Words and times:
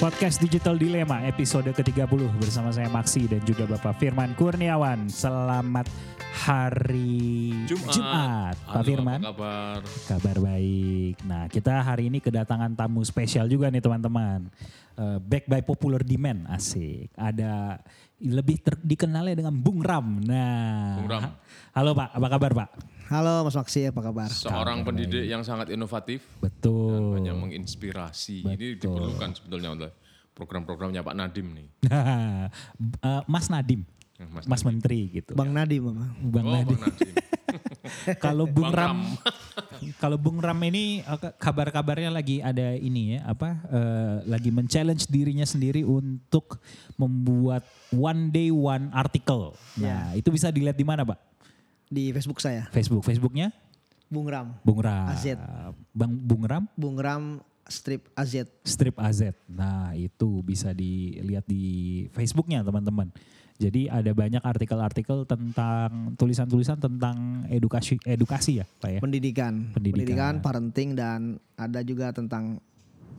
Podcast 0.00 0.40
Digital 0.40 0.80
Dilema 0.80 1.20
episode 1.28 1.68
ke-30 1.76 2.08
bersama 2.40 2.72
saya 2.72 2.88
Maksi 2.88 3.28
dan 3.28 3.44
juga 3.44 3.68
Bapak 3.68 4.00
Firman 4.00 4.32
Kurniawan. 4.32 5.12
Selamat 5.12 5.84
hari 6.40 7.52
Jumat. 7.68 8.56
Pak 8.56 8.80
Halo, 8.80 8.86
Firman. 8.88 9.20
Apa 9.20 9.28
kabar? 9.28 9.80
Kabar 10.08 10.36
baik. 10.40 11.20
Nah, 11.28 11.52
kita 11.52 11.84
hari 11.84 12.08
ini 12.08 12.24
kedatangan 12.24 12.72
tamu 12.72 13.04
spesial 13.04 13.44
juga 13.44 13.68
nih 13.68 13.84
teman-teman. 13.84 14.48
Eh, 14.96 15.18
back 15.20 15.44
by 15.44 15.60
popular 15.60 16.00
demand, 16.00 16.48
asik. 16.48 17.12
Ada 17.12 17.76
lebih 18.24 18.56
ter- 18.64 18.80
dikenalnya 18.80 19.36
dengan 19.36 19.52
Bung 19.52 19.84
Ram. 19.84 20.16
Nah, 20.24 20.96
Bung 20.96 21.12
Ram. 21.12 21.22
halo 21.76 21.92
Pak, 21.92 22.08
apa 22.16 22.26
kabar 22.32 22.52
Pak? 22.56 22.70
Halo 23.10 23.42
Mas 23.42 23.58
Maksi, 23.58 23.90
apa 23.90 24.06
kabar? 24.06 24.30
Seorang 24.30 24.86
pendidik 24.86 25.26
yang 25.26 25.42
sangat 25.42 25.74
inovatif 25.74 26.22
Betul. 26.38 27.18
banyak 27.18 27.34
menginspirasi. 27.34 28.46
Ini 28.46 28.78
diperlukan 28.78 29.34
sebetulnya 29.34 29.74
oleh 29.74 29.90
program-programnya 30.30 31.02
Pak 31.02 31.14
Nadim 31.18 31.46
nih. 31.58 31.68
Eh, 33.02 33.22
Mas 33.26 33.50
Nadim, 33.50 33.82
Ya, 34.14 34.28
Mas 34.30 34.44
Mas 34.46 34.62
Menteri 34.62 35.10
gitu. 35.10 35.34
Bang 35.34 35.50
Nadim 35.50 35.90
apa? 35.90 36.06
Bang 36.22 36.46
oh, 36.46 36.54
Nadim. 36.54 36.78
Bang 36.78 36.82
Nadim. 36.86 37.14
Kalau 38.22 38.46
Bung 38.46 38.70
Bang 38.70 38.78
Ram, 38.78 38.98
kalau 40.02 40.14
Bung 40.14 40.38
Ram 40.38 40.60
ini 40.62 41.02
eh, 41.02 41.18
kabar-kabarnya 41.34 42.14
lagi 42.14 42.38
ada 42.38 42.78
ini 42.78 43.18
ya, 43.18 43.26
apa? 43.26 43.58
eh, 43.66 44.16
lagi 44.30 44.54
men-challenge 44.54 45.10
dirinya 45.10 45.42
sendiri 45.42 45.82
untuk 45.82 46.62
membuat 46.94 47.66
one 47.90 48.30
day 48.30 48.54
one 48.54 48.94
article. 48.94 49.58
Nah, 49.74 50.14
itu 50.14 50.30
bisa 50.30 50.54
dilihat 50.54 50.78
di 50.78 50.86
mana, 50.86 51.02
Pak? 51.02 51.29
Di 51.90 52.14
Facebook 52.14 52.38
saya, 52.38 52.70
Facebook, 52.70 53.02
Facebooknya 53.02 53.50
Bung 54.06 54.26
Ram. 54.30 54.54
Bung 54.62 54.78
Ram. 54.78 55.10
AZ. 55.10 55.26
Bang 55.90 56.14
Bung 56.14 56.46
Ram 56.46 56.64
Bung 56.78 56.98
Ram 56.98 57.42
strip 57.70 58.10
AZ. 58.18 58.46
Strip 58.66 58.98
AZ. 58.98 59.30
Nah, 59.46 59.94
itu 59.94 60.42
bisa 60.42 60.74
dilihat 60.74 61.46
di 61.46 62.06
Facebooknya, 62.10 62.66
teman-teman. 62.66 63.08
Jadi 63.60 63.86
ada 63.86 64.10
banyak 64.10 64.40
artikel-artikel 64.40 65.28
tentang 65.28 66.16
tulisan-tulisan 66.16 66.80
tentang 66.80 67.44
edukasi 67.46 68.00
edukasi 68.02 68.64
ya, 68.64 68.66
Pak 68.66 68.90
ya. 68.90 69.00
Pendidikan. 69.04 69.70
Pendidikan. 69.70 70.40
parenting 70.40 70.96
dan 70.96 71.36
ada 71.60 71.84
juga 71.84 72.08
tentang 72.08 72.56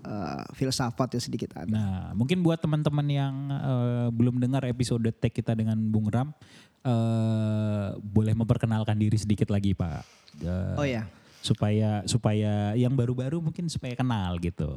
eh, 0.02 0.44
filsafat 0.58 1.14
ya 1.14 1.22
sedikit 1.22 1.54
ada. 1.56 1.70
Nah, 1.70 2.02
mungkin 2.18 2.42
buat 2.42 2.58
teman-teman 2.58 3.06
yang 3.06 3.34
eh, 3.54 4.08
belum 4.10 4.42
dengar 4.42 4.66
episode 4.66 5.14
tag 5.14 5.30
kita 5.30 5.54
dengan 5.54 5.78
Bung 5.78 6.10
Ram, 6.10 6.34
eh, 6.82 7.88
boleh 7.98 8.34
memperkenalkan 8.34 8.96
diri 8.96 9.16
sedikit 9.16 9.50
lagi, 9.50 9.72
Pak. 9.72 10.02
Eh, 10.42 10.76
Oh 10.76 10.86
ya, 10.86 11.06
Supaya 11.40 12.06
supaya 12.06 12.74
yang 12.74 12.94
baru-baru 12.94 13.40
mungkin 13.40 13.66
supaya 13.66 13.94
kenal 13.94 14.38
gitu. 14.38 14.70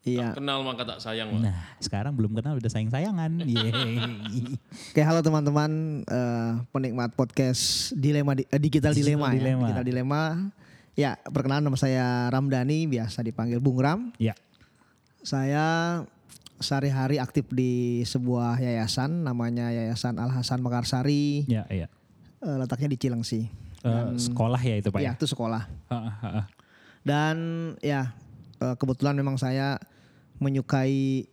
iya. 0.00 0.30
Kenal 0.30 0.62
maka 0.62 0.86
tak 0.86 0.98
sayang. 0.98 1.28
Pak. 1.28 1.40
Nah, 1.42 1.58
sekarang 1.78 2.14
belum 2.14 2.32
kenal 2.32 2.54
udah 2.54 2.70
sayang-sayangan. 2.70 3.42
Yeay. 3.44 3.98
Oke, 4.88 5.02
halo 5.02 5.20
teman-teman 5.20 5.70
eh, 6.02 6.50
penikmat 6.68 7.12
podcast 7.12 7.92
Dilema 7.92 8.32
Di- 8.32 8.46
eh, 8.46 8.56
Digital, 8.56 8.94
Digital 8.94 9.18
Dilema, 9.18 9.28
Dilema. 9.30 9.44
ya. 9.44 9.66
Digital 9.68 9.84
Dilema. 9.84 10.22
Ya, 10.94 11.10
perkenalan 11.20 11.62
nama 11.62 11.76
saya 11.76 12.26
Ramdhani, 12.28 12.86
biasa 12.88 13.20
dipanggil 13.20 13.58
Bung 13.58 13.78
Ram. 13.78 14.10
ya. 14.16 14.34
Saya 15.20 16.02
sehari-hari 16.58 17.22
aktif 17.22 17.46
di 17.54 18.02
sebuah 18.02 18.58
yayasan 18.58 19.22
namanya 19.24 19.70
Yayasan 19.70 20.18
Al 20.18 20.30
Hasan 20.34 20.62
Mekarsari. 20.62 21.46
Ya, 21.46 21.64
ya. 21.70 21.86
Eh, 22.42 22.56
letaknya 22.58 22.94
di 22.94 22.98
Cilengsi. 22.98 23.50
Eh, 23.82 24.06
sekolah 24.18 24.58
ya 24.58 24.74
itu, 24.78 24.90
Pak 24.90 25.00
Ya, 25.02 25.14
ya. 25.14 25.18
itu 25.18 25.26
sekolah. 25.30 25.70
Ah, 25.86 25.94
ah, 25.94 26.14
ah, 26.18 26.26
ah. 26.42 26.46
Dan 27.06 27.36
ya 27.82 28.14
eh, 28.58 28.74
kebetulan 28.74 29.14
memang 29.14 29.38
saya 29.38 29.78
menyukai 30.38 31.26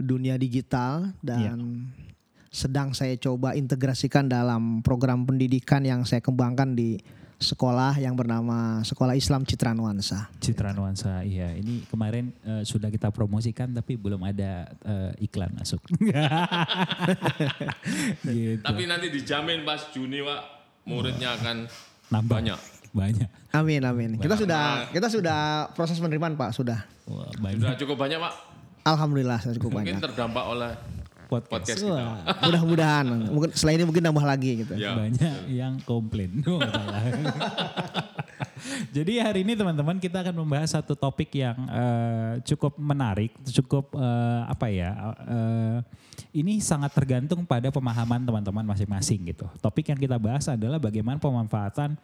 dunia 0.00 0.40
digital 0.40 1.12
dan 1.20 1.86
sedang 2.50 2.90
saya 2.90 3.14
coba 3.14 3.54
integrasikan 3.54 4.26
dalam 4.26 4.82
program 4.82 5.22
pendidikan 5.22 5.86
yang 5.86 6.02
saya 6.02 6.18
kembangkan 6.18 6.74
di 6.74 6.98
sekolah 7.40 7.96
yang 7.96 8.12
bernama 8.12 8.84
Sekolah 8.84 9.16
Islam 9.16 9.48
Citra 9.48 9.72
Nuansa. 9.72 10.28
Citra 10.44 10.76
Nuansa, 10.76 11.24
iya. 11.24 11.56
Ini 11.56 11.88
kemarin 11.88 12.36
eh, 12.44 12.62
sudah 12.68 12.92
kita 12.92 13.08
promosikan 13.08 13.72
tapi 13.72 13.96
belum 13.96 14.20
ada 14.20 14.68
eh, 14.84 15.24
iklan 15.24 15.48
masuk. 15.56 15.80
gitu. 18.28 18.60
Tapi 18.60 18.82
nanti 18.84 19.08
dijamin 19.08 19.64
pas 19.64 19.88
Juni 19.88 20.20
Pak 20.20 20.40
muridnya 20.84 21.40
akan 21.40 21.64
Nambah. 22.12 22.36
banyak. 22.36 22.60
Banyak. 22.92 23.28
Amin 23.56 23.80
amin. 23.88 24.10
Kita 24.20 24.36
sudah 24.36 24.92
kita 24.92 25.08
sudah 25.08 25.72
proses 25.72 25.96
penerimaan 25.96 26.36
Pak 26.36 26.52
sudah. 26.52 26.84
Wah, 27.08 27.32
banyak. 27.40 27.64
Sudah 27.64 27.78
cukup 27.80 27.96
banyak 27.96 28.20
Pak. 28.20 28.34
Alhamdulillah 28.84 29.38
sudah 29.40 29.56
cukup 29.56 29.80
Mungkin 29.80 29.96
banyak. 29.96 30.04
terdampak 30.04 30.44
oleh 30.44 30.72
Podcast. 31.30 31.78
podcast 31.78 31.86
kita. 31.86 32.42
Mudah-mudahan 32.50 33.06
mungkin 33.30 33.50
selain 33.54 33.78
ini 33.78 33.86
mungkin 33.86 34.02
nambah 34.02 34.26
lagi 34.26 34.66
gitu. 34.66 34.74
Ya. 34.74 34.98
banyak 34.98 35.46
yang 35.46 35.78
komplain. 35.86 36.42
Oh. 36.42 36.58
Jadi 38.96 39.22
hari 39.22 39.46
ini 39.46 39.54
teman-teman 39.54 40.02
kita 40.02 40.26
akan 40.26 40.42
membahas 40.42 40.74
satu 40.74 40.98
topik 40.98 41.30
yang 41.32 41.54
eh, 41.70 42.42
cukup 42.44 42.74
menarik, 42.76 43.30
cukup 43.46 43.94
eh, 43.94 44.40
apa 44.50 44.66
ya? 44.68 44.90
eh, 45.30 45.78
ini 46.30 46.60
sangat 46.62 46.92
tergantung 46.94 47.42
pada 47.44 47.68
pemahaman 47.72 48.22
teman-teman 48.22 48.64
masing-masing 48.64 49.32
gitu. 49.32 49.46
Topik 49.58 49.90
yang 49.90 50.00
kita 50.00 50.16
bahas 50.16 50.46
adalah 50.46 50.76
bagaimana 50.76 51.16
pemanfaatan 51.16 51.94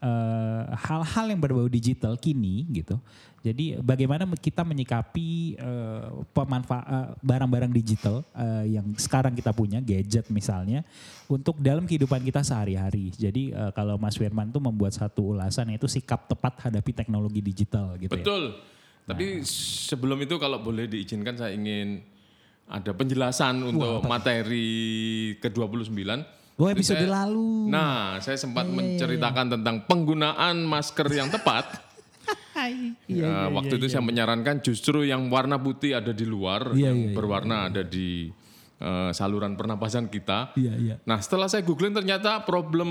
eh, 0.00 0.62
hal-hal 0.88 1.26
yang 1.30 1.40
berbau 1.40 1.68
digital 1.70 2.14
kini 2.16 2.66
gitu. 2.70 2.96
Jadi 3.42 3.74
bagaimana 3.82 4.22
kita 4.38 4.62
menyikapi 4.62 5.58
eh, 5.58 6.06
pemanfaat 6.30 6.86
eh, 6.86 7.08
barang-barang 7.20 7.72
digital 7.74 8.22
eh, 8.34 8.78
yang 8.78 8.86
sekarang 8.94 9.34
kita 9.34 9.50
punya, 9.50 9.82
gadget 9.82 10.30
misalnya, 10.30 10.86
untuk 11.26 11.58
dalam 11.58 11.84
kehidupan 11.84 12.22
kita 12.22 12.46
sehari-hari. 12.46 13.10
Jadi 13.14 13.50
eh, 13.50 13.70
kalau 13.74 13.98
Mas 13.98 14.14
Firman 14.14 14.54
tuh 14.54 14.62
membuat 14.62 14.94
satu 14.94 15.34
ulasan 15.34 15.74
yaitu 15.74 15.90
sikap 15.90 16.30
tepat 16.30 16.70
hadapi 16.70 16.94
teknologi 16.94 17.42
digital 17.42 17.98
gitu 17.98 18.14
ya. 18.14 18.22
Betul. 18.22 18.58
Tapi 19.02 19.42
sebelum 19.42 20.14
itu 20.22 20.38
kalau 20.38 20.62
boleh 20.62 20.86
diizinkan 20.86 21.34
saya 21.34 21.58
ingin 21.58 22.11
ada 22.72 22.90
penjelasan 22.90 23.60
untuk 23.62 24.00
materi 24.02 24.72
ke-29. 25.36 26.00
Oh 26.56 26.68
episode 26.68 27.04
Saya- 27.04 27.12
lalu. 27.24 27.68
Nah, 27.68 28.16
saya 28.18 28.36
sempat 28.36 28.64
menceritakan 28.64 29.60
tentang 29.60 29.84
penggunaan 29.84 30.64
masker 30.64 31.04
yang 31.08 31.28
tepat. 31.28 31.68
Iya, 33.10 33.26
Eh, 33.26 33.48
waktu 33.50 33.74
itu 33.74 33.90
saya 33.90 34.04
menyarankan 34.04 34.62
justru 34.62 35.02
yang 35.02 35.26
warna 35.26 35.58
putih 35.58 35.98
ada 35.98 36.14
di 36.14 36.22
luar, 36.22 36.70
Iya, 36.70 36.92
yang 36.92 36.98
iya, 37.00 37.08
iya. 37.10 37.16
berwarna 37.16 37.56
ada 37.66 37.82
di 37.82 38.30
eh, 38.78 39.10
saluran 39.10 39.58
pernapasan 39.58 40.06
kita. 40.06 40.54
Iya, 40.54 40.72
iya. 40.78 40.94
Nah, 41.02 41.18
setelah 41.18 41.50
saya 41.50 41.64
googling 41.64 41.90
ternyata 41.90 42.44
problem 42.44 42.86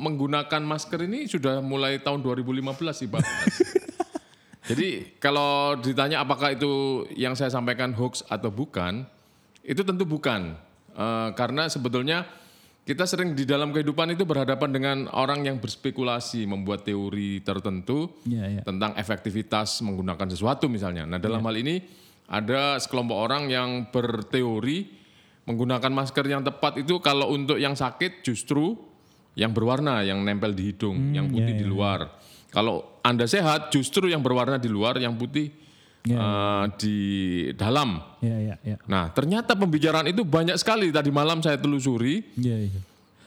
menggunakan 0.00 0.62
masker 0.62 1.04
ini 1.04 1.28
sudah 1.28 1.60
mulai 1.60 2.00
tahun 2.00 2.22
2015 2.22 2.96
sih, 2.96 3.08
Pak. 3.10 3.20
Jadi 4.70 5.18
kalau 5.18 5.74
ditanya 5.76 6.22
apakah 6.22 6.54
itu 6.54 6.70
yang 7.12 7.34
saya 7.34 7.50
sampaikan 7.50 7.90
hoax 7.90 8.22
atau 8.24 8.48
bukan, 8.48 9.04
itu 9.70 9.86
tentu 9.86 10.02
bukan. 10.02 10.58
Eh, 10.90 11.28
karena 11.38 11.70
sebetulnya 11.70 12.26
kita 12.82 13.06
sering 13.06 13.38
di 13.38 13.46
dalam 13.46 13.70
kehidupan 13.70 14.18
itu 14.18 14.26
berhadapan 14.26 14.70
dengan 14.74 14.96
orang 15.14 15.46
yang 15.46 15.62
berspekulasi, 15.62 16.42
membuat 16.50 16.82
teori 16.82 17.38
tertentu 17.46 18.10
Iya, 18.26 18.58
iya. 18.58 18.62
tentang 18.66 18.98
efektivitas 18.98 19.78
menggunakan 19.86 20.26
sesuatu 20.26 20.66
misalnya. 20.66 21.06
Nah 21.06 21.22
dalam 21.22 21.38
hal 21.46 21.54
ini 21.54 21.78
ada 22.26 22.82
sekelompok 22.82 23.14
orang 23.14 23.46
yang 23.46 23.86
berteori 23.94 24.98
menggunakan 25.46 25.90
masker 25.94 26.26
yang 26.26 26.42
tepat 26.42 26.82
itu 26.82 26.98
kalau 26.98 27.30
untuk 27.30 27.62
yang 27.62 27.78
sakit 27.78 28.26
justru 28.26 28.74
yang 29.38 29.54
berwarna, 29.54 30.02
yang 30.02 30.26
nempel 30.26 30.50
di 30.50 30.74
hidung, 30.74 31.14
yang 31.14 31.30
putih 31.30 31.54
di 31.54 31.66
luar. 31.66 32.18
Kalau 32.50 32.98
anda 33.06 33.30
sehat 33.30 33.70
justru 33.70 34.10
yang 34.10 34.18
berwarna 34.26 34.58
di 34.58 34.66
luar, 34.66 34.98
yang 34.98 35.14
putih 35.14 35.54
eh, 36.02 36.64
di 36.80 36.96
dalam. 37.54 38.00
Iya, 38.20 38.36
iya, 38.40 38.54
iya. 38.64 38.76
Nah 38.88 39.12
ternyata 39.12 39.52
pembicaraan 39.52 40.08
itu 40.08 40.24
banyak 40.24 40.56
sekali 40.56 40.88
tadi 40.88 41.08
malam 41.08 41.40
saya 41.40 41.56
telusuri 41.56 42.24
Iya, 42.36 42.56
iya. 42.68 42.80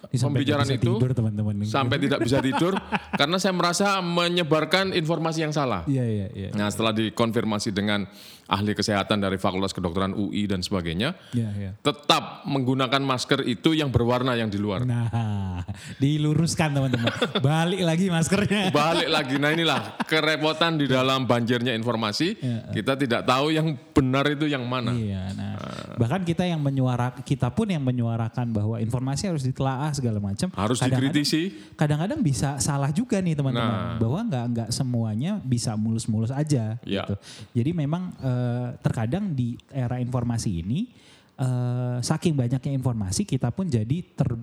Ini 0.03 0.19
sampai 0.19 0.43
Pembicaraan 0.43 0.67
itu 0.67 0.93
tidur 0.99 1.11
teman-teman. 1.15 1.53
sampai 1.63 1.97
tidak 1.97 2.19
bisa 2.21 2.37
tidur 2.37 2.75
karena 3.19 3.39
saya 3.39 3.55
merasa 3.55 3.97
menyebarkan 4.03 4.91
informasi 4.91 5.41
yang 5.41 5.55
salah. 5.55 5.87
Iya, 5.87 6.03
iya, 6.05 6.27
iya. 6.35 6.49
Nah 6.53 6.67
setelah 6.69 6.91
dikonfirmasi 6.91 7.71
dengan 7.71 8.05
ahli 8.45 8.73
kesehatan 8.73 9.17
dari 9.17 9.35
Fakultas 9.35 9.71
Kedokteran 9.71 10.11
UI 10.11 10.45
dan 10.45 10.59
sebagainya, 10.59 11.15
Iya, 11.31 11.49
iya. 11.55 11.71
tetap 11.79 12.43
menggunakan 12.43 12.99
masker 12.99 13.43
itu 13.43 13.71
yang 13.71 13.87
berwarna 13.87 14.35
yang 14.35 14.47
di 14.47 14.57
luar. 14.57 14.83
Nah, 14.83 15.63
diluruskan 15.97 16.73
teman-teman. 16.73 17.11
Balik 17.39 17.81
lagi 17.81 18.05
maskernya. 18.07 18.69
Balik 18.69 19.09
lagi, 19.09 19.35
nah 19.37 19.49
inilah 19.49 19.79
kerepotan 20.03 20.75
di 20.75 20.85
dalam 20.85 21.23
banjirnya 21.23 21.73
informasi. 21.73 22.35
Kita 22.69 22.95
tidak 22.95 23.23
tahu 23.23 23.51
yang 23.51 23.75
benar 23.93 24.25
itu 24.27 24.45
yang 24.45 24.63
mana. 24.65 24.91
Iya, 24.93 25.23
nah 25.33 25.51
bahkan 25.93 26.25
kita 26.25 26.43
yang 26.43 26.57
menyuarakan, 26.59 27.21
kita 27.21 27.53
pun 27.53 27.69
yang 27.69 27.81
menyuarakan 27.81 28.49
bahwa 28.49 28.81
informasi 28.81 29.29
harus 29.29 29.45
ditelaah 29.45 29.93
segala 29.93 30.17
macam. 30.17 30.49
Harus 30.51 30.81
Kadang-kadang- 30.81 31.13
dikritisi. 31.13 31.41
Kadang-kadang 31.77 32.19
bisa 32.19 32.57
salah 32.57 32.89
juga 32.89 33.21
nih 33.21 33.33
Nah. 33.33 33.39
teman-teman, 33.39 33.77
bahwa 34.01 34.19
nggak 34.25 34.45
nggak 34.53 34.69
semuanya 34.73 35.31
bisa 35.39 35.77
mulus-mulus 35.77 36.33
aja. 36.33 36.75
Ya. 36.83 37.05
Gitu. 37.05 37.15
Jadi 37.53 37.71
memang 37.71 38.09
eh, 38.33 38.67
terkadang 38.81 39.37
di 39.37 39.53
era 39.69 40.01
informasi 40.01 40.49
ini, 40.65 40.89
eh, 41.37 41.97
saking 42.01 42.33
banyaknya 42.33 42.73
informasi 42.73 43.29
kita 43.29 43.53
pun 43.53 43.69
jadi 43.69 44.01
ter 44.17 44.33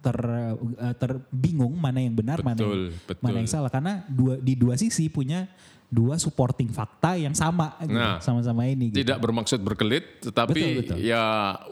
ter 0.00 0.18
eh, 0.80 0.94
terbingung 0.96 1.76
mana 1.76 2.00
yang 2.00 2.16
benar 2.16 2.40
mana 2.40 2.56
Betul, 2.56 2.94
yang, 2.94 3.04
betul. 3.04 3.24
mana 3.26 3.36
yang 3.42 3.50
salah 3.50 3.68
karena 3.68 4.00
dua 4.08 4.40
di 4.40 4.56
dua 4.56 4.74
sisi 4.80 5.12
punya 5.12 5.44
dua 5.90 6.16
supporting 6.16 6.70
fakta 6.70 7.18
yang 7.18 7.34
sama 7.34 7.74
gitu, 7.82 7.98
Nah, 7.98 8.22
sama-sama 8.22 8.62
ini 8.64 8.94
gitu. 8.94 9.02
Tidak 9.02 9.18
bermaksud 9.18 9.58
berkelit, 9.58 10.22
tetapi 10.22 10.54
Betul, 10.54 10.78
betul. 10.86 10.96
ya 11.02 11.22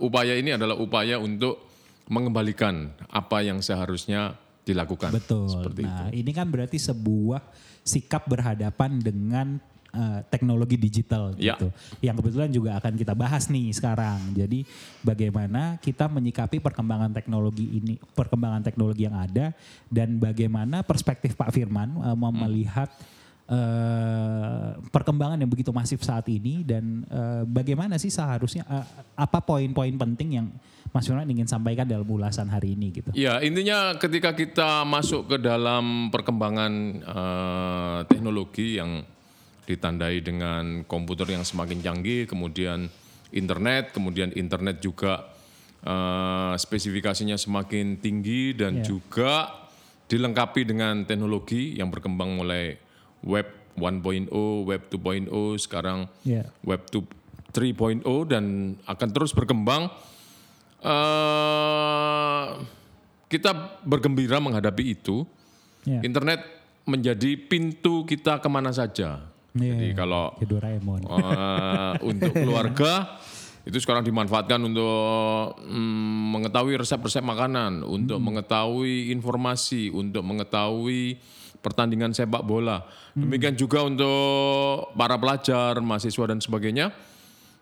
upaya 0.03 0.35
ini 0.35 0.59
adalah 0.59 0.75
upaya 0.75 1.23
untuk 1.23 1.71
mengembalikan 2.11 2.91
apa 3.07 3.47
yang 3.47 3.63
seharusnya 3.63 4.35
dilakukan. 4.67 5.15
Betul. 5.15 5.49
Seperti 5.49 5.87
nah, 5.87 6.11
ini 6.11 6.31
kan 6.35 6.51
berarti 6.51 6.77
sebuah 6.83 7.41
sikap 7.87 8.27
berhadapan 8.27 9.01
dengan 9.01 9.63
eh, 9.95 10.21
teknologi 10.29 10.77
digital 10.77 11.33
Ya. 11.37 11.57
gitu. 11.57 11.73
Yang 12.05 12.17
kebetulan 12.23 12.51
juga 12.53 12.71
akan 12.77 12.93
kita 12.97 13.15
bahas 13.17 13.49
nih 13.49 13.73
sekarang. 13.73 14.37
Jadi 14.37 14.65
bagaimana 15.01 15.77
kita 15.81 16.07
menyikapi 16.09 16.61
perkembangan 16.61 17.13
teknologi 17.13 17.67
ini, 17.79 17.95
perkembangan 17.97 18.63
teknologi 18.63 19.09
yang 19.09 19.17
ada 19.17 19.53
dan 19.89 20.21
bagaimana 20.21 20.85
perspektif 20.85 21.35
Pak 21.35 21.53
Firman 21.55 21.97
mau 22.17 22.33
melihat 22.33 22.89
eh, 23.49 24.69
perkembangan 24.93 25.41
yang 25.41 25.51
begitu 25.51 25.73
masif 25.73 26.05
saat 26.05 26.29
ini 26.29 26.63
dan 26.63 27.03
eh, 27.09 27.43
bagaimana 27.49 27.97
sih 27.97 28.13
seharusnya 28.13 28.63
eh, 28.69 28.85
apa 29.17 29.41
poin-poin 29.41 29.93
penting 29.97 30.31
yang 30.39 30.47
Mas 30.89 31.05
Firman 31.05 31.29
ingin 31.29 31.45
sampaikan 31.45 31.85
dalam 31.85 32.09
ulasan 32.09 32.49
hari 32.49 32.73
ini 32.73 32.89
gitu. 32.93 33.13
Ya 33.13 33.41
intinya 33.45 33.93
ketika 34.01 34.33
kita 34.33 34.89
masuk 34.89 35.29
ke 35.29 35.37
dalam 35.41 36.09
perkembangan 36.09 36.73
eh, 37.05 37.99
teknologi 38.09 38.81
yang 38.81 39.05
ditandai 39.69 40.25
dengan 40.25 40.81
komputer 40.89 41.37
yang 41.37 41.45
semakin 41.45 41.85
canggih, 41.85 42.25
kemudian 42.25 42.89
internet, 43.31 43.93
kemudian 43.93 44.33
internet 44.33 44.81
juga 44.81 45.29
eh, 45.79 46.55
spesifikasinya 46.59 47.39
semakin 47.39 48.03
tinggi 48.03 48.51
dan 48.51 48.83
Ya. 48.83 48.85
juga 48.89 49.47
dilengkapi 50.09 50.67
dengan 50.67 51.07
teknologi 51.07 51.79
yang 51.79 51.93
berkembang 51.93 52.35
mulai 52.35 52.75
web 53.23 53.47
1.0, 53.79 54.27
web 54.67 54.83
2.0, 54.91 55.31
sekarang 55.55 56.11
Ya. 56.27 56.51
web 56.67 56.83
2 56.91 57.07
3.0 57.55 58.03
dan 58.27 58.45
akan 58.85 59.09
terus 59.13 59.31
berkembang. 59.31 59.87
eh 60.79 62.47
kita 63.29 63.51
bergembira 63.85 64.41
menghadapi 64.41 64.95
itu. 64.95 65.27
Ya. 65.85 66.01
Internet 66.03 66.43
menjadi 66.83 67.37
pintu 67.37 68.03
kita 68.03 68.41
ke 68.41 68.49
mana 68.49 68.73
saja. 68.73 69.21
Iya, 69.59 69.75
Jadi 69.75 69.89
kalau 69.99 70.33
eh, 70.39 71.93
untuk 72.07 72.33
keluarga 72.33 72.93
itu 73.69 73.79
sekarang 73.85 74.01
dimanfaatkan 74.01 74.65
untuk 74.65 75.61
mm, 75.61 76.33
mengetahui 76.33 76.81
resep-resep 76.81 77.21
makanan, 77.21 77.85
untuk 77.85 78.17
mengetahui 78.17 79.13
informasi, 79.13 79.93
untuk 79.93 80.25
mengetahui 80.25 81.21
pertandingan 81.61 82.17
sepak 82.17 82.41
bola. 82.47 82.87
Demikian 83.13 83.59
juga 83.59 83.85
untuk 83.85 84.95
para 84.97 85.21
pelajar, 85.21 85.77
mahasiswa 85.85 86.25
dan 86.33 86.41
sebagainya. 86.41 86.95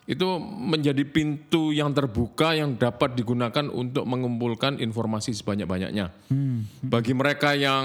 Itu 0.06 0.38
menjadi 0.38 1.02
pintu 1.02 1.74
yang 1.74 1.90
terbuka 1.90 2.54
yang 2.54 2.78
dapat 2.78 3.18
digunakan 3.18 3.66
untuk 3.66 4.06
mengumpulkan 4.06 4.78
informasi 4.78 5.34
sebanyak-banyaknya. 5.34 6.14
Bagi 6.86 7.10
mereka 7.18 7.58
yang 7.58 7.82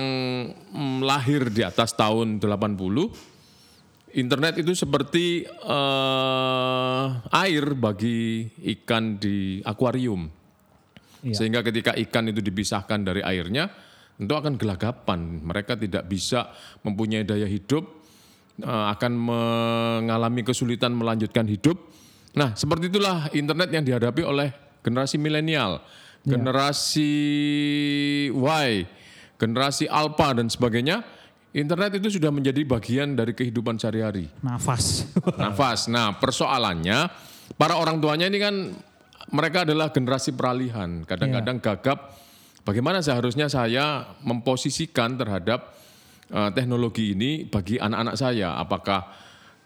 mm, 0.54 1.02
lahir 1.02 1.50
di 1.50 1.66
atas 1.66 1.98
tahun 1.98 2.38
80, 2.38 3.31
Internet 4.18 4.60
itu 4.60 4.76
seperti 4.76 5.48
eh, 5.48 7.06
air 7.32 7.66
bagi 7.78 8.50
ikan 8.80 9.16
di 9.16 9.64
akuarium. 9.64 10.28
Iya. 11.22 11.38
Sehingga 11.38 11.62
ketika 11.62 11.96
ikan 11.96 12.28
itu 12.28 12.42
dipisahkan 12.42 13.00
dari 13.06 13.22
airnya, 13.22 13.70
tentu 14.18 14.34
akan 14.36 14.58
gelagapan. 14.58 15.42
Mereka 15.46 15.78
tidak 15.78 16.10
bisa 16.10 16.52
mempunyai 16.84 17.24
daya 17.24 17.48
hidup, 17.48 17.88
eh, 18.60 18.86
akan 18.92 19.12
mengalami 19.16 20.42
kesulitan 20.44 20.92
melanjutkan 20.92 21.48
hidup. 21.48 21.78
Nah, 22.36 22.56
seperti 22.56 22.88
itulah 22.92 23.28
internet 23.36 23.70
yang 23.72 23.84
dihadapi 23.84 24.24
oleh 24.24 24.50
generasi 24.82 25.20
milenial, 25.20 25.84
generasi 26.24 27.14
Y, 28.32 28.70
generasi 29.36 29.86
Alpha 29.90 30.38
dan 30.38 30.48
sebagainya. 30.48 31.04
Internet 31.52 32.00
itu 32.00 32.16
sudah 32.16 32.32
menjadi 32.32 32.64
bagian 32.64 33.12
dari 33.12 33.36
kehidupan 33.36 33.76
sehari-hari 33.76 34.32
Nafas. 34.40 35.04
nafas. 35.42 35.92
Nah, 35.92 36.16
persoalannya 36.16 37.12
para 37.60 37.76
orang 37.76 38.00
tuanya 38.00 38.32
ini 38.32 38.40
kan 38.40 38.56
mereka 39.36 39.68
adalah 39.68 39.92
generasi 39.92 40.32
peralihan. 40.32 41.04
Kadang-kadang 41.04 41.60
gagap 41.60 42.16
bagaimana 42.64 43.04
seharusnya 43.04 43.52
saya 43.52 44.16
memposisikan 44.24 45.20
terhadap 45.20 45.76
eh, 46.32 46.50
teknologi 46.56 47.20
ini 47.20 47.44
bagi 47.44 47.76
anak-anak 47.76 48.16
saya. 48.16 48.56
Apakah 48.56 49.12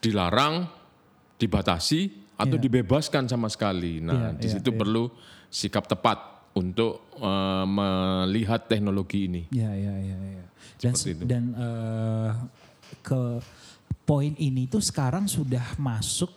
dilarang, 0.02 0.66
dibatasi 1.38 2.26
atau 2.36 2.58
dibebaskan 2.60 3.30
sama 3.30 3.48
sekali. 3.48 4.04
Nah, 4.04 4.36
Iya, 4.36 4.42
di 4.42 4.48
iya, 4.50 4.54
situ 4.60 4.74
perlu 4.76 5.08
sikap 5.48 5.88
tepat 5.88 6.35
untuk 6.56 7.12
eh, 7.20 7.66
melihat 7.68 8.66
teknologi 8.66 9.28
ini. 9.28 9.44
Ya, 9.52 9.72
ya, 9.76 9.96
ya, 10.00 10.18
ya. 10.18 10.46
Dan 10.80 10.94
itu. 10.96 11.24
dan 11.28 11.44
eh, 11.56 12.32
ke 13.04 13.22
poin 14.08 14.34
ini 14.38 14.70
tuh 14.70 14.82
sekarang 14.82 15.28
sudah 15.28 15.76
masuk 15.76 16.32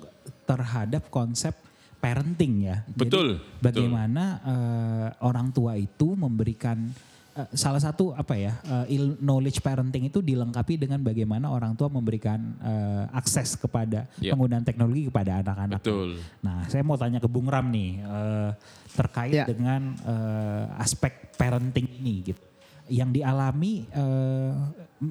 terhadap 0.48 1.06
konsep 1.12 1.54
parenting 1.98 2.66
ya. 2.66 2.82
Jadi 2.86 3.10
Betul, 3.10 3.28
bagaimana 3.62 4.24
eh, 4.42 5.08
orang 5.22 5.54
tua 5.54 5.78
itu 5.78 6.18
memberikan 6.18 6.90
salah 7.52 7.78
satu 7.78 8.10
apa 8.12 8.34
ya 8.34 8.58
eh, 8.64 8.98
il- 8.98 9.18
knowledge 9.20 9.62
parenting 9.62 10.08
itu 10.08 10.18
dilengkapi 10.18 10.74
dengan 10.74 10.98
bagaimana 10.98 11.46
orang 11.46 11.76
tua 11.78 11.86
memberikan 11.86 12.40
eh, 12.58 13.04
akses 13.14 13.54
kepada 13.54 14.10
Ya. 14.18 14.34
penggunaan 14.34 14.64
teknologi 14.66 15.06
kepada 15.06 15.38
anak-anak. 15.44 15.78
Betul. 15.78 16.18
Nah, 16.42 16.66
saya 16.66 16.82
mau 16.82 16.98
tanya 16.98 17.22
ke 17.22 17.28
Bung 17.30 17.46
Ram 17.46 17.68
nih 17.70 18.02
eh, 18.02 18.50
terkait 18.96 19.34
Ya. 19.34 19.44
dengan 19.46 19.94
eh, 20.02 20.82
aspek 20.82 21.34
parenting 21.36 21.86
ini 22.00 22.34
gitu. 22.34 22.42
Yang 22.88 23.20
dialami 23.20 23.84
eh, 23.84 24.52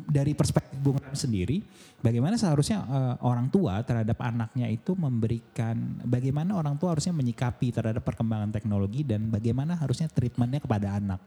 dari 0.10 0.34
perspektif 0.34 0.82
Bung 0.82 0.98
Ram 0.98 1.14
sendiri, 1.14 1.62
bagaimana 2.02 2.34
seharusnya 2.36 2.82
eh, 2.84 3.16
orang 3.22 3.48
tua 3.54 3.80
terhadap 3.86 4.18
anaknya 4.20 4.66
itu 4.68 4.98
memberikan 4.98 5.78
bagaimana 6.04 6.58
orang 6.58 6.76
tua 6.76 6.98
harusnya 6.98 7.14
menyikapi 7.14 7.70
terhadap 7.70 8.02
perkembangan 8.02 8.50
teknologi 8.50 9.06
dan 9.06 9.30
bagaimana 9.30 9.78
harusnya 9.78 10.10
treatmentnya 10.10 10.58
kepada 10.60 10.98
anak 10.98 11.22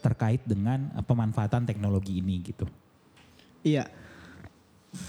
terkait 0.00 0.42
dengan 0.46 0.90
eh, 0.94 1.04
pemanfaatan 1.04 1.66
teknologi 1.66 2.18
ini 2.22 2.42
gitu. 2.42 2.66
Iya. 3.66 3.90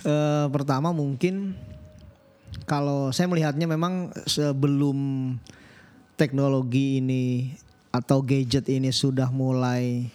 Eh, 0.04 0.48
pertama 0.52 0.92
mungkin 0.92 1.56
kalau 2.68 3.14
saya 3.14 3.30
melihatnya 3.32 3.66
memang 3.70 4.12
sebelum 4.28 4.98
teknologi 6.20 7.00
ini 7.00 7.56
atau 7.90 8.22
gadget 8.22 8.68
ini 8.70 8.92
sudah 8.92 9.32
mulai 9.32 10.12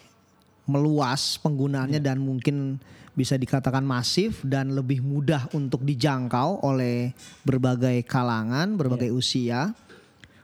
meluas 0.64 1.36
penggunaannya 1.40 2.00
dan 2.00 2.20
mungkin 2.20 2.78
bisa 3.14 3.38
dikatakan 3.38 3.86
masif 3.86 4.42
dan 4.42 4.74
lebih 4.74 5.00
mudah 5.00 5.46
untuk 5.54 5.86
dijangkau 5.86 6.66
oleh 6.66 7.14
berbagai 7.46 8.02
kalangan, 8.04 8.74
berbagai 8.74 9.14
usia. 9.14 9.70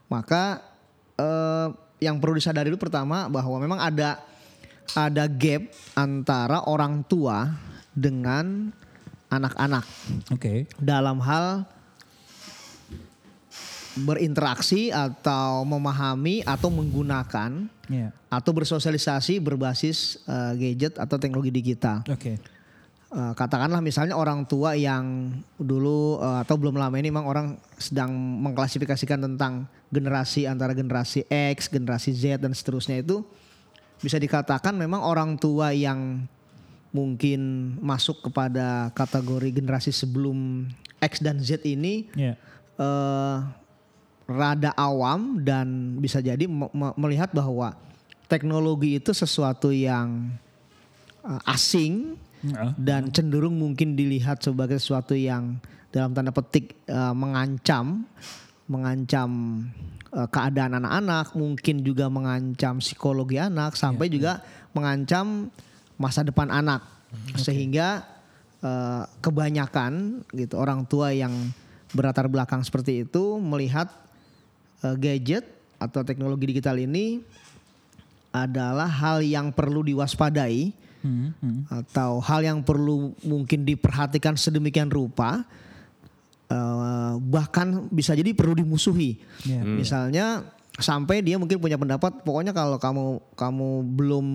Maka 0.06 0.62
eh, 1.18 1.68
yang 2.00 2.16
perlu 2.18 2.34
disadari 2.34 2.72
itu 2.72 2.80
pertama 2.80 3.28
bahwa 3.28 3.56
memang 3.60 3.78
ada 3.78 4.18
ada 4.96 5.24
gap 5.30 5.68
antara 5.94 6.66
orang 6.66 7.04
tua 7.06 7.52
dengan 7.94 8.72
anak-anak 9.30 9.86
Oke. 10.34 10.66
dalam 10.80 11.22
hal 11.22 11.62
berinteraksi 14.00 14.90
atau 14.90 15.62
memahami 15.66 16.42
atau 16.42 16.68
menggunakan 16.72 17.68
Ya. 17.90 18.14
atau 18.30 18.54
bersosialisasi 18.54 19.42
berbasis 19.42 20.22
eh, 20.22 20.52
gadget 20.54 20.94
atau 20.94 21.18
teknologi 21.18 21.50
digital. 21.50 22.06
Oke. 22.06 22.38
Eh, 23.10 23.34
katakanlah 23.34 23.82
misalnya 23.82 24.14
orang 24.14 24.46
tua 24.46 24.78
yang 24.78 25.34
dulu 25.58 26.22
eh, 26.22 26.46
atau 26.46 26.54
belum 26.54 26.78
lama 26.78 26.94
ini 26.94 27.10
memang 27.10 27.26
orang 27.26 27.46
sedang 27.74 28.14
mengklasifikasikan 28.14 29.18
tentang 29.18 29.66
generasi 29.90 30.46
antara 30.46 30.78
generasi 30.78 31.26
X, 31.26 31.66
generasi 31.66 32.14
Z 32.14 32.38
dan 32.38 32.54
seterusnya 32.54 33.02
itu 33.02 33.26
bisa 33.98 34.14
dikatakan 34.14 34.78
memang 34.78 35.02
orang 35.02 35.34
tua 35.34 35.74
yang 35.74 36.22
mungkin 36.94 37.74
masuk 37.82 38.30
kepada 38.30 38.94
kategori 38.94 39.58
generasi 39.58 39.90
sebelum 39.90 40.70
X 41.02 41.18
dan 41.18 41.42
Z 41.42 41.66
ini 41.66 42.06
Ya. 42.14 42.38
eh, 42.78 43.36
rada 44.30 44.70
awam 44.78 45.42
dan 45.42 45.98
bisa 45.98 46.22
jadi 46.22 46.46
me- 46.46 46.70
me- 46.70 46.94
melihat 46.94 47.34
bahwa 47.34 47.74
teknologi 48.30 49.02
itu 49.02 49.10
sesuatu 49.10 49.74
yang 49.74 50.30
uh, 51.26 51.42
asing 51.50 52.14
Dan 52.76 53.12
cenderung 53.12 53.56
mungkin 53.60 53.94
dilihat 53.94 54.40
sebagai 54.40 54.80
sesuatu 54.80 55.12
yang 55.12 55.60
dalam 55.92 56.14
tanda 56.16 56.32
petik 56.32 56.86
uh, 56.88 57.12
mengancam 57.12 58.06
mengancam 58.70 59.30
uh, 60.14 60.30
keadaan 60.30 60.78
anak-anak, 60.78 61.34
mungkin 61.34 61.82
juga 61.82 62.06
mengancam 62.06 62.78
psikologi 62.78 63.42
anak 63.42 63.74
sampai 63.74 64.06
juga 64.06 64.40
mengancam 64.70 65.50
masa 65.98 66.22
depan 66.22 66.48
anak. 66.48 66.86
Sehingga 67.34 68.06
uh, 68.62 69.02
kebanyakan 69.18 70.22
gitu 70.30 70.54
orang 70.54 70.86
tua 70.86 71.10
yang 71.10 71.34
berlatar 71.90 72.30
belakang 72.30 72.62
seperti 72.62 73.02
itu 73.02 73.42
melihat 73.42 73.90
uh, 74.86 74.94
gadget 74.94 75.42
atau 75.82 76.06
teknologi 76.06 76.54
digital 76.54 76.78
ini 76.78 77.18
adalah 78.30 78.86
hal 78.86 79.26
yang 79.26 79.50
perlu 79.50 79.82
diwaspadai 79.82 80.70
Hmm, 81.00 81.32
hmm. 81.40 81.60
atau 81.68 82.20
hal 82.20 82.44
yang 82.44 82.60
perlu 82.60 83.16
mungkin 83.24 83.64
diperhatikan 83.64 84.36
sedemikian 84.36 84.88
rupa 84.88 85.48
eh, 86.46 87.12
bahkan 87.20 87.88
bisa 87.88 88.12
jadi 88.12 88.32
perlu 88.32 88.56
dimusuhi 88.56 89.16
Iya. 89.44 89.62
misalnya 89.64 90.26
sampai 90.76 91.20
dia 91.20 91.36
mungkin 91.36 91.60
punya 91.60 91.76
pendapat 91.76 92.20
pokoknya 92.20 92.52
kalau 92.52 92.80
kamu 92.80 93.04
kamu 93.36 93.68
belum 93.96 94.26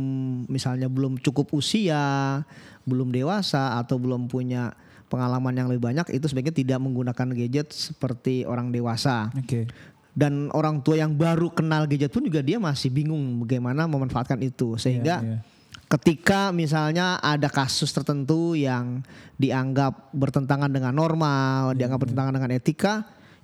misalnya 0.46 0.86
belum 0.86 1.18
cukup 1.18 1.50
usia 1.54 2.44
belum 2.86 3.10
dewasa 3.10 3.82
atau 3.82 3.98
belum 3.98 4.30
punya 4.30 4.74
pengalaman 5.06 5.54
yang 5.54 5.68
lebih 5.70 5.86
banyak 5.86 6.06
itu 6.14 6.26
sebaiknya 6.26 6.54
tidak 6.54 6.80
menggunakan 6.82 7.30
gadget 7.34 7.74
seperti 7.74 8.46
orang 8.46 8.70
dewasa 8.70 9.34
Oke. 9.34 9.66
dan 10.14 10.54
orang 10.54 10.82
tua 10.82 10.98
yang 10.98 11.18
baru 11.18 11.50
kenal 11.50 11.90
gadget 11.90 12.14
pun 12.14 12.22
juga 12.22 12.46
dia 12.46 12.62
masih 12.62 12.94
bingung 12.94 13.42
bagaimana 13.42 13.86
memanfaatkan 13.86 14.38
itu 14.42 14.78
sehingga 14.78 15.22
Iya, 15.22 15.30
iya. 15.30 15.40
Ketika 15.86 16.50
misalnya 16.50 17.22
ada 17.22 17.48
kasus 17.48 17.94
tertentu 17.94 18.58
yang 18.58 19.06
dianggap 19.38 20.10
bertentangan 20.12 20.72
dengan 20.72 20.94
norma, 20.96 21.70
dianggap 21.78 22.10
bertentangan 22.10 22.34
dengan 22.34 22.52
etika, 22.56 22.94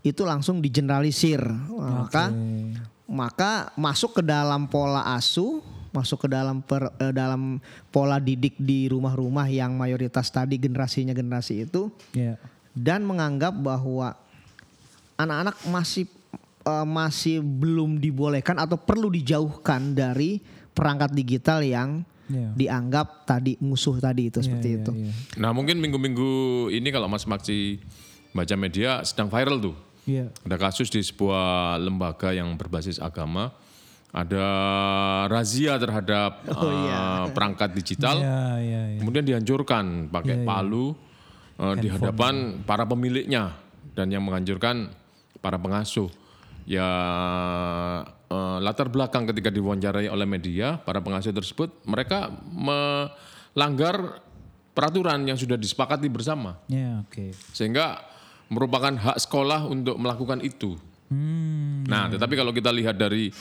itu 0.02 0.26
langsung 0.26 0.60
digeneralisir. 0.60 1.42
Maka 1.70 2.34
maka 3.12 3.70
masuk 3.76 4.22
ke 4.22 4.24
dalam 4.24 4.66
pola 4.72 5.04
asuh, 5.14 5.60
masuk 5.92 6.26
ke 6.26 6.28
dalam 6.32 6.64
per- 6.64 6.96
eh, 6.98 7.12
dalam 7.12 7.60
pola 7.92 8.18
didik 8.18 8.56
di 8.56 8.88
rumah-rumah 8.88 9.52
yang 9.52 9.76
mayoritas 9.76 10.32
tadi 10.32 10.56
generasinya 10.56 11.12
generasi 11.12 11.68
itu 11.68 11.92
Iya. 12.16 12.40
dan 12.72 13.04
menganggap 13.04 13.52
bahwa 13.52 14.16
anak-anak 15.20 15.60
masih 15.68 16.08
eh, 16.64 16.88
masih 16.88 17.44
belum 17.44 18.00
dibolehkan 18.00 18.56
atau 18.58 18.80
perlu 18.80 19.12
dijauhkan 19.12 19.92
dari 19.92 20.40
perangkat 20.72 21.12
digital 21.12 21.60
yang 21.62 22.08
Iya. 22.32 22.50
dianggap 22.56 23.28
tadi 23.28 23.60
musuh 23.60 24.00
tadi 24.00 24.32
itu 24.32 24.40
Iya, 24.40 24.46
seperti 24.48 24.68
iya, 24.72 24.80
itu. 24.80 24.92
iya. 24.96 25.12
Nah 25.38 25.52
mungkin 25.52 25.78
minggu-minggu 25.78 26.32
ini 26.72 26.88
kalau 26.90 27.12
Mas 27.12 27.28
Maksi 27.28 27.84
baca 28.32 28.56
media 28.56 29.04
sedang 29.04 29.28
viral 29.28 29.60
tuh. 29.60 29.76
Iya. 30.08 30.32
Ada 30.48 30.58
kasus 30.58 30.88
di 30.88 31.04
sebuah 31.04 31.76
lembaga 31.78 32.32
yang 32.32 32.56
berbasis 32.56 32.98
agama. 32.98 33.52
Ada 34.12 34.44
razia 35.28 35.80
terhadap 35.80 36.44
eh, 36.48 37.26
perangkat 37.32 37.72
digital. 37.72 38.20
Iya, 38.20 38.40
iya, 38.60 38.82
iya. 38.96 39.00
Kemudian 39.00 39.24
dihancurkan 39.24 40.08
pakai 40.08 40.44
palu 40.44 40.96
eh, 41.60 41.76
di 41.80 41.88
hadapan 41.88 42.64
para 42.64 42.84
pemiliknya 42.84 43.56
dan 43.96 44.08
yang 44.12 44.24
menghancurkan 44.24 44.92
para 45.40 45.60
pengasuh. 45.60 46.08
Ya 46.64 46.88
eh, 48.32 48.58
latar 48.64 48.88
belakang 48.88 49.28
ketika 49.28 49.52
diwawancarai 49.52 50.08
oleh 50.08 50.24
media 50.24 50.80
para 50.80 51.04
pengasuh 51.04 51.36
tersebut 51.36 51.84
mereka 51.84 52.32
melanggar 52.48 54.24
peraturan 54.72 55.28
yang 55.28 55.36
sudah 55.36 55.60
disepakati 55.60 56.08
bersama 56.08 56.56
Iya, 56.72 57.04
oke. 57.04 57.36
sehingga 57.52 58.00
merupakan 58.52 58.92
hak 58.92 59.18
sekolah 59.20 59.64
untuk 59.68 59.96
melakukan 59.96 60.44
itu. 60.44 60.76
Hmm. 61.08 61.88
Nah, 61.88 62.12
tetapi 62.12 62.36
kalau 62.36 62.52
kita 62.52 62.68
lihat 62.72 63.00
dari 63.00 63.32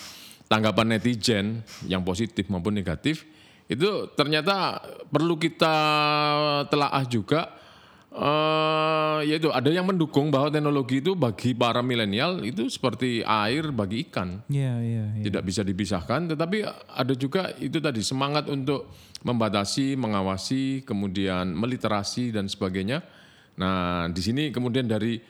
tanggapan 0.47 0.99
netizen 0.99 1.63
yang 1.87 2.03
positif 2.03 2.47
maupun 2.47 2.75
negatif, 2.75 3.27
itu 3.67 4.11
ternyata 4.19 4.83
perlu 5.11 5.39
kita 5.39 5.75
telaah 6.67 7.07
juga. 7.07 7.51
Eh 8.11 9.19
yaitu 9.31 9.55
ada 9.55 9.71
yang 9.71 9.87
mendukung 9.87 10.35
bahwa 10.35 10.51
teknologi 10.51 10.99
itu 10.99 11.15
bagi 11.15 11.55
para 11.55 11.79
milenial 11.79 12.43
itu 12.43 12.67
seperti 12.67 13.23
air 13.23 13.71
bagi 13.71 14.11
ikan 14.11 14.43
Iya, 14.51 14.75
iya, 14.83 15.05
iya. 15.15 15.25
tidak 15.31 15.47
bisa 15.47 15.63
dipisahkan 15.63 16.35
tetapi 16.35 16.67
ada 16.91 17.15
juga 17.15 17.55
itu 17.63 17.79
tadi 17.79 18.03
semangat 18.03 18.51
untuk 18.51 18.91
membatasi 19.23 19.95
mengawasi 19.95 20.83
kemudian 20.83 21.55
meliterasi 21.55 22.35
dan 22.35 22.51
sebagainya 22.51 22.99
nah 23.55 24.11
di 24.11 24.19
sini 24.19 24.51
kemudian 24.51 24.91
dari 24.91 25.23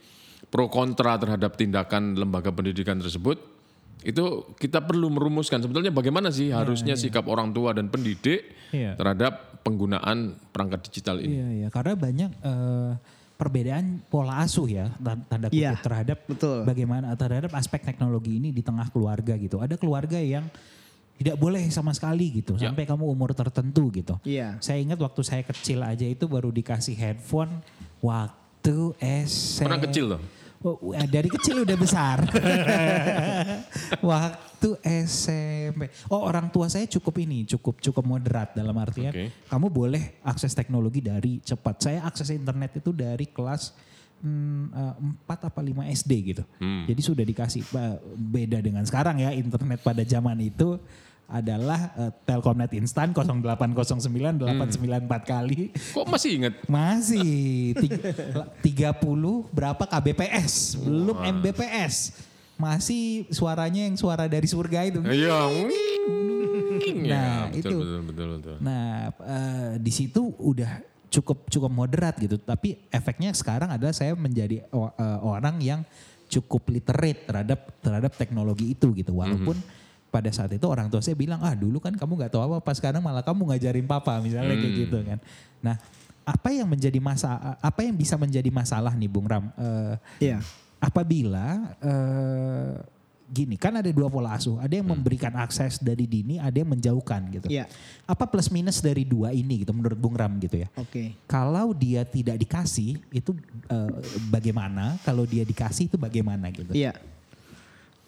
pro 0.49 0.73
kontra 0.73 1.21
terhadap 1.21 1.61
tindakan 1.61 2.17
lembaga 2.17 2.49
pendidikan 2.49 2.97
tersebut 2.97 3.60
itu 4.01 4.25
kita 4.57 4.81
perlu 4.81 5.09
merumuskan 5.09 5.61
sebetulnya 5.61 5.91
bagaimana 5.91 6.29
sih 6.29 6.49
harusnya 6.49 6.95
sikap 6.95 7.25
orang 7.25 7.51
tua 7.51 7.73
dan 7.73 7.87
pendidik 7.87 8.57
Iya. 8.71 8.95
terhadap 8.95 9.61
penggunaan 9.61 10.39
perangkat 10.49 10.87
digital 10.87 11.19
ini 11.19 11.35
Iya, 11.35 11.47
iya. 11.53 11.69
Karena 11.69 11.93
banyak 11.93 12.31
eh, 12.33 12.93
perbedaan 13.35 13.85
pola 14.07 14.41
asuh 14.41 14.67
ya, 14.67 14.87
tan- 14.97 15.25
tanda 15.25 15.49
kutip 15.49 15.59
Iya, 15.59 15.73
terhadap 15.77 16.19
betul. 16.25 16.63
bagaimana 16.63 17.13
terhadap 17.15 17.53
aspek 17.53 17.81
teknologi 17.83 18.37
ini 18.37 18.51
di 18.51 18.61
tengah 18.61 18.89
keluarga 18.89 19.35
gitu. 19.35 19.59
Ada 19.59 19.75
keluarga 19.75 20.17
yang 20.17 20.45
tidak 21.17 21.37
boleh 21.37 21.61
sama 21.69 21.93
sekali 21.93 22.33
gitu 22.35 22.55
Ya. 22.55 22.69
sampai 22.69 22.85
kamu 22.85 23.05
umur 23.05 23.33
tertentu 23.33 23.89
gitu. 23.91 24.17
Iya. 24.23 24.57
Saya 24.59 24.81
ingat 24.81 24.97
waktu 24.97 25.21
saya 25.21 25.43
kecil 25.43 25.81
aja 25.81 26.05
itu 26.05 26.25
baru 26.25 26.49
dikasih 26.49 26.95
headphone 26.95 27.61
waktu 28.01 28.97
SMP. 29.21 29.65
pernah 29.67 29.81
kecil 29.83 30.05
loh 30.09 30.21
Oh, 30.21 30.40
dari 31.09 31.29
kecil 31.33 31.65
udah 31.65 31.77
besar. 31.81 32.21
Waktu 34.11 34.69
SMP. 35.09 35.89
Oh, 36.13 36.21
orang 36.21 36.53
tua 36.53 36.69
saya 36.69 36.85
cukup 36.85 37.17
ini, 37.25 37.49
cukup 37.49 37.81
cukup 37.81 38.05
moderat 38.05 38.53
dalam 38.53 38.77
artian 38.77 39.09
Oke. 39.09 39.33
kamu 39.49 39.67
boleh 39.73 40.21
akses 40.21 40.53
teknologi 40.53 41.01
dari 41.01 41.41
cepat. 41.41 41.81
Saya 41.81 42.05
akses 42.05 42.29
internet 42.29 42.77
itu 42.77 42.93
dari 42.93 43.25
kelas 43.33 43.73
hmm, 44.21 44.65
eh, 44.69 44.95
4 45.33 45.49
apa 45.49 45.61
5 45.65 45.97
SD 45.97 46.13
gitu. 46.37 46.45
Jadi 46.61 47.01
sudah 47.01 47.25
dikasih 47.25 47.65
Ba- 47.73 48.01
beda 48.13 48.61
dengan 48.61 48.85
sekarang 48.85 49.17
ya 49.25 49.33
internet 49.33 49.81
pada 49.81 50.05
zaman 50.05 50.37
itu 50.45 50.77
adalah 51.31 51.81
eh, 51.97 52.11
Telkomnet 52.23 52.71
instan 52.73 53.15
0809 53.15 53.71
894 54.37 54.83
kali. 55.25 55.71
kok 55.71 56.05
masih 56.05 56.31
ingat 56.37 56.55
Masih 56.67 57.73
tiga- 58.61 58.99
30 59.01 59.49
berapa 59.49 59.85
kbps, 59.87 60.77
belum 60.77 61.17
mbps. 61.39 61.97
Masih 62.55 63.25
suaranya 63.31 63.89
yang 63.89 63.97
suara 63.97 64.27
dari 64.27 64.45
surga 64.45 64.85
itu. 64.85 65.01
iya 65.07 65.39
Nah, 66.91 67.01
Ya, 67.01 67.25
betul, 67.47 67.61
itu. 67.61 67.77
betul 67.79 68.01
betul 68.05 68.29
betul 68.37 68.57
Nah, 68.59 69.09
eh, 69.17 69.73
di 69.79 69.91
situ 69.91 70.33
udah 70.35 70.81
cukup 71.09 71.47
cukup 71.47 71.71
moderat 71.71 72.17
gitu. 72.17 72.37
Tapi 72.37 72.87
efeknya 72.89 73.31
sekarang 73.33 73.71
adalah 73.71 73.93
saya 73.93 74.13
menjadi 74.13 74.65
eh, 74.65 75.19
orang 75.21 75.57
yang 75.61 75.81
cukup 76.27 76.69
literate 76.69 77.27
terhadap 77.27 77.61
terhadap 77.81 78.13
teknologi 78.15 78.73
itu 78.73 78.93
gitu. 78.93 79.13
Walaupun 79.13 79.57
pada 80.11 80.29
saat 80.35 80.51
itu 80.51 80.67
orang 80.67 80.91
tua 80.91 80.99
saya 81.01 81.15
bilang, 81.15 81.39
ah 81.41 81.55
dulu 81.55 81.79
kan 81.79 81.95
kamu 81.95 82.19
nggak 82.19 82.35
tahu 82.35 82.43
apa-apa, 82.43 82.71
sekarang 82.75 82.99
malah 83.01 83.23
kamu 83.23 83.55
ngajarin 83.55 83.87
papa 83.87 84.19
misalnya 84.19 84.59
kayak 84.59 84.75
gitu 84.75 84.99
kan. 85.07 85.19
Nah, 85.63 85.79
apa 86.27 86.49
yang 86.51 86.67
menjadi 86.69 86.99
masa 86.99 87.59
apa 87.63 87.81
yang 87.87 87.95
bisa 87.95 88.19
menjadi 88.19 88.51
masalah 88.51 88.93
nih 88.99 89.09
Bung 89.11 89.31
Ram? 89.31 89.49
Eh, 89.55 89.95
Iya. 90.31 90.39
apabila 90.81 91.77
eh, 91.79 92.73
gini 93.31 93.55
kan 93.55 93.79
ada 93.79 93.87
dua 93.95 94.11
pola 94.11 94.35
asuh, 94.35 94.59
ada 94.59 94.75
yang 94.75 94.91
memberikan 94.91 95.31
akses 95.39 95.79
dari 95.79 96.11
dini, 96.11 96.43
ada 96.43 96.59
yang 96.59 96.75
menjauhkan 96.75 97.31
gitu. 97.31 97.47
Iya. 97.47 97.71
Apa 98.03 98.27
plus 98.27 98.51
minus 98.51 98.83
dari 98.83 99.07
dua 99.07 99.31
ini 99.31 99.63
gitu 99.63 99.71
menurut 99.71 99.95
Bung 99.95 100.19
Ram 100.19 100.35
gitu 100.43 100.59
ya? 100.59 100.69
Oke. 100.75 101.15
Kalau 101.31 101.71
dia 101.71 102.03
tidak 102.03 102.35
dikasih 102.43 102.99
itu 103.15 103.31
eh, 103.71 103.93
bagaimana? 104.27 104.99
Kalau 105.07 105.23
dia 105.23 105.47
dikasih 105.47 105.87
itu 105.87 105.95
bagaimana 105.95 106.51
gitu? 106.51 106.75
Iya. 106.75 106.99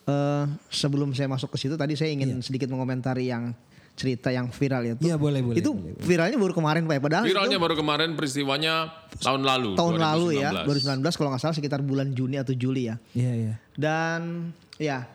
Eh, 0.02 0.44
sebelum 0.66 1.14
saya 1.14 1.26
masuk 1.26 1.54
ke 1.54 1.58
situ 1.58 1.74
tadi 1.74 1.94
saya 1.94 2.10
ingin 2.10 2.42
sedikit 2.42 2.66
mengomentari 2.66 3.30
yang 3.30 3.54
cerita 3.92 4.32
yang 4.32 4.48
viral 4.48 4.82
itu. 4.88 4.98
Iya 4.98 5.14
boleh 5.14 5.38
boleh. 5.38 5.56
itu 5.56 5.70
boleh. 5.70 5.94
viralnya 6.00 6.34
baru 6.34 6.50
kemarin 6.52 6.82
Pak. 6.84 6.94
ya. 6.96 7.00
Padahal 7.00 7.24
Viralnya 7.24 7.54
itu 7.54 7.62
baru 7.62 7.74
kemarin 7.76 8.08
peristiwanya 8.12 8.74
tahun 9.16 9.44
lalu. 9.44 9.76
tahun 9.76 9.96
lalu 9.96 10.26
ya, 10.40 10.50
2019. 10.64 11.06
2019 11.06 11.18
kalau 11.20 11.28
nggak 11.30 11.42
salah 11.44 11.54
sekitar 11.54 11.80
bulan 11.80 12.08
Juni 12.10 12.34
atau 12.34 12.50
Juli 12.50 12.88
ya. 12.88 12.96
Iya 13.12 13.32
iya. 13.36 13.54
Dan 13.76 14.50
ya 14.74 15.06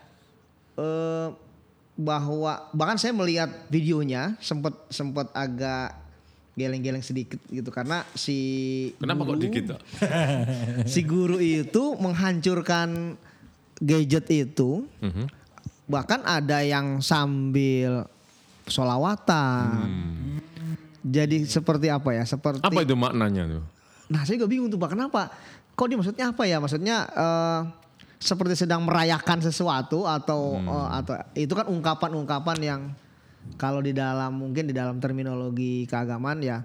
eh, 0.74 1.28
bahwa 1.92 2.70
bahkan 2.70 2.96
saya 2.96 3.10
melihat 3.10 3.50
videonya 3.66 4.38
sempat 4.38 4.72
sempat 4.88 5.28
agak 5.34 5.98
geleng-geleng 6.54 7.02
sedikit 7.02 7.38
gitu 7.44 7.68
karena 7.68 8.06
si 8.14 8.38
Kenapa 8.96 9.22
kok 9.22 9.34
guru- 9.34 9.42
dikit? 9.42 9.64
Dok? 9.74 9.80
si 10.94 11.00
guru 11.02 11.36
itu 11.38 11.82
menghancurkan 11.98 13.18
gadget 13.78 14.26
itu 14.30 14.86
Mhm. 14.98 15.26
bahkan 15.86 16.20
ada 16.26 16.60
yang 16.62 17.00
sambil 17.00 18.04
solawatan. 18.68 19.88
Jadi 21.00 21.48
seperti 21.48 21.88
apa 21.88 22.12
ya? 22.12 22.24
Seperti 22.26 22.60
Apa 22.60 22.84
itu 22.84 22.92
maknanya 22.98 23.48
tuh? 23.48 23.64
Nah 24.12 24.24
saya 24.26 24.36
juga 24.36 24.50
bingung 24.50 24.68
tuh 24.68 24.76
Pak 24.76 24.92
kenapa? 24.92 25.32
Kok 25.72 25.86
dia 25.88 25.96
maksudnya 25.96 26.26
apa 26.34 26.42
ya? 26.44 26.58
Maksudnya 26.60 26.96
eh, 27.08 27.60
seperti 28.18 28.58
sedang 28.58 28.82
merayakan 28.84 29.40
sesuatu 29.40 30.04
atau 30.04 30.58
eh, 30.58 30.88
atau 31.00 31.14
itu 31.38 31.52
kan 31.54 31.70
ungkapan-ungkapan 31.70 32.58
yang 32.60 32.80
kalau 33.56 33.80
di 33.80 33.96
dalam 33.96 34.34
mungkin 34.36 34.68
di 34.68 34.74
dalam 34.76 35.00
terminologi 35.00 35.88
keagamaan 35.88 36.42
ya 36.44 36.60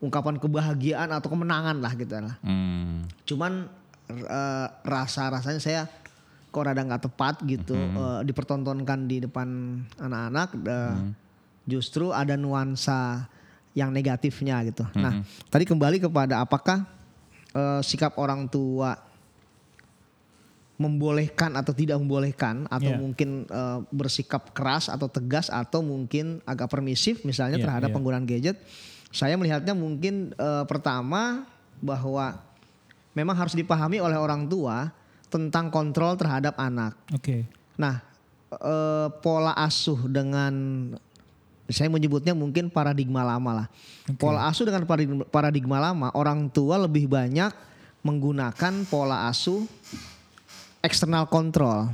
ungkapan 0.00 0.36
kebahagiaan 0.40 1.12
atau 1.12 1.28
kemenangan 1.28 1.76
lah 1.82 1.92
gitu 1.98 2.14
lah. 2.14 2.36
Hmm. 2.40 3.04
Cuman 3.28 3.68
eh, 4.08 4.66
rasa-rasanya 4.86 5.60
saya 5.60 5.82
kok 6.54 6.70
rada 6.70 6.86
nggak 6.86 7.10
tepat 7.10 7.42
gitu 7.42 7.74
eh, 7.74 8.20
dipertontonkan 8.22 9.10
di 9.10 9.26
depan 9.26 9.48
anak-anak 9.98 10.48
eh, 10.62 10.96
justru 11.66 12.14
ada 12.14 12.38
nuansa 12.38 13.26
yang 13.74 13.90
negatifnya 13.90 14.62
gitu. 14.70 14.86
Nah, 14.94 15.26
tadi 15.50 15.66
kembali 15.66 15.98
kepada 15.98 16.38
apakah 16.38 16.86
eh, 17.50 17.82
sikap 17.82 18.14
orang 18.22 18.46
tua 18.46 18.94
membolehkan 20.74 21.54
atau 21.54 21.70
tidak 21.70 22.02
membolehkan 22.02 22.66
atau 22.66 22.94
Iya. 22.94 22.98
mungkin 22.98 23.46
eh, 23.46 23.78
bersikap 23.94 24.50
keras 24.54 24.90
atau 24.90 25.06
tegas 25.06 25.46
atau 25.50 25.82
mungkin 25.82 26.42
agak 26.46 26.70
permisif 26.70 27.22
misalnya 27.22 27.58
Iya, 27.58 27.66
terhadap 27.66 27.88
iya. 27.90 27.94
penggunaan 27.98 28.26
gadget. 28.26 28.58
Saya 29.14 29.38
melihatnya 29.38 29.74
mungkin 29.74 30.34
eh, 30.34 30.64
pertama 30.66 31.46
bahwa 31.78 32.38
memang 33.14 33.34
harus 33.38 33.54
dipahami 33.54 34.02
oleh 34.02 34.18
orang 34.18 34.46
tua 34.50 34.90
tentang 35.34 35.74
kontrol 35.74 36.14
terhadap 36.14 36.54
anak. 36.54 36.94
Oke. 37.10 37.50
Nah, 37.74 37.98
eh, 38.54 39.08
pola 39.18 39.50
asuh 39.58 40.06
dengan 40.06 40.54
saya 41.66 41.90
menyebutnya 41.90 42.38
mungkin 42.38 42.70
paradigma 42.70 43.26
lama 43.26 43.64
lah. 43.64 43.66
Pola 44.14 44.46
asuh 44.46 44.62
dengan 44.62 44.86
paradigma, 44.86 45.26
paradigma 45.26 45.82
lama, 45.82 46.14
orang 46.14 46.46
tua 46.46 46.78
lebih 46.78 47.10
banyak 47.10 47.50
menggunakan 48.06 48.86
pola 48.86 49.26
asuh 49.26 49.66
eksternal 50.84 51.26
kontrol. 51.26 51.90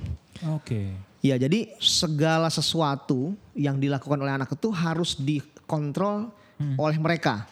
Oke. 0.52 0.92
Ya, 1.24 1.40
jadi 1.40 1.72
segala 1.80 2.48
sesuatu 2.52 3.32
yang 3.56 3.80
dilakukan 3.80 4.20
oleh 4.20 4.36
anak 4.36 4.52
itu 4.52 4.68
harus 4.72 5.16
dikontrol 5.16 6.28
oleh 6.76 6.98
mereka. 7.00 7.48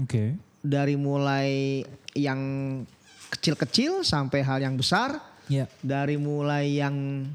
Oke. 0.00 0.36
Dari 0.64 0.96
mulai 0.96 1.80
yang 2.16 2.40
kecil-kecil 3.34 4.06
sampai 4.06 4.40
hal 4.40 4.62
yang 4.62 4.78
besar, 4.78 5.18
Ya. 5.50 5.68
dari 5.84 6.16
mulai 6.16 6.80
yang 6.80 7.28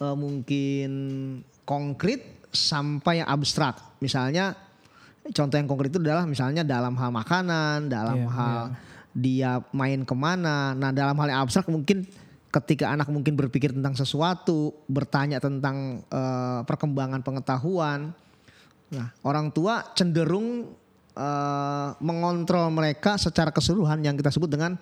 eh, 0.00 0.16
mungkin 0.16 0.90
konkret 1.68 2.48
sampai 2.50 3.20
yang 3.22 3.28
abstrak. 3.28 3.76
Misalnya 4.00 4.56
contoh 5.30 5.56
yang 5.60 5.68
konkret 5.68 5.92
itu 5.92 6.00
adalah 6.00 6.24
misalnya 6.24 6.64
dalam 6.64 6.96
hal 6.96 7.10
makanan, 7.12 7.92
dalam 7.92 8.24
Iya, 8.24 8.30
hal 8.32 8.60
dia 9.12 9.52
main 9.74 10.02
ke 10.06 10.14
mana. 10.16 10.72
Nah 10.74 10.90
dalam 10.90 11.14
hal 11.20 11.28
yang 11.30 11.40
abstrak 11.44 11.68
mungkin 11.68 12.06
ketika 12.50 12.90
anak 12.90 13.06
mungkin 13.12 13.38
berpikir 13.38 13.70
tentang 13.70 13.94
sesuatu, 13.94 14.74
bertanya 14.90 15.38
tentang 15.38 16.02
eh, 16.08 16.60
perkembangan 16.64 17.22
pengetahuan. 17.22 18.10
Nah 18.90 19.06
orang 19.22 19.54
tua 19.54 19.84
cenderung 19.94 20.72
eh, 21.14 21.88
mengontrol 22.02 22.72
mereka 22.74 23.20
secara 23.20 23.54
keseluruhan 23.54 24.02
yang 24.02 24.16
kita 24.18 24.32
sebut 24.34 24.50
dengan 24.50 24.74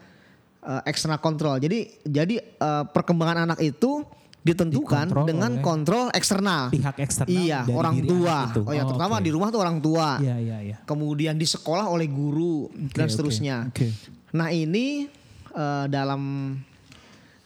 eh, 0.69 0.83
external 0.85 1.19
control. 1.19 1.57
Jadi 1.57 1.89
jadi 2.05 2.37
eh, 2.39 2.85
perkembangan 2.93 3.49
anak 3.49 3.61
itu 3.65 4.05
ditentukan 4.39 5.11
Dikontrol 5.11 5.27
dengan 5.29 5.51
oleh 5.59 5.65
kontrol 5.65 6.07
eksternal. 6.15 6.71
Pihak 6.73 6.97
eksternal 7.03 7.33
Iya, 7.33 7.69
orang 7.69 8.01
tua. 8.07 8.39
Oh 8.65 8.73
ya, 8.73 8.87
Oh, 8.87 8.95
terutama 8.95 9.21
di 9.21 9.31
rumah 9.35 9.49
tuh 9.53 9.61
orang 9.61 9.79
tua. 9.83 10.17
Iya, 10.23 10.37
iya, 10.41 10.59
iya. 10.63 10.77
Kemudian 10.89 11.37
di 11.37 11.45
sekolah 11.45 11.91
oleh 11.91 12.09
guru 12.09 12.71
Oke, 12.71 12.97
dan 12.97 13.07
seterusnya. 13.11 13.69
Oke. 13.69 13.93
Nah, 14.33 14.49
ini 14.49 15.11
eh, 15.53 15.87
dalam 15.91 16.55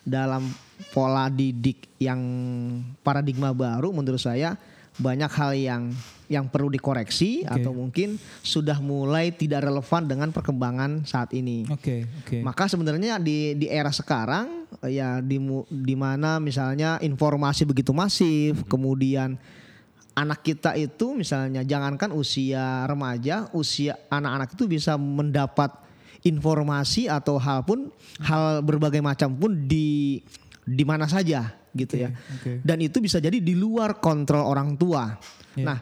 dalam 0.03 0.51
pola 0.91 1.31
didik 1.31 1.95
yang 2.03 2.21
paradigma 3.07 3.55
baru 3.55 3.95
menurut 3.95 4.19
saya 4.19 4.59
banyak 4.99 5.31
hal 5.31 5.53
yang 5.55 5.83
yang 6.33 6.49
perlu 6.49 6.73
dikoreksi 6.73 7.45
Oke. 7.45 7.61
atau 7.61 7.77
mungkin 7.77 8.17
sudah 8.41 8.81
mulai 8.81 9.29
tidak 9.37 9.69
relevan 9.69 10.09
dengan 10.09 10.33
perkembangan 10.33 11.05
saat 11.05 11.37
ini. 11.37 11.69
Oke, 11.69 12.09
oke. 12.25 12.41
Maka 12.41 12.73
sebenarnya 12.73 13.21
di 13.21 13.53
di 13.61 13.69
era 13.69 13.93
sekarang 13.93 14.65
ya 14.89 15.21
di 15.21 15.37
di 15.69 15.95
mana 15.95 16.41
misalnya 16.41 16.97
informasi 17.05 17.69
begitu 17.69 17.93
masif, 17.93 18.65
kemudian 18.65 19.37
anak 20.17 20.41
kita 20.45 20.77
itu 20.77 21.13
misalnya 21.13 21.61
jangankan 21.65 22.13
usia 22.17 22.89
remaja, 22.89 23.53
usia 23.53 23.97
anak-anak 24.09 24.57
itu 24.57 24.65
bisa 24.69 24.97
mendapat 24.97 25.73
informasi 26.23 27.11
atau 27.11 27.37
hal 27.37 27.67
pun 27.67 27.91
hal 28.23 28.63
berbagai 28.63 29.03
macam 29.03 29.35
pun 29.35 29.67
di 29.67 30.23
di 30.63 30.85
mana 30.87 31.11
saja 31.11 31.51
gitu 31.75 31.99
ya. 31.99 32.13
oke. 32.13 32.63
Dan 32.63 32.79
itu 32.85 33.01
bisa 33.01 33.19
jadi 33.19 33.41
di 33.41 33.57
luar 33.57 33.99
kontrol 33.99 34.45
orang 34.45 34.77
tua. 34.77 35.17
Iya. 35.57 35.65
Nah, 35.67 35.79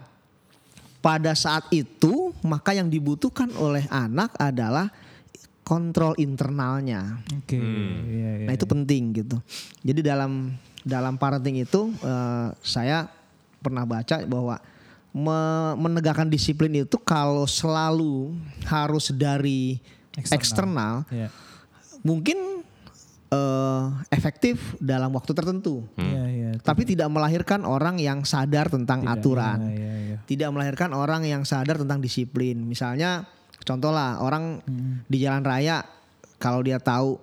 pada 1.01 1.33
saat 1.33 1.65
itu 1.71 2.33
maka 2.41 2.73
yang 2.73 2.87
dibutuhkan 2.87 3.49
oleh 3.57 3.85
anak 3.89 4.37
adalah 4.37 4.93
kontrol 5.61 6.13
internalnya. 6.17 7.21
Oke. 7.33 7.57
Iya, 7.57 8.31
iya. 8.43 8.47
Nah 8.49 8.55
itu 8.55 8.67
penting 8.67 9.03
gitu. 9.17 9.37
Jadi 9.81 10.01
dalam 10.03 10.53
dalam 10.83 11.15
parenting 11.15 11.61
itu 11.61 11.93
eh, 12.01 12.49
saya 12.61 13.07
pernah 13.61 13.85
baca 13.85 14.25
bahwa 14.25 14.57
me- 15.11 15.75
menegakkan 15.79 16.27
disiplin 16.27 16.73
itu 16.75 16.97
kalau 16.99 17.45
selalu 17.45 18.35
harus 18.65 19.13
dari 19.13 19.79
Eksternal. 20.17 20.37
eksternal, 20.37 20.95
Iya. 21.09 21.29
mungkin 22.03 22.67
eh, 23.31 23.85
efektif 24.11 24.59
dalam 24.83 25.15
waktu 25.15 25.31
tertentu. 25.31 25.87
Iya, 25.95 26.25
iya. 26.57 26.63
Tapi 26.63 26.83
tidak 26.83 27.09
melahirkan 27.13 27.63
orang 27.63 28.01
yang 28.01 28.27
sadar 28.27 28.67
tentang 28.69 29.07
Tidak, 29.07 29.15
aturan 29.15 29.59
Iya, 29.67 29.75
iya, 29.77 29.93
iya. 30.13 30.17
tidak 30.27 30.49
melahirkan 30.51 30.91
orang 30.93 31.23
yang 31.27 31.43
sadar 31.47 31.79
tentang 31.79 32.03
disiplin. 32.03 32.59
Misalnya, 32.67 33.27
contoh 33.63 33.91
lah 33.95 34.19
orang 34.19 34.59
di 35.07 35.19
jalan 35.23 35.47
raya 35.47 35.83
kalau 36.41 36.65
dia 36.65 36.81
tahu 36.81 37.21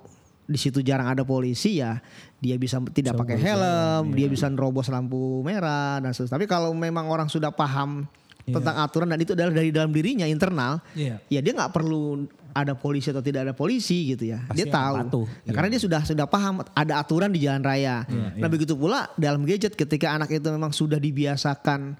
di 0.47 0.55
situ 0.55 0.79
jarang 0.79 1.11
ada 1.11 1.27
polisi 1.27 1.83
ya 1.83 1.99
dia 2.37 2.55
bisa 2.55 2.77
tidak 2.93 3.17
Bisa 3.17 3.21
pakai 3.25 3.37
helm, 3.41 4.13
iya. 4.13 4.15
dia 4.15 4.27
bisa 4.29 4.45
nerobos 4.47 4.87
lampu 4.87 5.41
merah 5.41 5.97
dan 5.99 6.13
seterusnya. 6.13 6.37
Tapi 6.37 6.45
kalau 6.45 6.69
memang 6.71 7.09
orang 7.09 7.27
sudah 7.27 7.49
paham 7.49 8.05
Iya. 8.47 8.63
tentang 8.63 8.75
aturan 8.79 9.11
dan 9.11 9.19
itu 9.19 9.35
adalah 9.35 9.51
dari 9.51 9.75
dalam 9.75 9.91
dirinya 9.91 10.23
internal, 10.23 10.79
Iya. 10.95 11.19
ya 11.27 11.39
dia 11.43 11.51
nggak 11.51 11.67
perlu 11.75 12.23
ada 12.57 12.73
polisi 12.73 13.13
atau 13.13 13.21
tidak 13.21 13.45
ada 13.45 13.53
polisi 13.53 14.13
gitu 14.15 14.33
ya. 14.33 14.41
Pasti 14.45 14.57
dia 14.61 14.73
tahu. 14.73 14.95
patuh. 15.05 15.25
Ya, 15.27 15.33
Iya. 15.45 15.51
Karena 15.53 15.69
dia 15.69 15.81
sudah 15.81 16.01
sudah 16.01 16.25
paham 16.25 16.55
ada 16.71 16.93
aturan 16.97 17.29
di 17.29 17.45
jalan 17.45 17.61
raya. 17.61 18.03
Iya, 18.09 18.41
nah 18.41 18.47
iya. 18.47 18.53
begitu 18.53 18.73
pula 18.73 19.05
dalam 19.15 19.45
gadget 19.45 19.73
ketika 19.73 20.11
anak 20.11 20.29
itu 20.29 20.47
memang 20.49 20.73
sudah 20.73 20.97
dibiasakan 20.97 21.93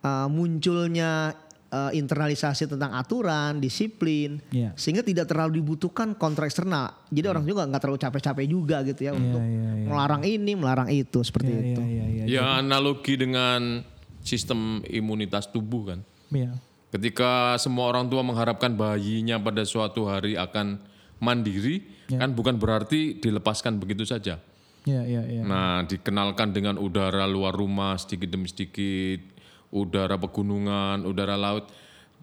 uh, 0.00 0.28
munculnya 0.28 1.32
uh, 1.68 1.90
internalisasi 1.90 2.70
tentang 2.70 2.94
aturan, 2.94 3.58
disiplin, 3.58 4.38
Iya. 4.52 4.70
sehingga 4.78 5.02
tidak 5.02 5.26
terlalu 5.26 5.58
dibutuhkan 5.58 6.14
kontrol 6.14 6.46
eksternal. 6.46 6.92
Jadi 7.10 7.26
orang 7.26 7.44
juga 7.44 7.66
nggak 7.66 7.80
terlalu 7.82 7.98
capek-capek 7.98 8.46
juga 8.46 8.76
gitu 8.86 9.00
ya 9.02 9.12
untuk 9.12 9.42
iya, 9.42 9.70
iya. 9.74 9.86
melarang 9.88 10.22
ini, 10.22 10.52
melarang 10.54 10.88
itu 10.88 11.18
seperti 11.20 11.50
Iya, 11.50 11.60
itu. 11.74 11.80
iya, 11.82 12.04
iya, 12.06 12.24
iya. 12.28 12.38
Ya 12.38 12.44
analogi 12.62 13.18
dengan 13.18 13.82
sistem 14.20 14.80
imunitas 14.86 15.50
tubuh 15.50 15.92
kan. 15.94 16.00
Iya. 16.30 16.54
Ketika 16.94 17.58
semua 17.58 17.90
orang 17.90 18.06
tua 18.06 18.22
mengharapkan 18.22 18.70
bayinya 18.70 19.34
pada 19.42 19.66
suatu 19.66 20.06
hari 20.06 20.38
akan 20.38 20.78
mandiri, 21.18 21.82
kan 22.06 22.30
bukan 22.38 22.54
berarti 22.54 23.18
dilepaskan 23.18 23.82
begitu 23.82 24.06
saja. 24.06 24.38
Iya, 24.86 25.02
iya, 25.02 25.22
iya. 25.26 25.42
Nah, 25.42 25.82
dikenalkan 25.82 26.54
dengan 26.54 26.78
udara 26.78 27.26
luar 27.26 27.50
rumah 27.50 27.98
sedikit 27.98 28.30
demi 28.30 28.46
sedikit, 28.46 29.26
udara 29.74 30.14
pegunungan, 30.22 31.02
udara 31.02 31.34
laut. 31.34 31.66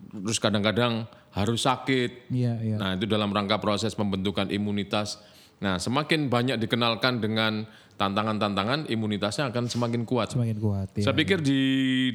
Terus 0.08 0.40
kadang-kadang 0.40 1.04
harus 1.36 1.68
sakit. 1.68 2.32
Iya, 2.32 2.54
iya. 2.64 2.76
Nah, 2.80 2.96
itu 2.96 3.04
dalam 3.12 3.36
rangka 3.36 3.60
proses 3.60 3.92
pembentukan 3.92 4.48
imunitas. 4.56 5.20
Nah, 5.60 5.84
semakin 5.84 6.32
banyak 6.32 6.58
dikenalkan 6.64 7.20
dengan 7.20 7.68
tantangan-tantangan, 8.02 8.90
imunitasnya 8.90 9.54
akan 9.54 9.70
semakin 9.70 10.02
kuat. 10.10 10.34
Semakin 10.34 10.58
kuat. 10.58 10.88
Iya. 10.98 11.06
Saya 11.06 11.14
pikir 11.14 11.46
di 11.46 11.62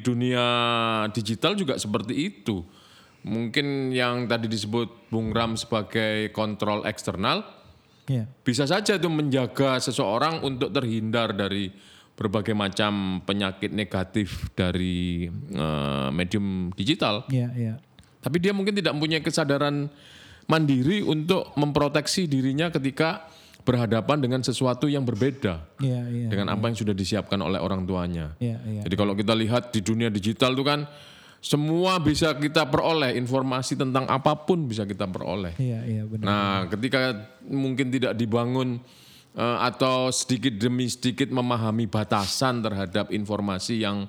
dunia 0.03 0.43
digital 1.15 1.55
juga 1.55 1.79
seperti 1.79 2.27
itu. 2.27 2.67
Mungkin 3.23 3.95
yang 3.95 4.27
tadi 4.27 4.51
disebut 4.51 5.07
Bung 5.07 5.31
Ram 5.31 5.55
sebagai 5.55 6.35
kontrol 6.35 6.83
eksternal, 6.83 7.47
Iya. 8.07 8.27
bisa 8.43 8.63
saja 8.67 8.95
itu 8.95 9.07
menjaga 9.11 9.79
seseorang 9.83 10.43
untuk 10.43 10.71
terhindar 10.71 11.35
dari 11.35 11.71
berbagai 12.15 12.55
macam 12.55 13.23
penyakit 13.23 13.71
negatif 13.71 14.51
dari 14.55 15.27
eh, 15.31 16.09
medium 16.11 16.71
digital. 16.75 17.23
Iya, 17.31 17.51
iya. 17.55 17.73
Tapi 18.23 18.43
dia 18.43 18.51
mungkin 18.51 18.75
tidak 18.75 18.95
mempunyai 18.95 19.23
kesadaran 19.23 19.87
mandiri 20.47 21.03
untuk 21.03 21.51
memproteksi 21.59 22.25
dirinya 22.25 22.71
ketika 22.71 23.27
berhadapan 23.67 24.23
dengan 24.23 24.39
sesuatu 24.39 24.87
yang 24.87 25.03
berbeda 25.03 25.59
Iya, 25.83 26.01
iya. 26.07 26.27
dengan 26.31 26.55
apa 26.55 26.71
yang 26.71 26.77
sudah 26.79 26.95
disiapkan 26.95 27.35
oleh 27.43 27.59
orang 27.59 27.83
tuanya. 27.83 28.31
Iya, 28.39 28.63
iya. 28.63 28.81
Jadi 28.87 28.95
kalau 28.95 29.11
kita 29.11 29.35
lihat 29.35 29.75
di 29.75 29.83
dunia 29.83 30.07
digital 30.07 30.55
itu 30.55 30.63
kan 30.63 30.87
semua 31.43 31.99
bisa 31.99 32.31
kita 32.33 32.65
peroleh 32.65 33.13
informasi 33.13 33.75
tentang 33.75 34.07
apa 34.07 34.33
pun 34.39 34.65
bisa 34.65 34.87
kita 34.87 35.03
peroleh. 35.05 35.51
Iya, 35.59 35.79
iya 35.83 36.03
benar. 36.07 36.23
Nah, 36.25 36.57
ketika 36.71 36.99
mungkin 37.43 37.91
tidak 37.91 38.15
dibangun 38.15 38.79
eh, 39.35 39.57
atau 39.61 40.09
sedikit 40.09 40.55
demi 40.55 40.87
sedikit 40.87 41.27
memahami 41.29 41.85
batasan 41.85 42.63
terhadap 42.63 43.11
informasi 43.11 43.83
yang 43.83 44.07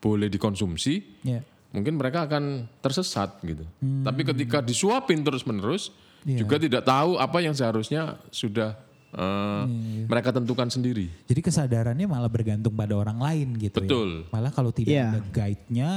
boleh 0.00 0.32
dikonsumsi, 0.32 1.20
Iya. 1.26 1.44
mungkin 1.74 2.00
mereka 2.00 2.24
akan 2.24 2.64
tersesat 2.80 3.36
gitu. 3.44 3.66
Tapi 4.00 4.24
ketika 4.24 4.64
disuapin 4.64 5.20
terus-menerus, 5.20 5.92
Iya. 6.24 6.40
juga 6.40 6.56
tidak 6.56 6.88
tahu 6.88 7.20
apa 7.20 7.38
yang 7.44 7.52
seharusnya 7.52 8.16
sudah 8.32 8.72
eh, 9.14 9.64
Iya, 9.66 10.06
mereka 10.06 10.30
tentukan 10.30 10.68
sendiri. 10.70 11.10
Jadi 11.26 11.40
kesadarannya 11.42 12.06
malah 12.06 12.30
bergantung 12.30 12.74
pada 12.74 12.94
orang 12.94 13.18
lain 13.18 13.48
gitu 13.58 13.82
Betul. 13.82 14.10
ya. 14.26 14.32
Malah 14.32 14.50
kalau 14.54 14.70
tidak 14.70 14.94
Iya. 14.94 15.06
ada 15.10 15.20
guide-nya, 15.34 15.90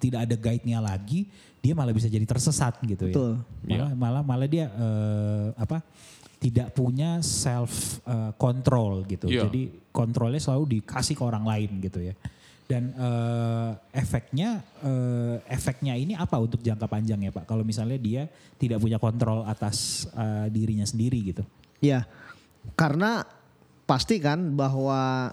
tidak 0.00 0.20
ada 0.28 0.36
guide-nya 0.36 0.78
lagi, 0.80 1.28
dia 1.60 1.72
malah 1.72 1.96
bisa 1.96 2.12
jadi 2.12 2.24
tersesat 2.28 2.76
gitu 2.84 3.08
Betul. 3.08 3.32
ya. 3.64 3.80
Malah 3.80 3.90
malah 3.96 4.22
malah 4.22 4.48
dia 4.48 4.68
eh, 4.68 5.48
apa? 5.56 5.80
tidak 6.44 6.76
punya 6.76 7.24
self 7.24 8.04
eh, 8.04 8.32
control 8.36 9.08
gitu. 9.08 9.32
Iya. 9.32 9.48
Jadi 9.48 9.88
kontrolnya 9.88 10.36
selalu 10.36 10.76
dikasih 10.76 11.16
ke 11.16 11.24
orang 11.24 11.48
lain 11.48 11.80
gitu 11.80 12.04
ya. 12.04 12.12
Dan 12.68 12.92
eh, 12.92 13.72
efeknya 13.96 14.60
eh, 14.84 15.40
efeknya 15.48 15.96
ini 15.96 16.12
apa 16.12 16.36
untuk 16.36 16.60
jangka 16.60 16.84
panjang 16.84 17.24
ya 17.24 17.32
Pak? 17.32 17.48
Kalau 17.48 17.64
misalnya 17.64 17.96
dia 17.96 18.28
tidak 18.60 18.76
punya 18.76 19.00
kontrol 19.00 19.48
atas 19.48 20.04
eh, 20.12 20.52
dirinya 20.52 20.84
sendiri 20.84 21.32
gitu. 21.32 21.44
Ya, 21.80 22.04
karena 22.72 23.28
pasti 23.84 24.16
kan 24.16 24.56
bahwa 24.56 25.28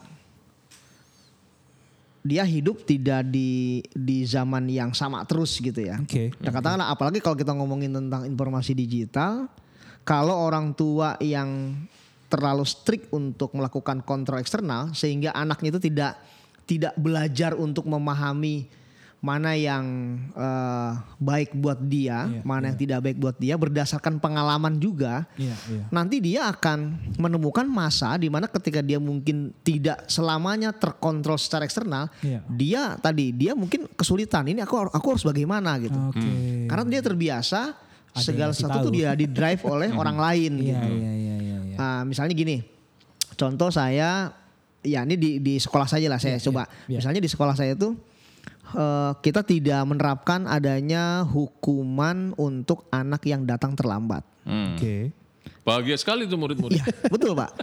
dia 2.22 2.46
hidup 2.46 2.86
tidak 2.86 3.26
di 3.34 3.82
di 3.89 4.28
zaman 4.30 4.70
yang 4.70 4.94
sama 4.94 5.26
terus 5.26 5.58
gitu 5.58 5.82
ya. 5.82 5.98
Oke. 5.98 6.30
Nah, 6.38 6.54
katakanlah 6.54 6.88
apalagi 6.94 7.17
kalau 7.17 7.34
kita 7.34 7.56
ngomongin 7.56 7.89
tentang 7.89 8.30
informasi 8.30 8.78
digital, 8.78 9.50
kalau 10.06 10.38
orang 10.38 10.78
tua 10.78 11.17
yang 11.17 11.74
terlalu 12.30 12.63
strict 12.63 13.10
untuk 13.12 13.52
melakukan 13.58 14.06
kontrol 14.06 14.39
eksternal 14.39 14.94
sehingga 14.96 15.36
anaknya 15.36 15.76
itu 15.76 15.82
tidak 15.91 16.13
tidak 16.70 16.94
belajar 16.96 17.58
untuk 17.58 17.89
memahami 17.89 18.70
mana 19.21 19.53
yang 19.53 19.86
eh, 20.34 20.91
baik 21.21 21.53
buat 21.53 21.77
dia, 21.77 22.25
Iya, 22.25 22.41
mana 22.41 22.73
yang 22.73 22.77
tidak 22.81 22.99
baik 23.05 23.17
buat 23.21 23.38
dia 23.38 23.53
berdasarkan 23.53 24.17
pengalaman 24.17 24.81
juga. 24.81 25.29
Iya, 25.38 25.53
iya. 25.69 25.84
Nanti 25.93 26.17
dia 26.17 26.49
akan 26.49 26.97
menemukan 27.21 27.69
masa 27.69 28.17
di 28.17 28.34
mana 28.34 28.49
ketika 28.49 28.81
dia 28.81 28.97
mungkin 28.97 29.53
tidak 29.62 30.10
selamanya 30.10 30.73
terkontrol 30.73 31.38
secara 31.38 31.69
eksternal, 31.69 32.10
Iya. 32.25 32.41
dia 32.49 32.81
tadi 32.97 33.29
dia 33.29 33.53
mungkin 33.53 33.86
kesulitan. 33.93 34.49
Ini 34.49 34.65
aku 34.65 34.89
aku 34.89 35.07
harus 35.13 35.21
bagaimana 35.21 35.77
gitu. 35.77 35.93
Oke. 36.10 36.65
Karena 36.65 36.84
dia 36.89 37.01
terbiasa 37.05 37.77
Ada 38.12 38.25
segala 38.25 38.51
sesuatu 38.57 38.89
tuh 38.89 38.93
dia 38.97 39.13
di 39.13 39.29
drive 39.29 39.62
oleh 39.69 39.93
orang 39.93 40.17
lain 40.17 40.51
Iya, 40.60 40.81
gitu. 40.81 40.88
iya, 40.97 41.12
iya, 41.13 41.36
iya, 41.38 41.57
iya. 41.63 41.75
Nah, 41.77 42.01
misalnya 42.10 42.34
gini, 42.34 42.60
contoh 43.38 43.69
saya, 43.69 44.34
ya 44.81 45.05
ini 45.05 45.13
di 45.13 45.38
di 45.38 45.62
sekolah 45.62 45.86
saja 45.86 46.10
lah 46.10 46.17
saya 46.17 46.41
coba. 46.41 46.65
iya. 46.89 46.97
Misalnya 46.99 47.21
di 47.21 47.29
sekolah 47.29 47.53
saya 47.53 47.77
tuh 47.77 47.93
eh, 48.73 49.12
kita 49.19 49.41
tidak 49.43 49.81
menerapkan 49.88 50.47
adanya 50.47 51.23
hukuman 51.27 52.36
untuk 52.39 52.88
anak 52.89 53.23
yang 53.27 53.45
datang 53.45 53.75
terlambat. 53.75 54.23
Hmm. 54.47 54.75
Oke. 54.75 55.12
Bahagia 55.62 55.97
sekali 55.97 56.25
tuh 56.25 56.38
murid-murid. 56.41 56.81
Iya, 56.81 56.86
betul 57.13 57.38
pak. 57.38 57.53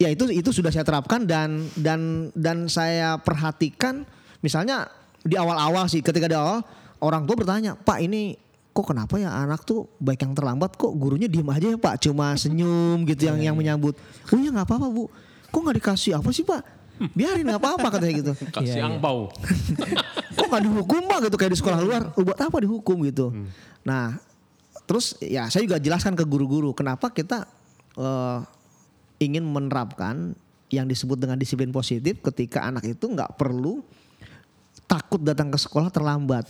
Ya 0.00 0.08
itu 0.08 0.26
itu 0.32 0.50
sudah 0.50 0.72
saya 0.72 0.82
terapkan 0.82 1.28
dan 1.28 1.68
dan 1.76 2.32
dan 2.32 2.66
saya 2.72 3.20
perhatikan 3.20 4.08
misalnya 4.40 4.88
di 5.20 5.36
awal-awal 5.36 5.84
sih 5.92 6.00
ketika 6.00 6.24
di 6.24 6.32
awal 6.32 6.64
orang 7.04 7.28
tua 7.28 7.36
bertanya 7.36 7.76
Pak 7.76 7.98
ini 8.00 8.36
kok 8.70 8.86
kenapa 8.86 9.20
ya 9.20 9.28
anak 9.28 9.66
tuh 9.66 9.92
baik 10.00 10.24
yang 10.24 10.32
terlambat 10.32 10.78
kok 10.78 10.94
gurunya 10.96 11.28
diem 11.28 11.48
aja 11.52 11.74
ya 11.74 11.78
Pak 11.80 12.00
cuma 12.06 12.32
senyum 12.38 13.02
gitu 13.04 13.28
yang 13.28 13.52
yang 13.52 13.56
menyambut 13.58 13.98
oh 14.30 14.38
ya 14.38 14.48
nggak 14.54 14.64
apa-apa 14.64 14.88
bu 14.88 15.04
kok 15.50 15.60
nggak 15.60 15.76
dikasih 15.82 16.16
apa 16.16 16.30
sih 16.32 16.46
Pak 16.46 16.79
biarin 17.16 17.48
nggak 17.48 17.60
apa-apa 17.60 17.86
katanya 17.96 18.14
gitu. 18.20 18.32
Kasih 18.54 18.66
Iya, 18.68 18.74
iya. 18.80 18.84
angpau. 18.86 19.32
kok 20.36 20.46
nggak 20.46 20.62
dihukum 20.68 21.02
pak 21.08 21.18
gitu? 21.28 21.36
Kayak 21.40 21.52
di 21.56 21.58
sekolah 21.58 21.78
luar 21.80 22.02
lu 22.14 22.22
buat 22.28 22.40
apa 22.40 22.56
dihukum 22.60 22.96
gitu? 23.08 23.32
Nah 23.84 24.20
terus 24.84 25.14
ya 25.22 25.46
saya 25.48 25.64
juga 25.64 25.78
jelaskan 25.78 26.18
ke 26.18 26.24
guru-guru 26.26 26.74
kenapa 26.74 27.14
kita 27.14 27.46
eh, 27.94 28.38
ingin 29.20 29.44
menerapkan 29.46 30.34
yang 30.70 30.86
disebut 30.86 31.18
dengan 31.18 31.36
disiplin 31.36 31.70
positif 31.74 32.22
ketika 32.22 32.62
anak 32.62 32.86
itu 32.86 33.04
nggak 33.10 33.34
perlu 33.38 33.82
takut 34.86 35.22
datang 35.22 35.50
ke 35.50 35.58
sekolah 35.58 35.90
terlambat. 35.90 36.46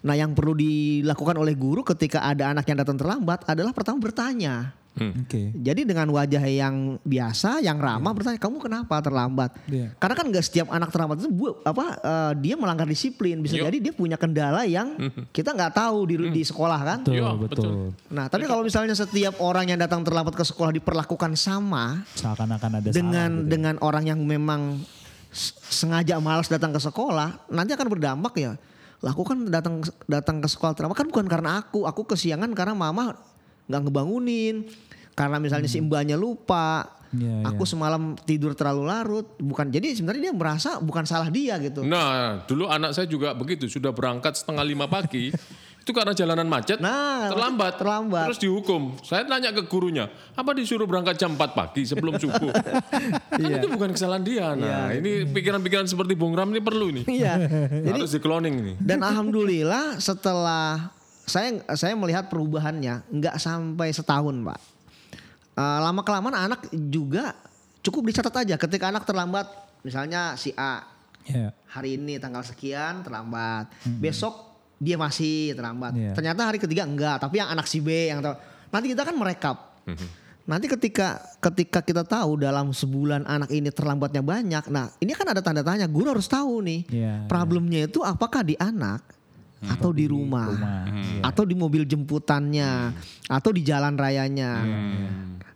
Nah 0.00 0.14
yang 0.16 0.32
perlu 0.32 0.56
dilakukan 0.56 1.36
oleh 1.36 1.52
guru 1.52 1.84
ketika 1.84 2.24
ada 2.24 2.50
anak 2.50 2.64
yang 2.66 2.80
datang 2.80 2.96
terlambat 2.96 3.44
adalah 3.44 3.74
pertama 3.76 4.00
bertanya 4.00 4.72
Oke. 4.98 5.54
jadi 5.54 5.86
dengan 5.86 6.10
wajah 6.10 6.42
yang 6.44 6.98
biasa, 7.06 7.62
yang 7.62 7.78
ramah 7.78 8.10
bertanya, 8.12 8.36
kamu 8.36 8.58
kenapa 8.58 9.00
terlambat? 9.00 9.54
Iya. 9.70 9.94
Karena 9.96 10.14
kan 10.18 10.26
nggak 10.28 10.44
setiap 10.44 10.66
anak 10.68 10.90
terlambat 10.90 11.22
itu 11.24 11.30
bu, 11.30 11.56
apa 11.62 11.96
eh, 12.02 12.32
dia 12.42 12.54
melanggar 12.58 12.84
disiplin. 12.84 13.40
Bisa 13.40 13.56
Yo. 13.56 13.64
jadi 13.70 13.78
dia 13.80 13.92
punya 13.94 14.18
kendala 14.20 14.66
yang 14.68 14.98
kita 15.30 15.54
nggak 15.54 15.72
tahu 15.72 15.98
di 16.10 16.14
di 16.34 16.42
sekolah 16.44 16.80
kan. 16.82 16.98
Betul, 17.06 17.14
Iya, 17.16 17.30
betul. 17.38 17.48
betul. 17.48 17.74
Nah, 18.12 18.26
tapi 18.28 18.44
kalau 18.44 18.66
misalnya 18.66 18.92
setiap 18.92 19.38
orang 19.40 19.70
yang 19.72 19.78
datang 19.80 20.02
terlambat 20.04 20.34
ke 20.36 20.44
sekolah 20.44 20.74
diperlakukan 20.74 21.32
sama 21.38 22.02
Seakan-akan 22.18 22.70
ada 22.82 22.88
dengan 22.90 23.30
salah 23.30 23.40
gitu. 23.40 23.48
dengan 23.48 23.74
orang 23.80 24.04
yang 24.04 24.20
memang 24.20 24.82
sengaja 25.70 26.18
malas 26.18 26.50
datang 26.50 26.74
ke 26.74 26.80
sekolah, 26.82 27.46
nanti 27.48 27.72
akan 27.72 27.88
berdampak 27.88 28.34
ya. 28.36 28.52
Lakukan 29.00 29.48
datang 29.48 29.80
datang 30.04 30.44
ke 30.44 30.48
sekolah 30.50 30.76
terlambat 30.76 30.98
kan 30.98 31.08
bukan 31.08 31.24
karena 31.24 31.50
aku, 31.64 31.88
aku 31.88 32.04
kesiangan 32.04 32.52
karena 32.52 32.76
mama 32.76 33.16
nggak 33.70 33.86
ngebangunin, 33.86 34.66
karena 35.14 35.38
misalnya 35.38 35.70
si 35.70 35.78
mbaknya 35.78 36.18
lupa, 36.18 37.00
Iya, 37.10 37.42
aku 37.42 37.66
semalam 37.66 38.14
tidur 38.22 38.54
terlalu 38.54 38.86
larut, 38.86 39.26
bukan. 39.42 39.66
Jadi 39.66 39.98
sebenarnya 39.98 40.30
dia 40.30 40.34
merasa 40.34 40.78
bukan 40.78 41.02
salah 41.02 41.26
dia 41.26 41.58
gitu. 41.58 41.82
Nah, 41.82 42.46
dulu 42.46 42.70
anak 42.70 42.94
saya 42.94 43.10
juga 43.10 43.34
begitu, 43.34 43.66
sudah 43.66 43.90
berangkat 43.90 44.38
setengah 44.38 44.62
lima 44.62 44.86
pagi. 44.86 45.34
itu 45.80 45.96
karena 45.96 46.12
jalanan 46.14 46.46
macet, 46.46 46.78
Nah, 46.78 47.32
terlambat, 47.32 47.80
terlambat. 47.80 48.30
terus 48.30 48.38
dihukum. 48.38 48.94
Saya 49.02 49.24
tanya 49.26 49.50
ke 49.50 49.64
gurunya, 49.66 50.06
apa 50.36 50.52
disuruh 50.54 50.84
berangkat 50.86 51.16
jam 51.18 51.34
4 51.34 51.56
pagi 51.56 51.82
sebelum 51.88 52.14
subuh? 52.20 52.52
kan 53.42 53.48
itu 53.58 53.66
bukan 53.66 53.90
kesalahan 53.96 54.22
dia. 54.22 54.54
Nah, 54.54 54.92
ini 54.94 55.26
pikiran-pikiran 55.26 55.88
seperti 55.90 56.14
Bung 56.14 56.36
Ram 56.36 56.52
ini 56.52 56.62
perlu 56.62 56.94
ini. 56.94 57.02
Iya. 57.10 57.42
Jadi 57.90 57.96
Harus 57.96 58.12
di 58.12 58.20
cloning 58.22 58.54
ini. 58.60 58.72
Dan 58.78 59.02
alhamdulillah 59.02 59.98
setelah 59.98 60.94
saya 61.24 61.62
saya 61.74 61.94
melihat 61.94 62.26
perubahannya 62.28 63.04
nggak 63.08 63.36
sampai 63.36 63.92
setahun 63.92 64.34
pak. 64.44 64.58
Eh, 65.56 65.78
lama 65.82 66.00
kelamaan 66.00 66.36
anak 66.36 66.68
juga 66.72 67.36
cukup 67.80 68.08
dicatat 68.08 68.34
aja 68.46 68.54
ketika 68.56 68.88
anak 68.88 69.04
terlambat. 69.04 69.46
Misalnya 69.80 70.36
si 70.36 70.52
A 70.56 70.84
Iya. 71.20 71.52
hari 71.68 72.00
ini 72.00 72.16
tanggal 72.16 72.40
sekian 72.40 73.04
terlambat. 73.04 73.68
Besok 74.00 74.56
dia 74.80 74.96
masih 74.96 75.52
terlambat. 75.52 75.92
Iya. 75.92 76.16
ternyata 76.16 76.48
hari 76.48 76.56
ketiga 76.56 76.88
enggak 76.88 77.20
tapi 77.20 77.36
yang 77.44 77.52
anak 77.52 77.68
si 77.68 77.84
B 77.84 78.08
yang 78.08 78.24
tahu. 78.24 78.34
Nanti 78.72 78.86
kita 78.96 79.02
kan 79.04 79.14
merekap. 79.16 79.56
Nanti 80.48 80.66
ketika 80.66 81.20
ketika 81.38 81.78
kita 81.84 82.02
tahu 82.02 82.40
dalam 82.40 82.72
sebulan 82.74 83.22
anak 83.28 83.52
ini 83.54 83.70
terlambatnya 83.70 84.18
banyak 84.24 84.66
nah 84.66 84.90
ini 84.98 85.12
kan 85.14 85.28
ada 85.30 85.38
tanda 85.44 85.62
tanya 85.62 85.86
guru 85.86 86.10
harus 86.10 86.26
tahu 86.26 86.64
nih 86.64 86.80
Iya, 86.90 87.14
problemnya 87.30 87.86
itu 87.86 88.02
apakah 88.02 88.42
di 88.42 88.58
anak 88.58 89.04
atau 89.60 89.92
di 89.92 90.08
rumah, 90.08 90.48
rumah, 90.48 90.82
iya. 90.88 91.20
atau 91.20 91.44
di 91.44 91.52
mobil 91.52 91.84
jemputannya. 91.84 92.96
Atau 93.28 93.52
di 93.52 93.60
jalan 93.60 93.92
rayanya. 93.94 94.64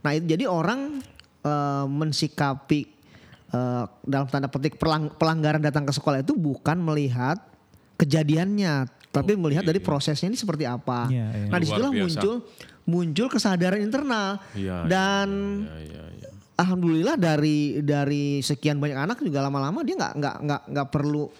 Nah 0.04 0.10
itu 0.12 0.28
jadi 0.28 0.44
orang 0.44 1.00
eh, 1.40 1.86
mensikapi 1.88 2.80
eh, 3.52 3.84
dalam 4.04 4.26
tanda 4.28 4.52
petik 4.52 4.76
pelang- 4.76 5.12
pelanggaran 5.16 5.64
datang 5.64 5.88
ke 5.88 5.92
sekolah 5.96 6.20
itu 6.20 6.36
bukan 6.36 6.76
melihat 6.84 7.40
kejadiannya 7.96 8.90
tapi 9.14 9.38
melihat 9.38 9.62
dari 9.62 9.78
prosesnya 9.78 10.26
ini 10.26 10.34
seperti 10.34 10.66
apa. 10.66 11.06
Iya, 11.06 11.26
iya. 11.30 11.46
nah 11.46 11.58
di 11.62 11.66
situlah 11.70 11.94
muncul 11.94 12.34
muncul 12.82 13.26
kesadaran 13.30 13.78
internal. 13.78 14.42
Iya, 14.58 14.90
dan 14.90 15.28
iya, 15.70 15.78
iya, 15.86 16.04
iya. 16.18 16.28
alhamdulillah 16.58 17.14
dari 17.14 17.78
dari 17.78 18.42
sekian 18.42 18.82
banyak 18.82 18.98
anak 18.98 19.22
juga 19.22 19.38
lama-lama 19.46 19.86
dia 19.86 19.94
nggak 19.94 20.14
nggak 20.18 20.36
nggak 20.42 20.62
nggak 20.74 20.88
perlu 20.90 21.30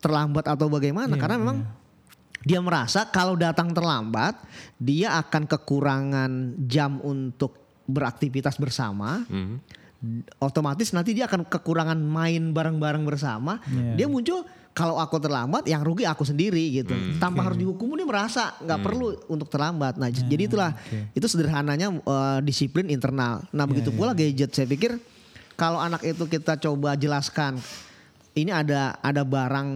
terlambat 0.00 0.48
atau 0.48 0.72
bagaimana. 0.72 1.12
Iya, 1.12 1.20
karena 1.20 1.36
memang 1.36 1.58
dia 2.42 2.62
merasa 2.62 3.06
kalau 3.08 3.34
datang 3.34 3.74
terlambat 3.74 4.38
dia 4.78 5.18
akan 5.18 5.46
kekurangan 5.46 6.30
jam 6.66 7.02
untuk 7.02 7.54
beraktivitas 7.88 8.60
bersama 8.60 9.24
Mhm. 9.26 9.56
otomatis 10.38 10.94
nanti 10.94 11.10
dia 11.10 11.26
akan 11.26 11.42
kekurangan 11.42 11.98
main 11.98 12.54
bareng-bareng 12.54 13.02
bersama 13.02 13.58
Iya. 13.66 13.94
dia 13.98 14.06
muncul 14.06 14.46
kalau 14.70 14.94
aku 14.94 15.18
terlambat 15.18 15.66
yang 15.66 15.82
rugi 15.82 16.06
aku 16.06 16.22
sendiri 16.22 16.62
gitu. 16.70 16.94
Hmm. 16.94 17.18
Tanpa 17.18 17.42
harus 17.42 17.58
dihukum 17.58 17.98
dia 17.98 18.06
merasa 18.06 18.54
nggak 18.62 18.78
perlu 18.78 19.10
untuk 19.26 19.50
terlambat. 19.50 19.98
Nah, 19.98 20.06
jadi 20.06 20.46
itulah 20.46 20.70
itu 21.10 21.26
sederhananya 21.26 21.90
eh, 21.90 22.38
disiplin 22.46 22.86
internal. 22.86 23.42
Nah, 23.50 23.66
begitu 23.66 23.90
pula 23.90 24.14
gadget 24.14 24.54
saya 24.54 24.70
pikir 24.70 25.02
kalau 25.58 25.82
anak 25.82 26.06
itu 26.06 26.30
kita 26.30 26.54
coba 26.62 26.94
jelaskan 26.94 27.58
ini 28.38 28.54
ada 28.54 28.94
ada 29.02 29.26
barang 29.26 29.66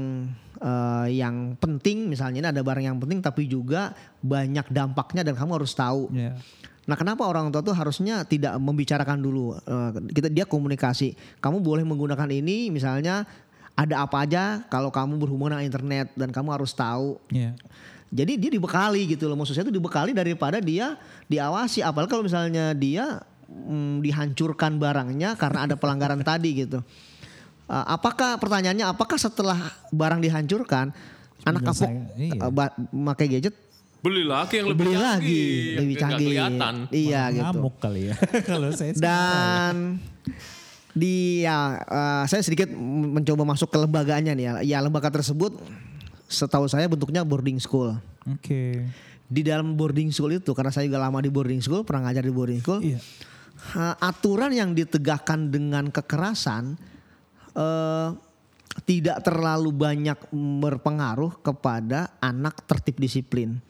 eh, 0.63 1.19
yang 1.19 1.59
penting 1.59 2.07
misalnya 2.07 2.39
ini 2.39 2.49
ada 2.55 2.63
barang 2.63 2.87
yang 2.87 2.99
penting 3.03 3.19
tapi 3.19 3.51
juga 3.51 3.93
banyak 4.23 4.71
dampaknya 4.71 5.27
dan 5.27 5.35
kamu 5.35 5.59
harus 5.59 5.75
tahu. 5.75 6.09
Ya. 6.15 6.39
Nah, 6.83 6.99
kenapa 6.99 7.23
orang 7.23 7.55
tua 7.55 7.63
tuh 7.63 7.75
harusnya 7.75 8.27
tidak 8.27 8.59
membicarakan 8.59 9.23
dulu? 9.23 9.55
Eh, 9.55 9.91
kita 10.15 10.27
dia 10.31 10.43
komunikasi. 10.47 11.15
Kamu 11.39 11.63
boleh 11.63 11.87
menggunakan 11.87 12.27
ini, 12.27 12.75
misalnya 12.75 13.23
ada 13.73 14.05
apa 14.05 14.27
aja 14.29 14.67
kalau 14.69 14.93
kamu 14.93 15.17
berhubungan 15.17 15.57
dengan 15.57 15.67
internet 15.67 16.07
dan 16.19 16.29
kamu 16.35 16.49
harus 16.59 16.75
tahu. 16.75 17.17
Ya. 17.31 17.55
Jadi 18.13 18.37
dia 18.37 18.51
dibekali 18.53 19.09
gitu 19.09 19.25
loh. 19.31 19.41
Maksud 19.41 19.57
saya 19.57 19.65
itu 19.65 19.73
dibekali 19.73 20.13
daripada 20.13 20.61
dia 20.61 21.01
diawasi. 21.33 21.81
Apalagi 21.81 22.13
kalau 22.13 22.25
misalnya 22.29 22.77
dia 22.77 23.25
mm, 23.49 24.05
dihancurkan 24.05 24.77
barangnya 24.77 25.41
karena 25.41 25.65
ada 25.65 25.75
pelanggaran 25.81 26.21
tadi 26.29 26.67
gitu. 26.67 26.85
Eh, 27.73 27.85
apakah 27.89 28.37
pertanyaannya? 28.37 28.85
Apakah 28.85 29.17
setelah 29.17 29.57
barang 29.89 30.21
dihancurkan 30.21 30.93
anak 31.43 31.63
kapok 31.73 31.91
iya. 32.21 32.37
eh, 32.39 32.71
pakai 32.93 33.27
gadget 33.33 33.57
Beli 34.03 34.27
lagi 34.27 34.59
yang 34.59 34.75
lebih 34.75 34.83
beli 34.83 34.95
canggih, 34.99 35.07
lagi 35.07 35.43
yang 35.47 35.79
lebih 35.87 35.97
canggih. 36.03 36.27
kelihatan. 36.27 36.75
Iya 36.91 37.23
gitu. 37.31 37.59
Ngamuk 37.63 37.75
kali 37.79 38.01
ya. 38.11 38.15
Kalau 38.51 38.69
saya 38.75 38.93
Dan 38.99 39.75
di 40.93 41.47
ya 41.47 41.79
eh, 41.87 42.25
saya 42.27 42.43
sedikit 42.43 42.67
mencoba 42.75 43.47
masuk 43.47 43.71
ke 43.71 43.79
lembaganya 43.79 44.35
nih 44.35 44.45
ya. 44.45 44.53
Ya 44.75 44.79
lembaga 44.83 45.07
tersebut 45.07 45.55
setahu 46.27 46.67
saya 46.67 46.91
bentuknya 46.91 47.23
boarding 47.23 47.63
school. 47.63 47.95
Oke. 48.27 48.91
Di 49.31 49.41
dalam 49.47 49.79
boarding 49.79 50.11
school 50.11 50.35
itu 50.35 50.51
karena 50.51 50.75
saya 50.75 50.91
juga 50.91 50.99
lama 50.99 51.23
di 51.23 51.31
boarding 51.31 51.63
school, 51.63 51.87
pernah 51.87 52.11
ngajar 52.11 52.27
di 52.27 52.35
boarding 52.35 52.61
school. 52.61 52.83
Iya. 52.83 52.99
ha, 53.79 53.95
aturan 54.03 54.51
yang 54.51 54.75
ditegakkan 54.75 55.47
dengan 55.47 55.95
kekerasan 55.95 56.75
eh, 57.53 58.09
tidak 58.85 59.21
terlalu 59.21 59.69
banyak 59.69 60.17
berpengaruh 60.61 61.37
kepada 61.41 62.09
anak 62.19 62.65
tertib 62.65 62.97
disiplin. 62.97 63.61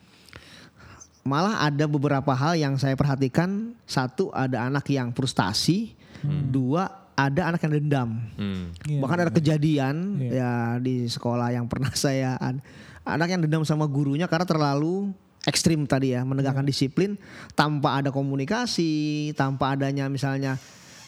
Malah 1.23 1.63
ada 1.63 1.87
beberapa 1.87 2.35
hal 2.35 2.59
yang 2.59 2.75
saya 2.75 2.99
perhatikan. 2.99 3.71
Satu 3.87 4.27
ada 4.35 4.67
anak 4.67 4.83
yang 4.91 5.15
frustasi, 5.15 5.95
dua 6.23 6.87
ada 7.15 7.51
anak 7.53 7.63
yang 7.63 7.73
dendam. 7.79 8.09
Hmm. 8.35 8.73
Iya, 8.83 8.99
Bahkan 8.99 9.17
ada 9.27 9.31
kejadian 9.31 9.95
Iya. 10.19 10.31
ya 10.33 10.51
di 10.83 11.07
sekolah 11.07 11.55
yang 11.55 11.67
pernah 11.71 11.91
saya 11.99 12.35
ad- 12.39 12.63
anak 13.03 13.27
yang 13.31 13.41
dendam 13.43 13.63
sama 13.63 13.87
gurunya 13.87 14.27
karena 14.27 14.47
terlalu 14.47 15.11
ekstrim 15.43 15.83
tadi 15.83 16.15
ya 16.15 16.23
menegakkan 16.23 16.63
disiplin 16.63 17.19
tanpa 17.51 17.99
ada 17.99 18.09
komunikasi, 18.11 19.31
tanpa 19.35 19.75
adanya 19.75 20.07
misalnya 20.07 20.55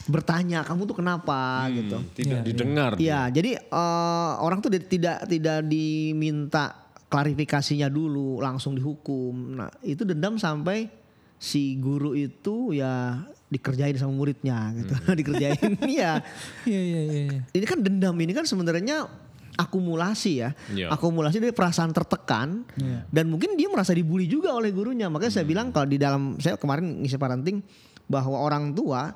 bertanya 0.06 0.62
kamu 0.62 0.86
tuh 0.86 0.98
kenapa 0.98 1.66
gitu. 1.70 1.98
Hmm, 1.98 2.10
Tidak 2.14 2.40
didengar. 2.42 2.92
Iya, 2.96 3.30
jadi 3.30 3.58
eh, 3.58 4.32
orang 4.38 4.62
tuh 4.62 4.70
di- 4.70 4.86
tidak 4.86 5.26
tidak 5.26 5.66
diminta 5.66 6.74
klarifikasinya 7.06 7.88
dulu, 7.88 8.38
langsung 8.38 8.74
dihukum. 8.74 9.58
Nah, 9.58 9.70
itu 9.82 10.04
dendam 10.04 10.36
sampai 10.36 10.90
si 11.36 11.76
guru 11.76 12.14
itu 12.14 12.72
ya 12.72 13.22
dikerjain 13.46 13.96
sama 13.96 14.14
muridnya 14.14 14.74
gitu. 14.74 14.94
dikerjain 15.20 15.74
ya. 15.90 16.22
Iya 16.66 16.82
iya 16.82 17.02
iya. 17.02 17.24
iya. 17.30 17.40
Ini 17.50 17.66
kan 17.66 17.80
dendam 17.82 18.16
ini 18.18 18.34
kan 18.34 18.46
sebenarnya 18.46 19.06
akumulasi 19.56 20.32
ya. 20.38 20.50
Iya. 20.70 20.92
Akumulasi 20.92 21.40
dari 21.40 21.54
perasaan 21.56 21.90
tertekan 21.90 22.68
Iya. 22.76 23.08
dan 23.08 23.26
mungkin 23.32 23.56
dia 23.56 23.72
merasa 23.72 23.96
dibully 23.96 24.28
juga 24.28 24.52
oleh 24.52 24.70
gurunya. 24.70 25.08
Makanya 25.08 25.42
saya 25.42 25.46
bilang 25.48 25.72
kalau 25.72 25.88
di 25.88 25.96
dalam 25.96 26.36
saya 26.38 26.60
kemarin 26.60 27.02
ngisi 27.02 27.16
parenting 27.16 27.64
bahwa 28.06 28.38
orang 28.38 28.76
tua 28.76 29.16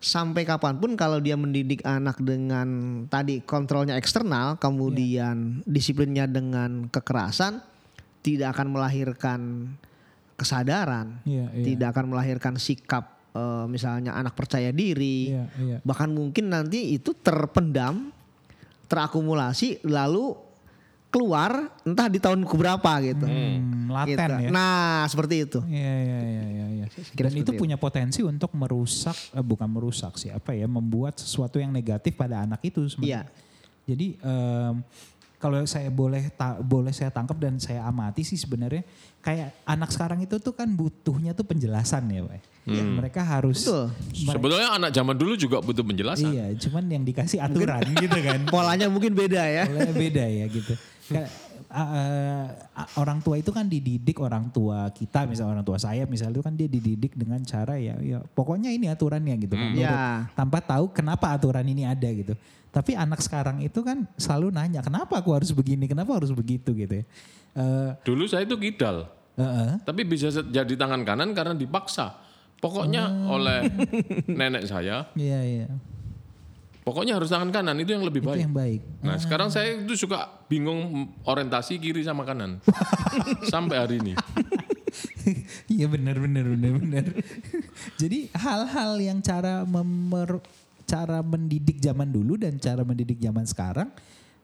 sampai 0.00 0.48
kapan 0.48 0.80
pun 0.80 0.96
kalau 0.96 1.20
dia 1.20 1.36
mendidik 1.36 1.84
anak 1.84 2.16
dengan 2.24 2.68
tadi 3.12 3.44
kontrolnya 3.44 4.00
eksternal, 4.00 4.56
kemudian 4.56 5.60
disiplinnya 5.68 6.24
dengan 6.24 6.88
kekerasan, 6.88 7.60
tidak 8.24 8.56
akan 8.56 8.72
melahirkan 8.72 9.40
kesadaran, 10.40 11.20
Iya, 11.28 11.52
iya. 11.52 11.64
tidak 11.68 11.88
akan 11.92 12.16
melahirkan 12.16 12.56
sikap 12.56 13.20
eh, 13.36 13.64
misalnya 13.68 14.16
anak 14.16 14.32
percaya 14.32 14.72
diri, 14.72 15.36
Iya, 15.36 15.44
iya. 15.60 15.76
bahkan 15.84 16.08
mungkin 16.08 16.48
nanti 16.48 16.96
itu 16.96 17.12
terpendam, 17.12 18.08
terakumulasi, 18.88 19.84
lalu 19.84 20.32
keluar 21.10 21.68
entah 21.82 22.06
di 22.06 22.16
tahun 22.16 22.40
keberapa 22.42 22.90
gitu. 23.02 23.26
Hmm, 23.26 23.90
laten 23.90 24.14
Gitu. 24.14 24.44
ya. 24.46 24.48
Nah 24.48 25.04
seperti 25.04 25.34
itu. 25.42 25.58
Iya 25.66 25.76
iya 26.00 26.18
iya 26.22 26.44
iya. 26.46 26.66
iya. 26.72 26.86
kira 27.10 27.26
Dan 27.26 27.34
itu 27.36 27.50
seperti 27.50 27.58
punya 27.58 27.76
potensi 27.76 28.20
untuk 28.22 28.50
merusak, 28.52 29.14
eh, 29.32 29.42
bukan 29.42 29.66
merusak 29.66 30.14
sih, 30.16 30.30
apa 30.30 30.50
ya, 30.50 30.64
membuat 30.64 31.18
sesuatu 31.18 31.58
yang 31.58 31.70
negatif 31.70 32.14
pada 32.14 32.40
anak 32.40 32.62
itu 32.62 32.86
sebenarnya. 32.88 33.26
Iya. 33.26 33.48
Jadi 33.86 34.06
em, 34.16 34.74
kalau 35.36 35.58
saya 35.64 35.88
boleh 35.88 36.30
ta- 36.30 36.60
boleh 36.60 36.90
saya 36.90 37.08
tangkap 37.08 37.34
dan 37.34 37.56
saya 37.56 37.82
amati 37.82 38.22
sih 38.22 38.36
sebenarnya 38.36 38.84
kayak 39.18 39.56
anak 39.64 39.88
sekarang 39.88 40.20
itu 40.20 40.36
tuh 40.36 40.52
kan 40.52 40.68
butuhnya 40.68 41.32
tuh 41.32 41.42
penjelasan 41.42 42.06
ya, 42.06 42.22
Pak. 42.22 42.42
Mereka 42.70 43.24
harus 43.24 43.64
Betul. 43.64 43.88
mere- 44.20 44.36
Sebetulnya 44.36 44.68
anak 44.70 44.90
zaman 44.92 45.16
dulu 45.16 45.34
juga 45.34 45.58
butuh 45.58 45.82
penjelasan. 45.82 46.28
Iya, 46.28 46.46
cuman 46.60 46.86
yang 46.86 47.02
dikasih 47.02 47.40
aturan 47.40 47.82
gitu 47.90 48.14
kan. 48.20 48.46
Polanya 48.54 48.86
mungkin 48.86 49.10
beda 49.10 49.42
ya. 49.42 49.64
Oleh 49.66 49.90
beda 49.90 50.22
ya 50.22 50.46
gitu. 50.46 50.76
Uh, 51.10 51.26
uh, 51.74 52.46
orang 52.98 53.22
tua 53.22 53.38
itu 53.38 53.50
kan 53.54 53.66
dididik 53.66 54.18
orang 54.18 54.50
tua 54.50 54.90
kita 54.90 55.26
misalnya 55.26 55.58
orang 55.58 55.66
tua 55.66 55.78
saya 55.78 56.02
misalnya 56.06 56.38
itu 56.38 56.44
kan 56.46 56.54
dia 56.58 56.66
dididik 56.66 57.14
dengan 57.14 57.42
cara 57.46 57.78
ya 57.78 57.94
ya 58.02 58.18
pokoknya 58.34 58.70
ini 58.74 58.90
aturannya 58.90 59.34
gitu 59.38 59.54
kan. 59.54 59.70
Nurut. 59.74 59.82
Ya. 59.82 60.26
tanpa 60.34 60.58
tahu 60.62 60.90
kenapa 60.90 61.30
aturan 61.34 61.66
ini 61.66 61.86
ada 61.86 62.06
gitu. 62.10 62.34
Tapi 62.70 62.94
anak 62.94 63.18
sekarang 63.18 63.58
itu 63.66 63.82
kan 63.82 64.06
selalu 64.14 64.54
nanya 64.54 64.78
kenapa 64.78 65.18
aku 65.18 65.34
harus 65.34 65.50
begini, 65.50 65.90
kenapa 65.90 66.14
harus 66.14 66.30
begitu 66.30 66.70
gitu 66.70 67.02
ya. 67.02 67.04
Eh, 67.58 67.90
Dulu 68.06 68.30
saya 68.30 68.46
itu 68.46 68.54
kidal, 68.54 69.10
eh, 69.34 69.42
eh. 69.42 69.72
tapi 69.82 70.06
bisa 70.06 70.30
jadi 70.30 70.74
tangan 70.78 71.02
kanan 71.02 71.34
karena 71.34 71.58
dipaksa. 71.58 72.14
Pokoknya 72.62 73.10
oleh 73.26 73.66
nenek 74.38 74.70
saya, 74.70 75.10
Iya 75.18 75.40
iya. 75.42 75.68
Pokoknya 76.80 77.16
harus 77.16 77.28
tangan 77.28 77.50
kanan 77.50 77.76
itu 77.78 77.92
yang 77.92 78.04
lebih 78.04 78.20
Itu 78.24 78.30
baik. 78.32 78.40
yang 78.42 78.54
baik. 78.54 78.80
Nah 79.04 79.16
sekarang 79.16 79.48
saya 79.48 79.76
itu 79.76 79.94
suka 79.96 80.26
bingung 80.48 81.10
orientasi 81.24 81.76
kiri 81.76 82.00
sama 82.02 82.24
kanan 82.24 82.58
sampai 83.52 83.76
hari 83.78 83.96
ini. 84.00 84.14
Iya 85.70 85.86
benar 85.86 86.18
benar 86.18 86.42
benar 86.50 86.72
benar. 86.82 87.04
Jadi 88.00 88.26
hal-hal 88.34 88.98
yang 88.98 89.22
cara 89.22 89.62
memer, 89.62 90.42
cara 90.82 91.22
mendidik 91.22 91.78
zaman 91.78 92.10
dulu 92.10 92.34
dan 92.34 92.58
cara 92.58 92.82
mendidik 92.82 93.22
zaman 93.22 93.46
sekarang 93.46 93.86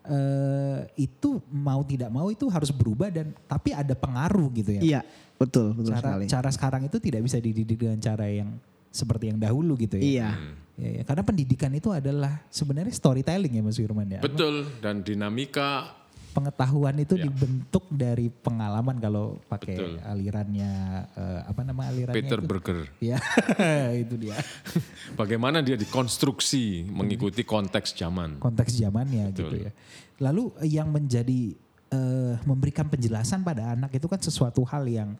eh, 0.06 0.86
itu 0.94 1.42
mau 1.50 1.82
tidak 1.82 2.14
mau 2.14 2.30
itu 2.30 2.46
harus 2.46 2.70
berubah 2.70 3.10
dan 3.10 3.34
tapi 3.50 3.74
ada 3.74 3.90
pengaruh 3.98 4.46
gitu 4.54 4.78
ya. 4.78 4.82
Iya, 4.82 5.00
betul, 5.34 5.74
betul 5.74 5.98
cara 5.98 6.14
sekali. 6.14 6.24
cara 6.30 6.50
sekarang 6.54 6.82
itu 6.86 6.96
tidak 7.02 7.20
bisa 7.26 7.38
dididik 7.42 7.74
dengan 7.82 7.98
cara 7.98 8.26
yang 8.30 8.54
seperti 8.96 9.28
yang 9.28 9.38
dahulu 9.38 9.76
gitu 9.76 10.00
ya. 10.00 10.04
Iya. 10.04 10.30
Ya, 10.76 10.90
ya. 11.00 11.02
Karena 11.04 11.22
pendidikan 11.24 11.72
itu 11.76 11.92
adalah 11.92 12.40
sebenarnya 12.48 12.92
storytelling 12.92 13.52
ya 13.52 13.62
Mas 13.64 13.76
Firman 13.76 14.08
ya. 14.08 14.20
Betul 14.24 14.64
dan 14.80 15.04
dinamika 15.04 15.92
Pengetahuan 16.36 17.00
itu 17.00 17.16
Ya. 17.16 17.24
dibentuk 17.32 17.88
dari 17.88 18.28
pengalaman 18.28 19.00
kalau 19.00 19.40
pakai 19.48 19.72
Betul. 19.72 19.92
alirannya 20.04 20.72
eh, 21.16 21.40
apa 21.48 21.60
nama 21.64 21.88
alirannya 21.88 22.12
Peter 22.12 22.36
itu? 22.36 22.44
Berger. 22.44 22.78
Ya, 23.00 23.16
itu 24.04 24.20
dia. 24.20 24.36
Bagaimana 25.20 25.64
dia 25.64 25.80
dikonstruksi 25.80 26.92
mengikuti 26.92 27.40
konteks 27.40 27.96
zaman. 27.96 28.36
Konteks 28.36 28.76
zamannya 28.76 29.32
Betul. 29.32 29.48
gitu 29.48 29.56
ya. 29.64 29.72
Lalu 30.20 30.52
yang 30.68 30.92
menjadi 30.92 31.56
eh, 31.88 32.34
memberikan 32.44 32.84
penjelasan 32.92 33.40
pada 33.40 33.72
anak 33.72 33.96
itu 33.96 34.04
kan 34.04 34.20
sesuatu 34.20 34.60
hal 34.68 34.84
yang 34.84 35.16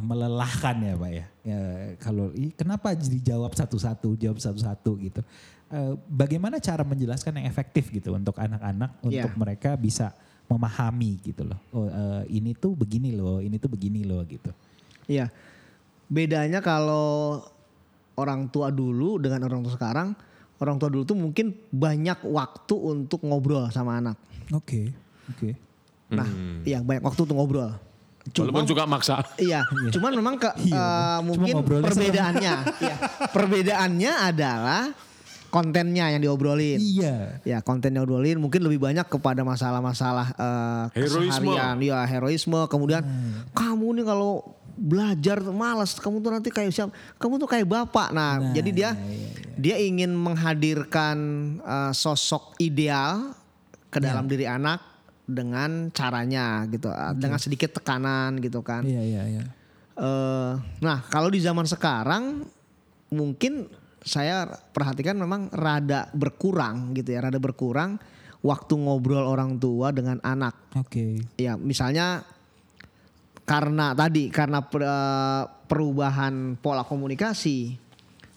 melelahkan 0.00 0.76
ya 0.82 0.94
Pak 0.96 1.10
ya. 1.10 1.26
Ya, 1.46 1.60
kalau 2.02 2.32
"Ih, 2.34 2.50
kenapa 2.52 2.92
dijawab 2.92 3.54
satu-satu, 3.54 4.16
jawab 4.16 4.38
satu-satu 4.38 4.90
gitu. 5.00 5.20
Eh, 5.66 5.92
bagaimana 6.06 6.62
cara 6.62 6.86
menjelaskan 6.86 7.42
yang 7.42 7.46
efektif 7.50 7.90
gitu 7.90 8.14
untuk 8.14 8.38
anak-anak 8.38 9.02
Iya. 9.02 9.26
untuk 9.26 9.32
mereka 9.34 9.74
bisa 9.74 10.14
memahami 10.46 11.18
gitu 11.26 11.42
loh. 11.42 11.58
Oh, 11.74 11.90
eh, 11.90 12.22
ini 12.38 12.54
tuh 12.54 12.78
begini 12.78 13.10
loh, 13.18 13.42
ini 13.42 13.58
tuh 13.58 13.66
begini 13.66 14.06
loh 14.06 14.22
gitu. 14.22 14.54
Iya. 15.10 15.26
Bedanya 16.06 16.62
kalau 16.62 17.42
orang 18.14 18.46
tua 18.46 18.70
dulu 18.70 19.18
dengan 19.18 19.42
orang 19.42 19.66
tua 19.66 19.74
sekarang, 19.74 20.14
orang 20.62 20.76
tua 20.78 20.86
dulu 20.86 21.02
tuh 21.02 21.18
mungkin 21.18 21.50
banyak 21.74 22.22
waktu 22.30 22.74
untuk 22.78 23.26
ngobrol 23.26 23.66
sama 23.74 23.98
anak. 23.98 24.14
Oke, 24.54 24.94
oke. 25.34 25.50
Nah, 26.14 26.30
iya 26.62 26.78
banyak 26.78 27.02
waktu 27.02 27.26
untuk 27.26 27.34
ngobrol. 27.34 27.74
Cuma, 28.34 28.50
Walaupun 28.50 28.66
juga 28.66 28.82
maksa. 28.90 29.22
iya, 29.38 29.62
cuman 29.94 30.12
memang 30.18 30.34
ke, 30.34 30.50
Iya, 30.66 31.22
cuma 31.22 31.26
mungkin 31.30 31.54
perbedaannya, 31.62 32.54
iya, 32.84 32.96
perbedaannya 33.30 34.12
adalah 34.18 34.82
kontennya 35.46 36.10
yang 36.10 36.20
diobrolin. 36.20 36.76
Iya. 36.76 37.38
Ya 37.46 37.58
konten 37.62 37.94
yang 37.94 38.02
diobrolin 38.02 38.42
mungkin 38.42 38.66
lebih 38.66 38.82
banyak 38.82 39.06
kepada 39.06 39.46
masalah-masalah 39.46 40.34
eh, 40.34 40.84
Heroisme. 40.98 41.30
keseharian, 41.30 41.76
ya 41.80 42.02
heroisme. 42.02 42.60
Kemudian 42.66 43.06
kamu 43.54 44.02
nih 44.02 44.06
kalau 44.10 44.42
belajar 44.76 45.40
malas, 45.40 45.96
kamu 45.96 46.20
tuh 46.20 46.30
nanti 46.34 46.48
kayak 46.52 46.74
siapa? 46.74 46.92
Kamu 47.16 47.40
tuh 47.40 47.48
kayak 47.48 47.64
bapak. 47.64 48.12
Nah, 48.12 48.52
jadi 48.52 48.70
dia 48.74 48.90
dia 49.56 49.76
ingin 49.80 50.12
menghadirkan 50.12 51.16
eh, 51.62 51.92
sosok 51.94 52.58
ideal 52.58 53.32
ke 53.88 54.02
dalam 54.02 54.26
diri 54.28 54.44
anak 54.44 54.95
dengan 55.26 55.90
caranya 55.90 56.62
gitu, 56.70 56.86
eh, 56.86 57.12
dengan 57.18 57.42
sedikit 57.42 57.74
tekanan 57.74 58.38
gitu 58.38 58.62
kan. 58.62 58.86
Iya, 58.86 59.02
iya, 59.02 59.22
iya. 59.26 59.44
Eh, 59.98 60.52
nah 60.80 61.02
kalau 61.10 61.28
di 61.28 61.42
zaman 61.42 61.66
sekarang 61.66 62.46
mungkin 63.10 63.66
saya 64.06 64.46
perhatikan 64.70 65.18
memang 65.18 65.50
rada 65.50 66.06
berkurang 66.14 66.94
gitu 66.94 67.10
ya, 67.10 67.26
rada 67.26 67.42
berkurang 67.42 67.98
waktu 68.46 68.74
ngobrol 68.78 69.26
orang 69.26 69.58
tua 69.58 69.90
dengan 69.90 70.22
anak. 70.22 70.54
Oke. 70.78 71.26
Ya 71.34 71.58
misalnya 71.58 72.22
karena 73.42 73.94
tadi 73.98 74.30
karena 74.30 74.62
per- 74.62 74.86
eh, 74.86 75.42
perubahan 75.66 76.54
pola 76.62 76.86
komunikasi, 76.86 77.74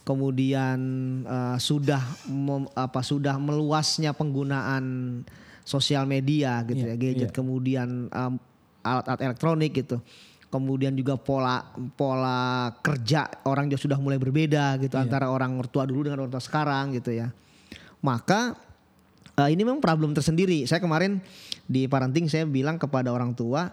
kemudian 0.01 0.79
eh, 1.21 1.57
sudah 1.61 2.01
mem- 2.25 2.71
apa 2.73 3.05
sudah 3.05 3.37
meluasnya 3.37 4.17
penggunaan 4.17 5.21
sosial 5.69 6.09
media 6.09 6.65
gitu 6.65 6.81
Iya, 6.81 6.93
ya, 6.93 6.95
gadget 6.97 7.29
iya. 7.29 7.35
kemudian 7.37 8.09
em, 8.09 8.33
alat-alat 8.81 9.21
elektronik 9.21 9.71
gitu. 9.77 10.01
Kemudian 10.49 10.97
juga 10.97 11.13
pola 11.13 11.61
pola 11.93 12.73
kerja 12.81 13.29
orang 13.45 13.69
juga 13.69 13.85
sudah 13.85 13.97
mulai 14.01 14.17
berbeda 14.17 14.81
gitu 14.81 14.97
antara 14.97 15.29
orang 15.29 15.61
tua 15.69 15.85
dulu 15.85 16.09
dengan 16.09 16.25
orang 16.25 16.33
tua 16.33 16.41
sekarang 16.41 16.97
gitu 16.97 17.13
ya. 17.13 17.29
Maka 18.01 18.57
eh, 19.37 19.49
ini 19.53 19.61
memang 19.61 19.77
problem 19.77 20.17
tersendiri. 20.17 20.65
Saya 20.65 20.81
kemarin 20.81 21.21
di 21.69 21.85
parenting 21.85 22.25
saya 22.25 22.49
bilang 22.49 22.81
kepada 22.81 23.13
orang 23.13 23.37
tua 23.37 23.69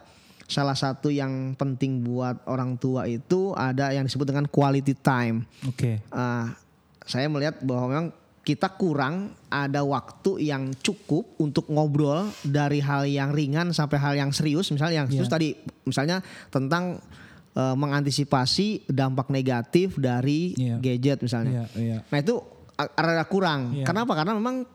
salah 0.46 0.76
satu 0.76 1.08
yang 1.08 1.56
penting 1.56 2.04
buat 2.04 2.44
orang 2.44 2.76
tua 2.76 3.08
itu 3.08 3.56
ada 3.56 3.96
yang 3.96 4.04
disebut 4.04 4.28
dengan 4.28 4.44
quality 4.44 4.92
time. 5.00 5.48
Oke. 5.64 6.04
Ah, 6.12 6.54
saya 7.08 7.24
melihat 7.32 7.56
bahwa 7.64 7.86
memang 7.88 8.06
kita 8.46 8.78
kurang 8.78 9.34
ada 9.50 9.82
waktu 9.82 10.46
yang 10.46 10.70
cukup 10.78 11.34
untuk 11.42 11.66
ngobrol 11.66 12.30
dari 12.46 12.78
hal 12.78 13.02
yang 13.02 13.34
ringan 13.34 13.74
sampai 13.74 13.98
hal 13.98 14.14
yang 14.14 14.30
serius. 14.30 14.70
Misalnya 14.70 15.02
yang 15.02 15.08
serius 15.10 15.26
Iya. 15.26 15.34
tadi, 15.34 15.48
misalnya 15.82 16.16
tentang 16.54 17.02
eh, 17.56 17.72
mengantisipasi 17.74 18.86
dampak 18.86 19.32
negatif 19.32 19.96
dari 19.96 20.52
Iya. 20.54 20.76
gadget 20.78 21.24
misalnya. 21.24 21.64
Iya, 21.72 21.80
iya. 21.80 21.98
Nah 22.06 22.18
itu 22.20 22.36
rada 22.76 23.24
kurang. 23.26 23.80
Iya. 23.80 23.88
Kenapa? 23.88 24.12
Karena 24.12 24.36
memang 24.36 24.68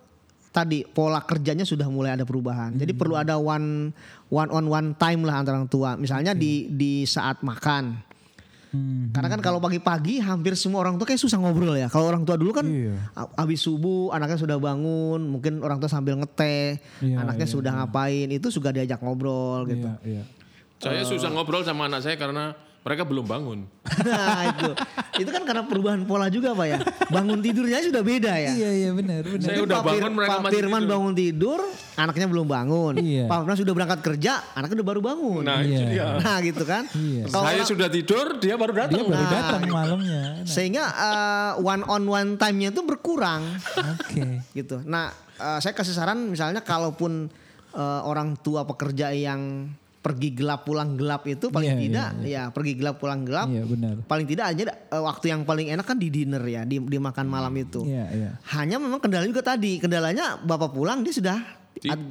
tadi 0.52 0.84
pola 0.84 1.24
kerjanya 1.24 1.64
sudah 1.64 1.88
mulai 1.88 2.18
ada 2.18 2.26
perubahan. 2.28 2.76
Jadi 2.76 2.92
perlu 2.92 3.16
ada 3.16 3.40
one 3.40 3.94
one 4.28 4.50
on 4.52 4.66
one 4.68 4.90
time 5.00 5.24
lah 5.24 5.40
antara 5.40 5.62
orang 5.62 5.72
tua. 5.72 5.96
Misalnya 5.96 6.36
di 6.36 6.68
di 6.74 7.08
saat 7.08 7.40
makan. 7.46 8.11
Hmm. 8.72 9.12
Karena 9.12 9.28
kan 9.28 9.44
kalau 9.44 9.60
pagi-pagi 9.60 10.24
hampir 10.24 10.56
semua 10.56 10.80
orang 10.80 10.96
tua 10.96 11.04
kayak 11.04 11.20
susah 11.20 11.36
ngobrol 11.36 11.76
ya. 11.76 11.92
Kalau 11.92 12.08
orang 12.08 12.24
tua 12.24 12.40
dulu 12.40 12.56
kan 12.56 12.64
Iya. 12.64 12.96
a- 13.12 13.44
habis 13.44 13.60
subuh 13.60 14.16
anaknya 14.16 14.40
sudah 14.40 14.56
bangun, 14.56 15.20
mungkin 15.28 15.60
orang 15.60 15.76
tua 15.76 15.92
sambil 15.92 16.16
ngeteh, 16.16 16.80
Iya, 17.04 17.20
anaknya 17.20 17.48
iya, 17.48 17.52
sudah 17.52 17.72
ngapain, 17.76 18.32
itu 18.32 18.48
juga 18.48 18.72
diajak 18.72 19.04
ngobrol 19.04 19.68
gitu. 19.68 19.92
Iya, 20.08 20.24
iya. 20.24 20.24
Saya 20.80 21.04
susah 21.04 21.30
ngobrol 21.30 21.62
sama 21.62 21.92
anak 21.92 22.00
saya 22.02 22.16
karena 22.16 22.56
mereka 22.82 23.06
belum 23.06 23.26
bangun. 23.26 23.60
nah 24.02 24.42
itu, 24.50 24.72
itu 25.22 25.30
kan 25.30 25.46
karena 25.46 25.62
perubahan 25.62 26.02
pola 26.02 26.34
juga 26.34 26.52
pak 26.52 26.66
ya. 26.66 26.78
Bangun 27.08 27.38
tidurnya 27.38 27.78
sudah 27.78 28.02
beda 28.02 28.34
ya. 28.34 28.52
Iya, 28.58 28.70
iya 28.74 28.90
benar, 28.90 29.22
benar. 29.22 29.38
Saya 29.38 29.54
Mungkin 29.54 29.68
udah 29.70 29.78
Pak 29.78 29.86
bangun, 29.86 30.12
mereka 30.12 30.30
Pak 30.32 30.40
masih 30.42 30.56
Firman 30.58 30.82
tidur. 30.82 30.90
bangun 30.90 31.14
tidur, 31.14 31.60
anaknya 31.94 32.28
belum 32.28 32.48
bangun. 32.50 32.94
Iya. 32.98 33.26
Pak 33.30 33.38
Firman 33.38 33.58
sudah 33.62 33.74
berangkat 33.78 34.00
kerja, 34.02 34.34
anaknya 34.52 34.76
udah 34.82 34.90
baru 34.90 35.02
bangun. 35.04 35.44
Nah, 35.46 35.58
itu 35.62 35.78
Iya. 35.78 35.88
dia. 35.88 36.06
Nah, 36.18 36.38
gitu 36.42 36.64
kan. 36.66 36.84
Iya. 36.92 37.24
Kalau 37.30 37.44
Saya 37.44 37.54
orang- 37.56 37.70
sudah 37.70 37.88
tidur, 37.88 38.26
dia 38.38 38.56
baru 38.58 38.74
datang. 38.76 38.98
Dia 38.98 39.04
baru 39.06 39.22
Nah. 39.22 39.30
datang 39.32 39.62
malamnya. 39.68 40.22
Nah, 40.42 40.50
sehingga 40.50 40.84
uh, 40.90 41.52
one 41.62 41.84
on 41.86 42.04
one 42.04 42.30
time-nya 42.36 42.74
itu 42.74 42.82
berkurang 42.82 43.46
Oke. 43.78 44.42
gitu. 44.54 44.82
Nah, 44.84 45.10
uh, 45.38 45.62
saya 45.62 45.78
kasih 45.78 45.94
saran 45.94 46.18
misalnya 46.26 46.66
kalaupun 46.66 47.30
uh, 47.72 48.02
orang 48.04 48.34
tua 48.36 48.66
pekerja 48.66 49.14
yang 49.14 49.70
pergi 50.02 50.34
gelap 50.34 50.66
pulang 50.66 50.98
gelap 50.98 51.30
itu 51.30 51.54
paling 51.54 51.78
Iya, 51.78 51.82
tidak 51.86 52.10
iya, 52.26 52.26
ya 52.26 52.44
pergi 52.50 52.74
gelap 52.74 52.98
pulang 52.98 53.22
gelap 53.22 53.46
Iya, 53.48 53.64
benar. 53.70 53.96
paling 54.10 54.26
tidak 54.26 54.46
aja 54.50 54.64
uh, 54.90 55.06
waktu 55.06 55.30
yang 55.30 55.46
paling 55.46 55.70
enak 55.70 55.86
kan 55.86 56.02
di 56.02 56.10
dinner 56.10 56.42
ya 56.42 56.66
di, 56.66 56.82
di 56.82 56.98
makan 56.98 57.30
malam 57.30 57.54
itu. 57.54 57.86
Iya, 57.86 58.06
iya. 58.10 58.30
Hanya 58.58 58.82
memang 58.82 58.98
kendala 58.98 59.30
juga 59.30 59.46
tadi 59.46 59.78
kendalanya 59.78 60.42
bapak 60.42 60.74
pulang 60.74 61.06
dia 61.06 61.14
sudah 61.14 61.62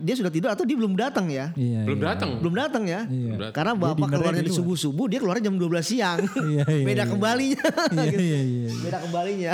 dia 0.03 0.15
sudah 0.19 0.33
tidur 0.33 0.51
atau 0.51 0.67
dia 0.67 0.75
belum 0.75 0.95
datang 0.99 1.31
ya. 1.31 1.53
Iya. 1.55 1.83
belum 1.87 2.01
iya. 2.01 2.07
datang. 2.15 2.31
Belum 2.43 2.55
datang 2.55 2.85
ya. 2.87 3.01
Iya. 3.07 3.35
Belum 3.35 3.39
datang. 3.39 3.55
Karena 3.55 3.73
bapak 3.77 4.07
keluarnya 4.09 4.43
di 4.43 4.47
di 4.47 4.51
luar. 4.51 4.59
subuh-subuh 4.63 5.07
dia 5.07 5.19
keluar 5.23 5.37
jam 5.39 5.55
12 5.55 5.83
siang. 5.85 6.19
Iya, 6.51 6.65
iya, 6.67 6.85
Beda 6.87 7.05
iya. 7.05 7.11
kembalinya. 7.11 7.63
Iya, 7.95 8.05
Gitu. 8.11 8.23
iya, 8.23 8.41
iya. 8.41 8.71
Beda 8.83 8.99
kembalinya. 9.03 9.53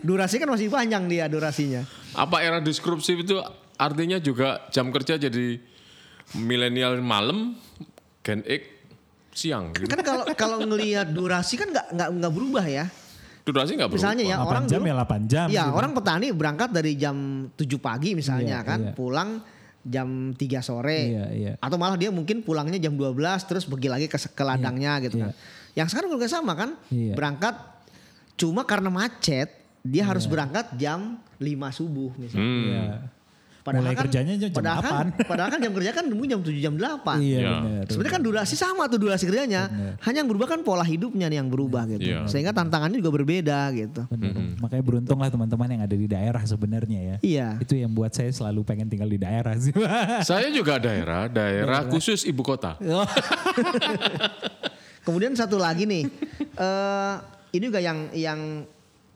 Durasi 0.00 0.36
kan 0.40 0.48
masih 0.48 0.68
panjang 0.68 1.04
dia 1.08 1.24
durasinya. 1.28 1.82
Apa 2.12 2.40
era 2.40 2.60
disrupsi 2.60 3.16
itu 3.16 3.36
artinya 3.76 4.16
juga 4.22 4.68
jam 4.70 4.88
kerja 4.88 5.18
jadi 5.18 5.58
milenial 6.36 7.00
malam, 7.00 7.56
Gen 8.24 8.40
X 8.46 8.62
siang. 9.32 9.72
Gitu. 9.72 9.88
Kan 9.88 10.00
kalau 10.04 10.24
kalau 10.36 10.56
ngelihat 10.64 11.08
durasi 11.10 11.56
kan 11.56 11.72
nggak 11.72 11.86
nggak 11.96 12.08
nggak 12.20 12.32
berubah 12.32 12.64
ya. 12.64 12.84
Durasi 13.42 13.74
nggak 13.74 13.90
berubah. 13.90 14.02
Misalnya 14.06 14.24
ya 14.28 14.36
8 14.38 14.46
orang 14.46 14.64
jam 14.70 14.80
dulu, 14.80 14.88
ya 14.88 14.94
8 15.02 15.32
jam. 15.32 15.46
Ya 15.50 15.64
gitu. 15.66 15.74
orang 15.74 15.90
petani 15.98 16.26
berangkat 16.30 16.68
dari 16.70 16.92
jam 16.94 17.16
7 17.56 17.66
pagi 17.82 18.10
misalnya 18.14 18.62
Iya, 18.62 18.68
kan, 18.68 18.80
iya. 18.86 18.92
pulang 18.94 19.30
jam 19.82 20.08
3 20.38 20.62
sore. 20.62 21.00
Iya, 21.10 21.24
iya. 21.34 21.52
Atau 21.58 21.74
malah 21.74 21.98
dia 21.98 22.14
mungkin 22.14 22.46
pulangnya 22.46 22.78
jam 22.78 22.94
12 22.94 23.18
terus 23.50 23.66
pergi 23.66 23.88
lagi 23.90 24.06
ke, 24.06 24.14
ke 24.14 24.42
ladangnya 24.46 25.02
gitu 25.02 25.18
kan. 25.18 25.34
Yang 25.74 25.88
sekarang 25.96 26.10
juga 26.14 26.26
sama 26.30 26.52
kan, 26.54 26.78
Iya. 26.92 27.18
berangkat 27.18 27.54
cuma 28.38 28.62
karena 28.62 28.88
macet 28.94 29.50
dia 29.82 30.06
harus 30.06 30.30
berangkat 30.30 30.70
jam 30.78 31.18
5 31.42 31.74
subuh 31.74 32.14
misalnya. 32.14 33.02
Hmm. 33.02 33.21
Iya. 33.62 33.78
Mulai 33.78 33.94
kerjanya 33.94 34.34
jam 34.34 34.50
padahal 34.50 34.82
kan, 34.82 35.06
8. 35.14 35.22
padahal 35.30 35.48
kan 35.54 35.60
jam 35.62 35.72
kerja 35.72 35.90
kan 35.94 36.04
mungkin 36.10 36.28
jam 36.34 36.40
7 36.42 36.58
jam 36.58 36.74
8. 36.74 36.82
Iya, 37.22 37.38
Iya. 37.38 37.52
benar. 37.62 37.84
Sebenarnya 37.86 38.14
kan 38.18 38.22
durasi 38.26 38.54
sama 38.58 38.82
tuh 38.90 38.98
durasi 38.98 39.24
kerjanya. 39.24 39.62
Hanya 40.02 40.18
yang 40.26 40.30
berubah 40.30 40.50
kan 40.50 40.60
pola 40.66 40.82
hidupnya 40.82 41.30
nih 41.30 41.38
yang 41.38 41.46
berubah 41.46 41.86
gitu. 41.86 42.02
Iya. 42.02 42.26
Sehingga 42.26 42.50
tantangannya 42.50 42.98
juga 42.98 43.14
berbeda 43.14 43.70
gitu. 43.70 44.02
Benar. 44.10 44.58
Makanya 44.58 44.82
beruntung 44.82 45.18
lah 45.22 45.30
teman-teman 45.30 45.68
yang 45.70 45.82
ada 45.86 45.94
di 45.94 46.06
daerah 46.10 46.42
sebenarnya 46.42 47.00
ya. 47.00 47.16
Iya. 47.22 47.48
Itu 47.62 47.78
yang 47.78 47.94
buat 47.94 48.10
saya 48.10 48.34
selalu 48.34 48.66
pengen 48.66 48.90
tinggal 48.90 49.06
di 49.06 49.18
daerah 49.22 49.54
sih. 49.54 49.70
Saya 50.26 50.50
juga 50.50 50.82
daerah, 50.82 51.30
daerah 51.30 51.86
khusus 51.86 52.26
ibu 52.26 52.42
kota. 52.42 52.74
Oh, 52.82 53.06
Kemudian 55.02 55.34
satu 55.34 55.58
lagi 55.58 55.82
nih, 55.82 56.06
eh 56.62 57.14
ini 57.52 57.64
juga 57.66 57.82
yang 57.82 58.06
yang 58.14 58.62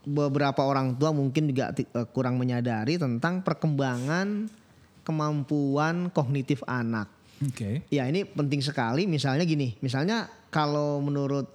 beberapa 0.06 0.62
orang 0.62 0.94
tua 0.94 1.10
mungkin 1.10 1.50
juga 1.50 1.74
eh, 1.74 1.84
kurang 2.14 2.38
menyadari 2.38 2.94
tentang 2.94 3.42
perkembangan 3.42 4.46
kemampuan 5.02 6.14
kognitif 6.14 6.62
anak. 6.66 7.10
Oke. 7.42 7.82
Ya 7.90 8.06
ini 8.06 8.22
penting 8.22 8.62
sekali. 8.62 9.04
Misalnya 9.10 9.42
gini, 9.42 9.74
misalnya 9.82 10.30
kalau 10.48 11.02
menurut 11.02 11.50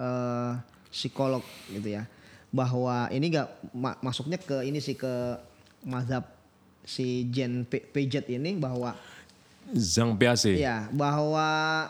eh, 0.00 0.52
psikolog 0.88 1.44
gitu 1.68 2.00
ya, 2.00 2.08
bahwa 2.48 3.12
ini 3.12 3.32
gak 3.32 3.48
ma- 3.76 4.00
masuknya 4.00 4.40
ke 4.40 4.64
ini 4.64 4.80
sih 4.80 4.96
ke 4.96 5.36
mazhab 5.84 6.24
si 6.82 7.28
Jen 7.30 7.68
P- 7.68 7.84
Piaget 7.92 8.26
ini 8.32 8.56
bahwa 8.56 8.96
Zhang 9.72 10.18
Piaget. 10.18 10.58
ya 10.58 10.90
bahwa 10.90 11.86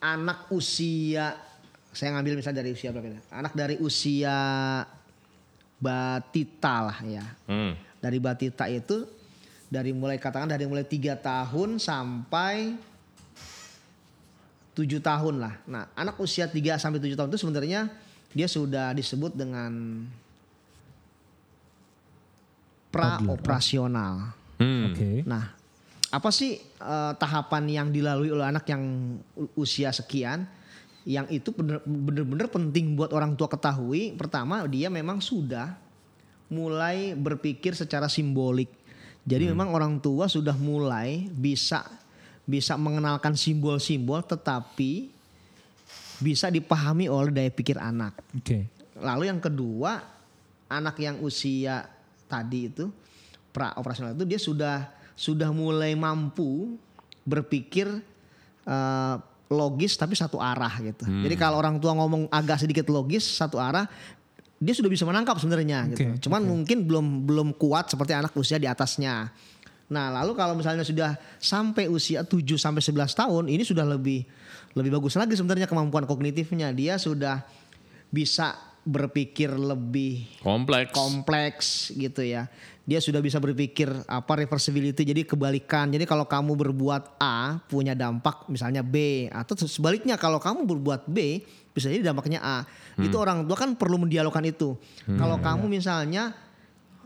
anak 0.00 0.48
usia 0.50 1.36
saya 1.92 2.16
ngambil 2.16 2.40
misal 2.40 2.54
dari 2.56 2.72
usia 2.72 2.90
berapa 2.94 3.06
ini? 3.06 3.20
Anak 3.28 3.52
dari 3.52 3.76
usia 3.78 4.34
batita 5.80 6.92
lah 6.92 6.98
ya. 7.02 7.24
Hmm. 7.48 7.74
Dari 7.98 8.20
batita 8.20 8.68
itu 8.68 9.08
dari 9.72 9.96
mulai 9.96 10.20
katakan 10.20 10.46
dari 10.46 10.68
mulai 10.68 10.84
tiga 10.84 11.16
tahun 11.16 11.80
sampai 11.80 12.76
tujuh 14.80 15.00
tahun 15.02 15.42
lah. 15.42 15.54
Nah, 15.66 15.84
anak 15.92 16.16
usia 16.22 16.46
3 16.46 16.80
sampai 16.80 17.02
7 17.02 17.18
tahun 17.18 17.28
itu 17.28 17.40
sebenarnya 17.42 17.90
dia 18.32 18.46
sudah 18.46 18.94
disebut 18.94 19.34
dengan 19.34 20.06
praoperasional. 22.94 24.32
Hmm. 24.56 24.90
Oke. 24.90 25.26
Nah, 25.26 25.52
apa 26.10 26.30
sih 26.32 26.58
eh, 26.62 27.12
tahapan 27.18 27.64
yang 27.68 27.88
dilalui 27.92 28.30
oleh 28.32 28.46
anak 28.46 28.66
yang 28.70 28.82
usia 29.54 29.92
sekian 29.92 30.46
yang 31.08 31.24
itu 31.32 31.48
bener-bener 31.86 32.48
penting 32.48 32.92
buat 32.92 33.12
orang 33.16 33.32
tua 33.32 33.48
ketahui. 33.48 34.12
Pertama, 34.16 34.64
dia 34.68 34.92
memang 34.92 35.24
sudah 35.24 35.76
mulai 36.52 37.16
berpikir 37.16 37.72
secara 37.72 38.10
simbolik. 38.10 38.68
Jadi 39.24 39.52
memang 39.52 39.70
orang 39.70 40.00
tua 40.02 40.26
sudah 40.26 40.56
mulai 40.56 41.28
bisa 41.30 41.86
bisa 42.48 42.74
mengenalkan 42.74 43.38
simbol-simbol 43.38 44.26
tetapi 44.26 45.12
bisa 46.18 46.50
dipahami 46.50 47.06
oleh 47.06 47.30
daya 47.30 47.52
pikir 47.52 47.78
anak. 47.78 48.18
Oke. 48.34 48.66
Lalu 49.00 49.30
yang 49.30 49.40
kedua, 49.40 50.02
anak 50.68 50.98
yang 51.00 51.22
usia 51.22 51.86
tadi 52.26 52.68
itu 52.68 52.90
pra 53.50 53.74
operasional 53.78 54.14
itu 54.14 54.26
dia 54.26 54.38
sudah 54.38 54.76
sudah 55.14 55.50
mulai 55.50 55.94
mampu 55.94 56.74
berpikir 57.24 57.86
eh, 58.66 59.16
logis 59.50 59.98
tapi 59.98 60.14
satu 60.14 60.38
arah 60.38 60.70
gitu. 60.78 61.04
Jadi 61.04 61.34
kalau 61.34 61.58
orang 61.58 61.82
tua 61.82 61.92
ngomong 61.98 62.30
agak 62.30 62.62
sedikit 62.62 62.86
logis 62.86 63.26
satu 63.26 63.58
arah 63.58 63.84
dia 64.60 64.76
sudah 64.76 64.86
bisa 64.86 65.02
menangkap 65.02 65.34
sebenarnya 65.42 65.90
gitu. 65.90 66.06
Oke, 66.06 66.22
Cuman 66.22 66.46
mungkin 66.46 66.86
belum 66.86 67.26
belum 67.26 67.48
kuat 67.58 67.90
seperti 67.90 68.14
anak 68.14 68.30
usia 68.38 68.60
di 68.62 68.70
atasnya. 68.70 69.32
Nah, 69.90 70.06
lalu 70.22 70.38
kalau 70.38 70.54
misalnya 70.54 70.86
sudah 70.86 71.18
sampai 71.42 71.90
usia 71.90 72.22
7 72.22 72.46
sampai 72.54 72.78
11 72.78 73.10
tahun, 73.10 73.44
ini 73.50 73.66
sudah 73.66 73.82
lebih 73.82 74.22
lebih 74.78 74.90
bagus 74.94 75.18
lagi 75.18 75.34
sebenarnya 75.34 75.66
kemampuan 75.66 76.06
kognitifnya. 76.06 76.70
Dia 76.70 76.94
sudah 76.94 77.42
bisa 78.06 78.54
berpikir 78.80 79.52
lebih 79.52 80.40
Kompleks. 80.40 80.92
kompleks 80.96 81.66
gitu 81.92 82.24
ya. 82.24 82.48
Dia 82.88 82.98
sudah 82.98 83.22
bisa 83.22 83.38
berpikir 83.38 83.86
apa 84.08 84.32
reversibility 84.40 85.06
jadi 85.06 85.22
kebalikan. 85.22 85.92
Jadi 85.92 86.08
kalau 86.08 86.26
kamu 86.26 86.58
berbuat 86.58 87.20
A 87.22 87.60
punya 87.70 87.94
dampak 87.94 88.48
misalnya 88.50 88.82
B 88.82 89.28
atau 89.30 89.54
sebaliknya 89.68 90.18
kalau 90.18 90.42
kamu 90.42 90.66
berbuat 90.66 91.06
B 91.06 91.44
bisa 91.70 91.86
jadi 91.86 92.10
dampaknya 92.10 92.42
A. 92.42 92.58
Itu 92.98 93.20
orang 93.20 93.46
tua 93.46 93.54
kan 93.54 93.78
perlu 93.78 94.00
mendialogkan 94.00 94.42
itu. 94.42 94.74
Kalau 95.06 95.38
kamu 95.38 95.70
misalnya 95.70 96.34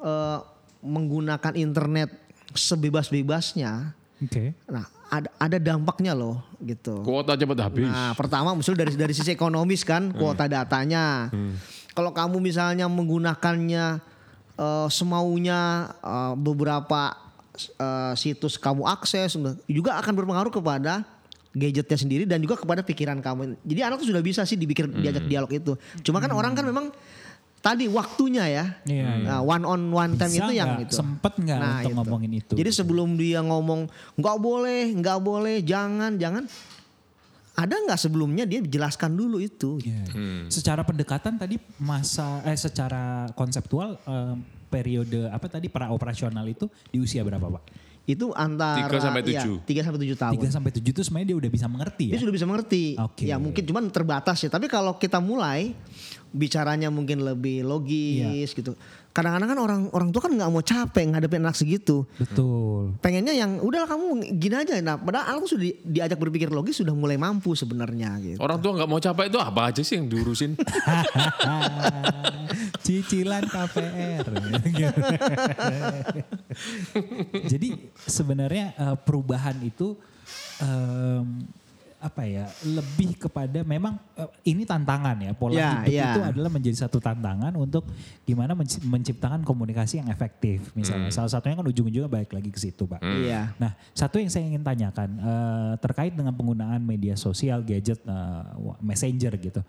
eh, 0.01 0.39
menggunakan 0.85 1.53
internet 1.57 2.13
sebebas-bebasnya, 2.55 3.93
Oke. 4.23 4.55
nah 4.71 4.87
ada 5.15 5.29
ada 5.39 5.59
dampaknya 5.63 6.13
loh 6.17 6.43
gitu. 6.59 7.07
Kuota 7.07 7.39
cepat 7.39 7.59
habis. 7.71 7.87
Nah, 7.87 8.13
pertama 8.19 8.51
muncul 8.51 8.75
dari 8.75 8.93
dari 8.99 9.15
sisi 9.15 9.31
ekonomis 9.31 9.87
kan 9.87 10.11
kuota 10.11 10.51
datanya. 10.51 11.31
Kalau 11.95 12.11
kamu 12.11 12.43
misalnya 12.43 12.91
menggunakannya 12.91 14.03
eh, 14.59 14.89
semaunya 14.91 15.91
eh, 16.03 16.35
beberapa 16.35 17.15
eh, 17.79 18.13
situs 18.19 18.59
kamu 18.59 18.83
akses 18.91 19.39
juga 19.71 19.95
akan 20.03 20.13
berpengaruh 20.19 20.51
kepada 20.51 21.07
gadgetnya 21.55 21.95
sendiri 21.95 22.25
dan 22.27 22.43
juga 22.43 22.59
kepada 22.59 22.83
pikiran 22.83 23.23
kamu. 23.23 23.55
Jadi 23.63 23.81
anak 23.87 24.03
tuh 24.03 24.11
sudah 24.11 24.23
bisa 24.27 24.43
sih 24.43 24.59
dipikir 24.59 24.91
diajak 24.91 25.31
dialog 25.31 25.51
itu. 25.55 25.73
Cuma 26.03 26.19
kan 26.19 26.35
orang 26.35 26.59
kan 26.59 26.67
memang 26.67 26.91
tadi 27.65 27.89
waktunya 27.89 28.45
ya. 28.45 28.65
Iya, 28.85 29.09
Nah, 29.25 29.41
one 29.41 29.65
on 29.65 29.83
one 29.89 30.13
time 30.21 30.29
Bisa 30.29 30.45
itu 30.45 30.53
yang 30.53 30.77
itu. 30.85 30.93
Sempet 30.93 31.33
nggak 31.41 31.57
Nah, 31.57 31.81
untuk 31.81 31.89
itu. 31.89 31.97
ngomongin 31.97 32.33
itu? 32.37 32.53
Jadi 32.61 32.71
gitu? 32.71 32.79
sebelum 32.85 33.17
dia 33.17 33.41
ngomong 33.41 33.89
nggak 34.21 34.37
boleh, 34.37 34.93
nggak 34.93 35.19
boleh, 35.25 35.65
jangan, 35.65 36.21
jangan. 36.21 36.45
Ada 37.55 37.75
nggak 37.87 38.01
sebelumnya 38.03 38.45
dia 38.45 38.61
jelaskan 38.61 39.17
dulu 39.17 39.41
itu. 39.41 39.81
Iya. 39.81 40.05
Hmm. 40.13 40.45
Secara 40.53 40.85
pendekatan 40.85 41.41
tadi 41.41 41.57
masa 41.81 42.45
eh 42.45 42.59
secara 42.59 43.31
konseptual 43.33 43.97
eh, 44.05 44.35
periode 44.69 45.31
apa 45.31 45.47
tadi 45.49 45.71
pra 45.71 45.89
operasional 45.89 46.45
itu 46.45 46.67
di 46.91 46.99
usia 47.01 47.23
berapa 47.25 47.47
pak? 47.49 47.63
Itu 48.05 48.37
antara 48.37 48.85
Tiga 48.85 49.01
sampai 49.01 49.23
iya, 49.25 49.41
tujuh. 49.41 49.57
tiga 49.65 49.81
sampai 49.81 50.01
tujuh 50.05 50.17
tahun. 50.17 50.33
3 50.37 50.53
sampai 50.53 50.71
7 50.77 50.93
itu 50.93 51.01
sebenarnya 51.01 51.29
dia 51.33 51.39
udah 51.41 51.51
bisa 51.51 51.67
mengerti 51.67 52.05
Dia 52.05 52.15
ya. 52.15 52.21
sudah 52.21 52.35
bisa 52.37 52.45
mengerti. 52.45 52.85
Oke. 53.01 53.25
Ya 53.25 53.37
mungkin 53.41 53.65
cuman 53.65 53.89
terbatas 53.89 54.37
ya. 54.39 54.53
Tapi 54.53 54.69
kalau 54.69 55.01
kita 55.01 55.19
mulai 55.19 55.73
bicaranya 56.29 56.93
mungkin 56.93 57.25
lebih 57.25 57.65
logis 57.65 58.53
Iya. 58.53 58.59
gitu. 58.61 58.73
Kadang-kadang 59.15 59.47
kan 59.47 59.59
orang 59.63 59.81
orang 59.95 60.11
tua 60.11 60.27
kan 60.27 60.35
nggak 60.35 60.51
mau 60.51 60.59
capek 60.59 61.07
ngadepin 61.07 61.39
anak 61.39 61.55
segitu. 61.55 62.03
Betul. 62.19 62.99
Pengennya 62.99 63.31
yang 63.31 63.63
udahlah 63.63 63.87
kamu 63.87 64.35
gini 64.35 64.55
aja. 64.59 64.75
Nah, 64.83 64.99
padahal 64.99 65.25
anak 65.31 65.47
tuh 65.47 65.51
sudah 65.55 65.65
di- 65.65 65.79
diajak 65.87 66.19
berpikir 66.19 66.51
logis 66.51 66.83
sudah 66.83 66.91
mulai 66.91 67.15
mampu 67.15 67.55
sebenarnya 67.55 68.19
gitu. 68.19 68.43
Orang 68.43 68.59
tua 68.59 68.75
nggak 68.75 68.91
mau 68.91 68.99
capek 68.99 69.31
itu 69.31 69.39
apa 69.39 69.71
aja 69.71 69.81
sih 69.81 69.95
yang 69.97 70.11
diurusin? 70.11 70.59
Cicilan 72.83 73.47
KPR. 73.47 74.27
Jadi 77.47 77.69
sebenarnya 78.05 78.75
eh, 78.75 78.97
perubahan 78.99 79.55
itu 79.63 79.95
em, 80.59 81.47
apa 82.05 82.21
ya 82.23 82.45
lebih 82.63 83.17
kepada 83.17 83.65
memang 83.65 83.97
eh, 84.13 84.29
ini 84.45 84.63
tantangan 84.63 85.17
ya 85.17 85.33
pola 85.33 85.57
Ya, 85.57 85.81
hidup 85.81 85.89
ya. 85.89 86.05
itu 86.13 86.21
adalah 86.21 86.51
menjadi 86.53 86.77
satu 86.77 87.01
tantangan 87.01 87.57
untuk 87.57 87.89
gimana 88.23 88.53
menci- 88.53 88.85
menciptakan 88.85 89.41
komunikasi 89.41 90.05
yang 90.05 90.09
efektif 90.09 90.69
misalnya 90.73 91.09
salah 91.09 91.33
satunya 91.33 91.57
kan 91.57 91.65
ujung-ujungnya 91.65 92.13
balik 92.13 92.31
lagi 92.31 92.53
ke 92.53 92.61
situ 92.61 92.85
pak. 92.85 93.01
Iya. 93.01 93.57
Nah, 93.57 93.73
satu 93.91 94.21
yang 94.21 94.29
saya 94.29 94.45
ingin 94.45 94.61
tanyakan 94.61 95.09
eh, 95.17 95.73
terkait 95.81 96.13
dengan 96.13 96.31
penggunaan 96.31 96.79
media 96.79 97.17
sosial, 97.17 97.65
gadget, 97.65 98.05
wa- 98.55 98.77
messenger 98.79 99.33
gitu. 99.35 99.65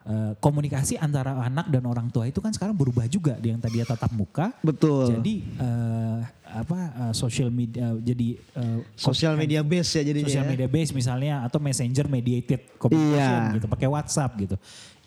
Eh, 0.00 0.32
komunikasi 0.40 0.96
antara 0.96 1.36
anak 1.44 1.68
dan 1.68 1.84
orang 1.84 2.08
tua 2.08 2.24
itu 2.24 2.40
kan 2.40 2.48
sekarang 2.56 2.72
berubah 2.72 3.04
juga. 3.04 3.36
Yang 3.36 3.68
tadinya 3.68 3.86
tatap 3.92 4.08
muka, 4.16 4.48
Betul. 4.64 5.12
jadi 5.20 5.34
eh, 5.60 6.18
apa 6.56 6.78
eh, 6.88 7.12
social 7.12 7.52
media, 7.52 7.92
jadi 8.00 8.40
eh, 8.40 8.78
Sosial 8.96 9.36
media 9.36 9.60
base 9.60 10.00
ya 10.00 10.08
jadinya. 10.08 10.24
social 10.24 10.48
ya. 10.48 10.50
media 10.56 10.68
base 10.72 10.90
misalnya 10.96 11.44
atau 11.44 11.60
messenger 11.60 12.08
mediated 12.08 12.64
communication 12.80 13.52
Iya. 13.52 13.56
gitu, 13.60 13.66
pakai 13.68 13.88
WhatsApp 13.92 14.32
gitu. 14.40 14.56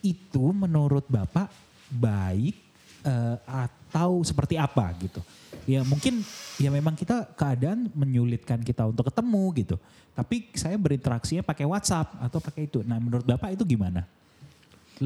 Itu 0.05 0.53
menurut 0.53 1.09
bapak 1.09 1.49
baik 1.89 2.53
eh, 3.01 3.35
atau 3.49 4.21
seperti 4.21 4.61
apa 4.61 4.93
gitu? 5.01 5.25
Ya 5.65 5.81
mungkin 5.81 6.21
ya 6.61 6.69
memang 6.69 6.93
kita 6.93 7.33
keadaan 7.33 7.89
menyulitkan 7.97 8.61
kita 8.61 8.85
untuk 8.85 9.09
ketemu 9.09 9.43
gitu. 9.57 9.75
Tapi 10.13 10.53
saya 10.53 10.77
berinteraksinya 10.77 11.41
pakai 11.41 11.65
WhatsApp 11.65 12.13
atau 12.21 12.37
pakai 12.37 12.69
itu. 12.69 12.85
Nah 12.85 13.01
menurut 13.01 13.25
bapak 13.25 13.57
itu 13.57 13.65
gimana? 13.65 14.05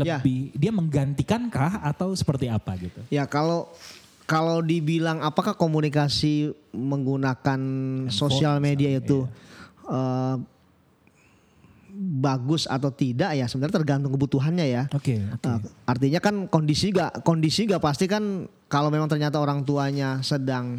Ya. 0.05 0.19
Lebih 0.21 0.53
dia 0.53 0.71
menggantikankah 0.73 1.81
atau 1.81 2.13
seperti 2.13 2.51
apa 2.51 2.77
gitu? 2.77 3.01
Ya 3.09 3.25
kalau 3.25 3.71
kalau 4.27 4.59
dibilang 4.59 5.23
apakah 5.23 5.55
komunikasi 5.55 6.51
menggunakan 6.75 7.59
sosial 8.11 8.59
media 8.59 8.99
itu 8.99 9.23
eh, 9.87 10.35
bagus 11.97 12.69
atau 12.69 12.93
tidak 12.93 13.33
ya 13.33 13.49
sebenarnya 13.49 13.81
tergantung 13.81 14.13
kebutuhannya 14.13 14.65
ya. 14.69 14.83
Oke, 14.93 15.17
oke. 15.33 15.47
Eh, 15.49 15.59
artinya 15.89 16.19
kan 16.21 16.45
kondisi 16.45 16.93
gak 16.93 17.25
kondisi 17.25 17.65
gak 17.65 17.81
pasti 17.81 18.05
kan 18.05 18.45
kalau 18.69 18.93
memang 18.93 19.09
ternyata 19.09 19.41
orang 19.41 19.65
tuanya 19.65 20.21
sedang 20.21 20.77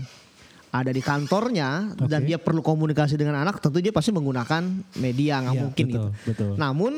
ada 0.69 0.93
di 0.93 1.01
kantornya 1.01 1.97
dan 1.97 2.21
Oke. 2.23 2.29
dia 2.29 2.39
perlu 2.39 2.61
komunikasi 2.61 3.17
dengan 3.17 3.41
anak 3.41 3.59
tentu 3.59 3.81
dia 3.81 3.89
pasti 3.89 4.13
menggunakan 4.13 4.63
media 5.01 5.41
nggak 5.41 5.57
Iya, 5.57 5.63
mungkin 5.65 5.87
betul, 5.89 5.97
gitu. 5.97 6.29
betul. 6.29 6.51
Namun 6.61 6.93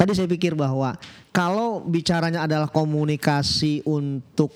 tadi 0.00 0.16
saya 0.16 0.24
pikir 0.24 0.56
bahwa 0.56 0.96
kalau 1.28 1.84
bicaranya 1.84 2.48
adalah 2.48 2.72
komunikasi 2.72 3.84
untuk 3.84 4.48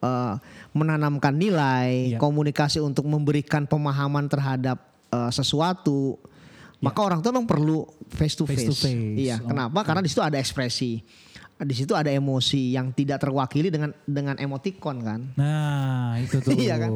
eh, 0.00 0.34
menanamkan 0.72 1.36
nilai, 1.36 2.16
Iya. 2.16 2.18
komunikasi 2.18 2.80
untuk 2.80 3.04
memberikan 3.04 3.68
pemahaman 3.68 4.24
terhadap 4.24 4.80
eh, 5.12 5.30
sesuatu, 5.30 6.16
maka 6.80 6.98
orang 7.04 7.20
tua 7.20 7.36
memang 7.36 7.44
perlu 7.44 7.84
face 8.08 8.40
to 8.40 8.48
face. 8.48 8.64
Face 8.64 8.68
to 8.72 8.74
face. 8.74 9.20
Iya, 9.20 9.36
Oh, 9.44 9.52
kenapa? 9.52 9.84
Karena 9.84 10.00
di 10.00 10.08
situ 10.08 10.24
ada 10.24 10.40
ekspresi. 10.40 11.04
Di 11.60 11.74
situ 11.76 11.92
ada 11.92 12.08
emosi 12.08 12.72
yang 12.72 12.96
tidak 12.96 13.20
terwakili 13.20 13.68
dengan 13.68 13.92
dengan 14.08 14.40
emotikon 14.40 15.04
kan. 15.04 15.20
Nah 15.36 16.16
itu 16.16 16.40
tuh. 16.44 16.56
Iya 16.56 16.80
kan? 16.80 16.90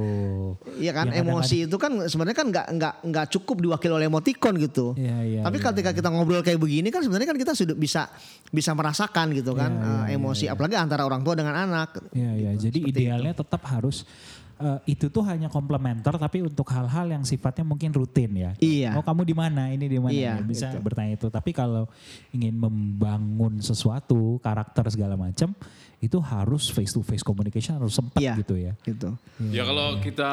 Iya 0.81 0.93
kan 0.97 1.07
Yang 1.13 1.21
emosi 1.21 1.57
itu 1.69 1.77
kan 1.77 1.93
sebenarnya 2.09 2.37
kan 2.37 2.49
nggak 2.49 2.67
nggak 2.81 2.95
nggak 3.05 3.27
cukup 3.37 3.57
diwakili 3.61 3.93
oleh 3.93 4.07
emotikon 4.09 4.57
gitu. 4.57 4.97
Iya, 4.97 5.19
iya, 5.21 5.41
Tapi 5.45 5.61
iya. 5.61 5.65
ketika 5.69 5.91
kita 5.93 6.09
ngobrol 6.09 6.41
kayak 6.41 6.57
begini 6.57 6.89
kan 6.89 7.05
sebenarnya 7.05 7.29
kan 7.29 7.39
kita 7.39 7.53
sudah 7.53 7.77
bisa 7.77 8.09
bisa 8.49 8.73
merasakan 8.73 9.37
gitu 9.37 9.53
kan 9.53 9.73
Iya, 9.75 9.85
eh, 9.85 10.05
iya, 10.09 10.17
emosi 10.17 10.45
apalagi 10.49 10.81
antara 10.81 11.05
orang 11.05 11.21
tua 11.21 11.37
dengan 11.37 11.55
anak. 11.61 12.01
Iya, 12.17 12.33
iya. 12.33 12.51
Jadi 12.57 12.89
Seperti 12.89 13.05
idealnya 13.05 13.33
tetap 13.37 13.63
harus 13.69 14.09
eh, 14.55 14.79
itu 14.87 15.11
tuh 15.11 15.27
hanya 15.27 15.51
komplementer 15.51 16.15
tapi 16.15 16.43
untuk 16.43 16.67
hal-hal 16.71 17.11
yang 17.11 17.23
sifatnya 17.23 17.63
mungkin 17.63 17.91
rutin 17.91 18.31
ya. 18.35 18.51
Iya. 18.59 18.95
Oh 18.99 19.03
kamu 19.03 19.27
di 19.27 19.35
mana? 19.35 19.71
Ini 19.71 19.87
di 19.87 19.99
mana? 19.99 20.15
Iya, 20.15 20.33
Ya, 20.39 20.45
bisa 20.45 20.71
gitu. 20.71 20.83
bertanya 20.83 21.19
itu. 21.19 21.27
Tapi 21.31 21.51
kalau 21.51 21.91
ingin 22.31 22.55
membangun 22.55 23.59
sesuatu, 23.59 24.39
karakter 24.41 24.87
segala 24.91 25.19
macam, 25.19 25.51
itu 25.99 26.19
harus 26.21 26.69
face 26.69 26.93
to 26.93 27.01
face 27.01 27.25
communication 27.25 27.81
harus 27.81 27.97
sempat 27.97 28.21
Iya. 28.21 28.35
gitu 28.41 28.55
ya. 28.55 28.73
Gitu. 28.85 29.11
Ya 29.51 29.63
kalau 29.65 29.99
kita 29.99 30.31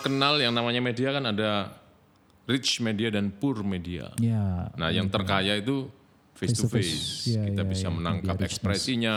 kenal 0.00 0.38
yang 0.38 0.54
namanya 0.54 0.80
media 0.80 1.10
kan 1.12 1.24
ada 1.28 1.74
rich 2.48 2.80
media 2.80 3.12
dan 3.12 3.28
poor 3.28 3.60
media. 3.60 4.08
Ya. 4.16 4.72
Nah, 4.78 4.88
yang 4.88 5.12
terkaya 5.12 5.52
itu 5.60 5.92
face 6.32 6.56
to 6.56 6.70
face. 6.70 7.28
Iya, 7.28 7.50
Kita 7.52 7.62
iya, 7.66 7.68
bisa 7.68 7.86
iya, 7.90 7.92
menangkap 7.92 8.34
media 8.38 8.46
ekspresinya, 8.48 9.14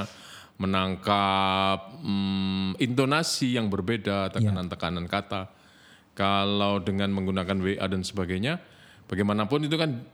menangkap 0.61 1.97
mm, 2.05 2.77
intonasi 2.77 3.57
yang 3.57 3.73
berbeda, 3.73 4.29
tekanan-tekanan 4.29 5.09
kata. 5.09 5.49
Kalau 6.13 6.77
dengan 6.77 7.09
menggunakan 7.09 7.57
WA 7.57 7.85
dan 7.89 8.05
sebagainya, 8.05 8.61
bagaimanapun 9.09 9.65
itu 9.65 9.73
kan 9.73 10.05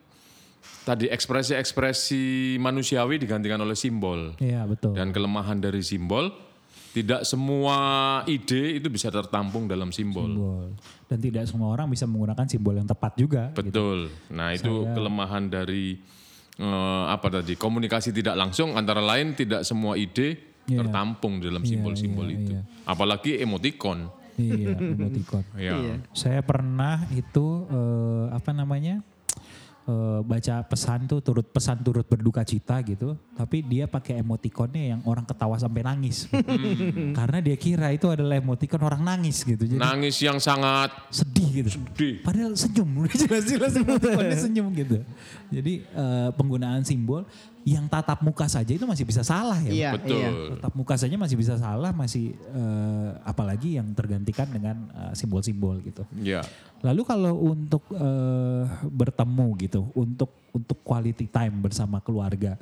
tadi 0.87 1.11
ekspresi-ekspresi 1.11 2.55
manusiawi 2.63 3.19
digantikan 3.19 3.59
oleh 3.59 3.75
simbol. 3.75 4.39
Iya, 4.39 4.63
betul. 4.63 4.95
Dan 4.95 5.11
kelemahan 5.11 5.59
dari 5.59 5.83
simbol, 5.83 6.31
tidak 6.95 7.27
semua 7.27 7.77
ide 8.25 8.79
itu 8.79 8.87
bisa 8.87 9.11
tertampung 9.11 9.67
dalam 9.67 9.91
simbol. 9.91 10.31
Simbol. 10.31 10.67
Dan 11.11 11.17
tidak 11.19 11.43
semua 11.45 11.75
orang 11.75 11.91
bisa 11.91 12.07
menggunakan 12.07 12.47
simbol 12.47 12.73
yang 12.79 12.87
tepat 12.87 13.13
juga. 13.19 13.43
Betul. 13.51 14.07
Nah 14.31 14.55
itu 14.55 14.87
kelemahan 14.95 15.51
dari 15.51 15.99
eh, 16.57 17.03
apa 17.07 17.27
tadi 17.29 17.53
komunikasi 17.55 18.09
tidak 18.11 18.35
langsung 18.35 18.73
antara 18.73 18.99
lain 18.99 19.33
tidak 19.33 19.61
semua 19.63 19.95
ide 19.95 20.57
Iya. 20.67 20.83
tertampung 20.83 21.39
dalam 21.39 21.63
Iya, 21.63 21.69
simbol-simbol 21.79 22.27
iya, 22.27 22.35
itu. 22.35 22.51
iya. 22.51 22.61
Apalagi 22.83 23.39
emoticon. 23.39 24.11
Iya, 24.35 24.75
emoticon. 24.75 25.43
Ya. 25.55 26.03
Saya 26.11 26.43
pernah 26.43 27.07
itu 27.15 27.63
eh, 27.71 28.25
apa 28.35 28.51
namanya 28.51 28.99
eh, 29.87 30.19
baca 30.21 30.55
pesan 30.67 31.07
tuh 31.07 31.23
turut 31.23 31.47
pesan 31.47 31.79
turut 31.79 32.03
berduka 32.03 32.43
cita 32.43 32.83
gitu, 32.83 33.15
tapi 33.33 33.63
dia 33.63 33.87
pakai 33.87 34.19
emoticonnya 34.19 34.83
yang 34.93 35.01
orang 35.07 35.23
ketawa 35.23 35.55
sampai 35.55 35.81
nangis, 35.87 36.27
karena 37.15 37.39
dia 37.39 37.55
kira 37.55 37.89
itu 37.95 38.11
adalah 38.11 38.35
emoticon 38.35 38.83
orang 38.83 39.01
nangis 39.01 39.41
gitu, 39.47 39.63
jadi 39.63 39.79
Nangis 39.79 40.19
yang 40.19 40.37
sangat 40.37 40.91
sedih 41.07 41.63
gitu. 41.63 41.69
sedih. 41.79 42.19
Padahal 42.21 42.53
senyum, 42.53 42.89
jelas-jelas 43.23 43.73
emoticonnya 43.79 44.37
senyum 44.37 44.67
gitu. 44.75 44.99
Jadi 45.47 45.73
eh, 45.87 46.29
penggunaan 46.35 46.83
simbol 46.83 47.23
yang 47.67 47.83
tatap 47.91 48.23
muka 48.23 48.47
saja 48.47 48.71
itu 48.71 48.87
masih 48.87 49.03
bisa 49.03 49.27
salah 49.27 49.59
ya. 49.59 49.71
Iya, 49.75 49.91
Betul. 49.99 50.15
iya. 50.15 50.29
Tatap 50.55 50.73
muka 50.79 50.95
saja 50.95 51.15
masih 51.19 51.35
bisa 51.35 51.59
salah, 51.59 51.91
masih 51.91 52.31
eh, 52.31 53.09
apalagi 53.27 53.75
yang 53.75 53.91
tergantikan 53.91 54.47
dengan 54.47 54.87
eh, 54.95 55.11
simbol-simbol 55.11 55.83
gitu. 55.83 56.07
Ya. 56.23 56.47
Lalu 56.79 57.03
kalau 57.03 57.35
untuk 57.43 57.83
eh, 57.91 58.63
bertemu 58.87 59.47
gitu, 59.67 59.81
untuk 59.99 60.31
untuk 60.55 60.79
quality 60.79 61.27
time 61.27 61.59
bersama 61.59 61.99
keluarga, 61.99 62.55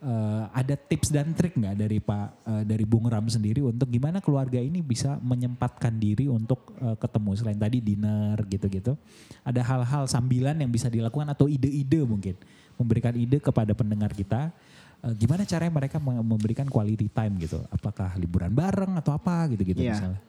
eh, 0.00 0.44
ada 0.48 0.72
tips 0.72 1.12
dan 1.12 1.36
trik 1.36 1.52
nggak 1.52 1.76
dari 1.76 2.00
Pak 2.00 2.28
eh, 2.48 2.62
dari 2.64 2.88
Bung 2.88 3.12
Ram 3.12 3.28
sendiri 3.28 3.60
untuk 3.60 3.92
gimana 3.92 4.24
keluarga 4.24 4.56
ini 4.56 4.80
bisa 4.80 5.20
menyempatkan 5.20 6.00
diri 6.00 6.32
untuk 6.32 6.72
eh, 6.80 6.96
ketemu 6.96 7.30
selain 7.36 7.60
tadi 7.60 7.84
dinner 7.84 8.40
gitu-gitu, 8.48 8.96
ada 9.44 9.60
hal-hal 9.60 10.08
sambilan 10.08 10.56
yang 10.56 10.72
bisa 10.72 10.88
dilakukan 10.88 11.28
atau 11.28 11.44
ide-ide 11.44 12.00
mungkin 12.08 12.40
memberikan 12.76 13.12
ide 13.12 13.40
kepada 13.40 13.72
pendengar 13.72 14.12
kita. 14.12 14.52
eh, 15.00 15.12
Gimana 15.12 15.44
caranya 15.44 15.72
mereka 15.72 15.96
mem- 16.00 16.24
memberikan 16.24 16.64
quality 16.64 17.08
time 17.08 17.36
gitu? 17.38 17.60
Apakah 17.68 18.16
liburan 18.16 18.48
bareng 18.50 18.96
atau 18.96 19.12
apa 19.12 19.44
gitu-gitu 19.52 19.80
Iya. 19.80 19.92
misalnya? 19.92 20.20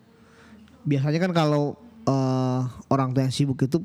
Biasanya 0.83 1.19
kan 1.19 1.31
kalau 1.31 1.75
eh, 2.07 2.61
orang 2.87 3.11
tua 3.11 3.27
yang 3.27 3.35
sibuk 3.35 3.59
itu 3.59 3.83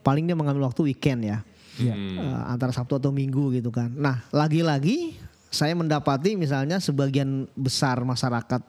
paling 0.00 0.24
dia 0.24 0.32
mengambil 0.32 0.64
waktu 0.68 0.88
weekend 0.88 1.20
ya. 1.24 1.38
Iya. 1.76 1.94
Eh, 1.94 2.42
antara 2.48 2.72
Sabtu 2.72 2.96
atau 2.96 3.12
Minggu 3.12 3.52
gitu 3.52 3.68
kan. 3.68 3.92
Nah, 3.92 4.24
lagi-lagi 4.32 5.20
saya 5.48 5.72
mendapati 5.72 6.36
misalnya 6.36 6.76
sebagian 6.76 7.44
besar 7.52 8.00
masyarakat 8.00 8.60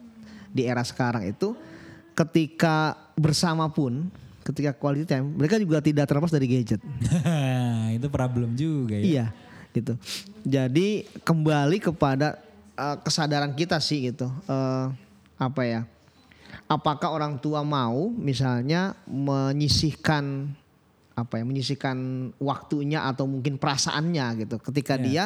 di 0.51 0.63
era 0.63 0.83
sekarang 0.83 1.27
itu 1.27 1.55
ketika 2.11 2.95
bersama 3.15 3.67
pun 3.71 4.07
ketika 4.49 4.73
quality 4.73 5.05
time 5.05 5.37
mereka 5.37 5.61
juga 5.61 5.77
tidak 5.79 6.09
terlepas 6.09 6.33
dari 6.33 6.49
gadget. 6.49 6.81
itu 7.97 8.07
problem 8.09 8.57
juga 8.57 8.97
ya. 8.97 9.05
Iya, 9.05 9.25
gitu. 9.77 9.93
Jadi 10.41 11.05
kembali 11.21 11.77
kepada 11.77 12.41
eh, 12.73 12.97
kesadaran 13.05 13.53
kita 13.53 13.77
sih 13.77 14.09
gitu. 14.09 14.25
Eh, 14.49 14.85
apa 15.37 15.61
ya? 15.63 15.81
Apakah 16.69 17.13
orang 17.13 17.37
tua 17.37 17.61
mau 17.65 18.09
misalnya 18.13 18.97
menyisihkan 19.05 20.49
apa 21.13 21.41
ya? 21.41 21.43
Menyisihkan 21.45 21.97
waktunya 22.41 23.05
atau 23.05 23.29
mungkin 23.29 23.57
perasaannya 23.61 24.45
gitu. 24.45 24.55
Ketika 24.61 24.97
Iya. 24.97 25.05
dia 25.05 25.25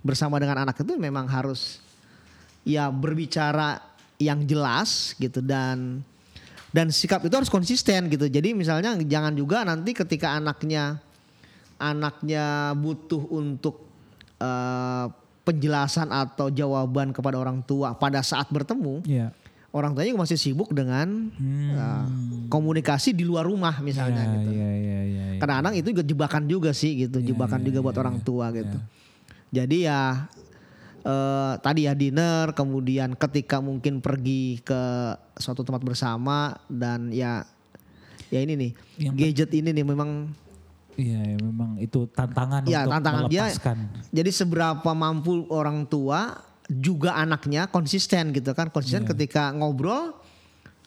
bersama 0.00 0.38
dengan 0.40 0.64
anak 0.64 0.80
itu 0.80 0.96
memang 0.96 1.28
harus 1.28 1.82
ya 2.64 2.88
berbicara 2.88 3.82
yang 4.20 4.44
jelas 4.44 5.16
gitu 5.16 5.40
dan 5.40 6.04
dan 6.70 6.88
sikap 6.88 7.22
itu 7.22 7.34
harus 7.34 7.50
konsisten 7.50 8.06
gitu. 8.06 8.26
Jadi 8.26 8.54
misalnya 8.54 8.94
jangan 8.98 9.34
juga 9.34 9.62
nanti 9.62 9.90
ketika 9.90 10.34
anaknya 10.34 10.98
anaknya 11.76 12.76
butuh 12.76 13.22
untuk 13.30 13.82
eh, 14.36 15.06
penjelasan 15.40 16.12
atau 16.12 16.52
jawaban 16.52 17.10
kepada 17.10 17.40
orang 17.40 17.64
tua 17.64 17.96
pada 17.96 18.20
saat 18.20 18.46
bertemu, 18.52 19.02
Iya. 19.02 19.32
orang 19.72 19.96
tuanya 19.96 20.14
masih 20.14 20.38
sibuk 20.38 20.70
dengan 20.70 21.32
eh, 21.74 22.04
komunikasi 22.46 23.16
di 23.16 23.24
luar 23.24 23.48
rumah 23.48 23.80
misalnya 23.80 24.22
Iya, 24.22 24.32
gitu. 24.38 24.50
iya, 24.52 24.70
iya, 24.70 25.00
iya, 25.02 25.24
iya. 25.34 25.40
Kadang-kadang 25.40 25.74
itu 25.80 25.88
juga 25.90 26.04
jebakan 26.04 26.42
juga 26.46 26.70
sih 26.70 27.08
gitu, 27.08 27.18
jebakan 27.18 27.60
juga 27.64 27.78
buat 27.80 27.96
orang 27.98 28.20
tua 28.20 28.52
gitu. 28.52 28.78
Jadi 29.50 29.88
ya 29.88 30.30
eh, 31.02 31.54
tadi 31.58 31.88
ya 31.88 31.92
dinner, 31.92 32.52
kemudian 32.52 33.16
ketika 33.16 33.58
mungkin 33.58 34.00
pergi 34.00 34.60
ke 34.60 34.82
suatu 35.36 35.64
tempat 35.64 35.80
bersama 35.80 36.56
dan 36.68 37.08
ya 37.10 37.44
ya 38.28 38.40
ini 38.40 38.54
nih 38.54 38.70
Yang 39.00 39.14
gadget 39.16 39.50
ini 39.56 39.70
nih 39.72 39.84
memang 39.84 40.30
Iya, 41.00 41.32
ya, 41.32 41.36
memang 41.40 41.80
itu 41.80 42.04
tantangan 42.12 42.60
ya 42.68 42.84
untuk 42.84 42.92
tantangan 42.98 43.24
dia. 43.32 43.48
melepaskan. 43.48 43.76
Jadi 44.12 44.30
seberapa 44.36 44.90
mampu 44.92 45.48
orang 45.48 45.88
tua 45.88 46.36
juga 46.68 47.16
anaknya 47.16 47.70
konsisten 47.72 48.36
gitu 48.36 48.52
kan, 48.52 48.68
konsisten 48.68 49.08
ketika 49.08 49.48
ngobrol 49.54 50.12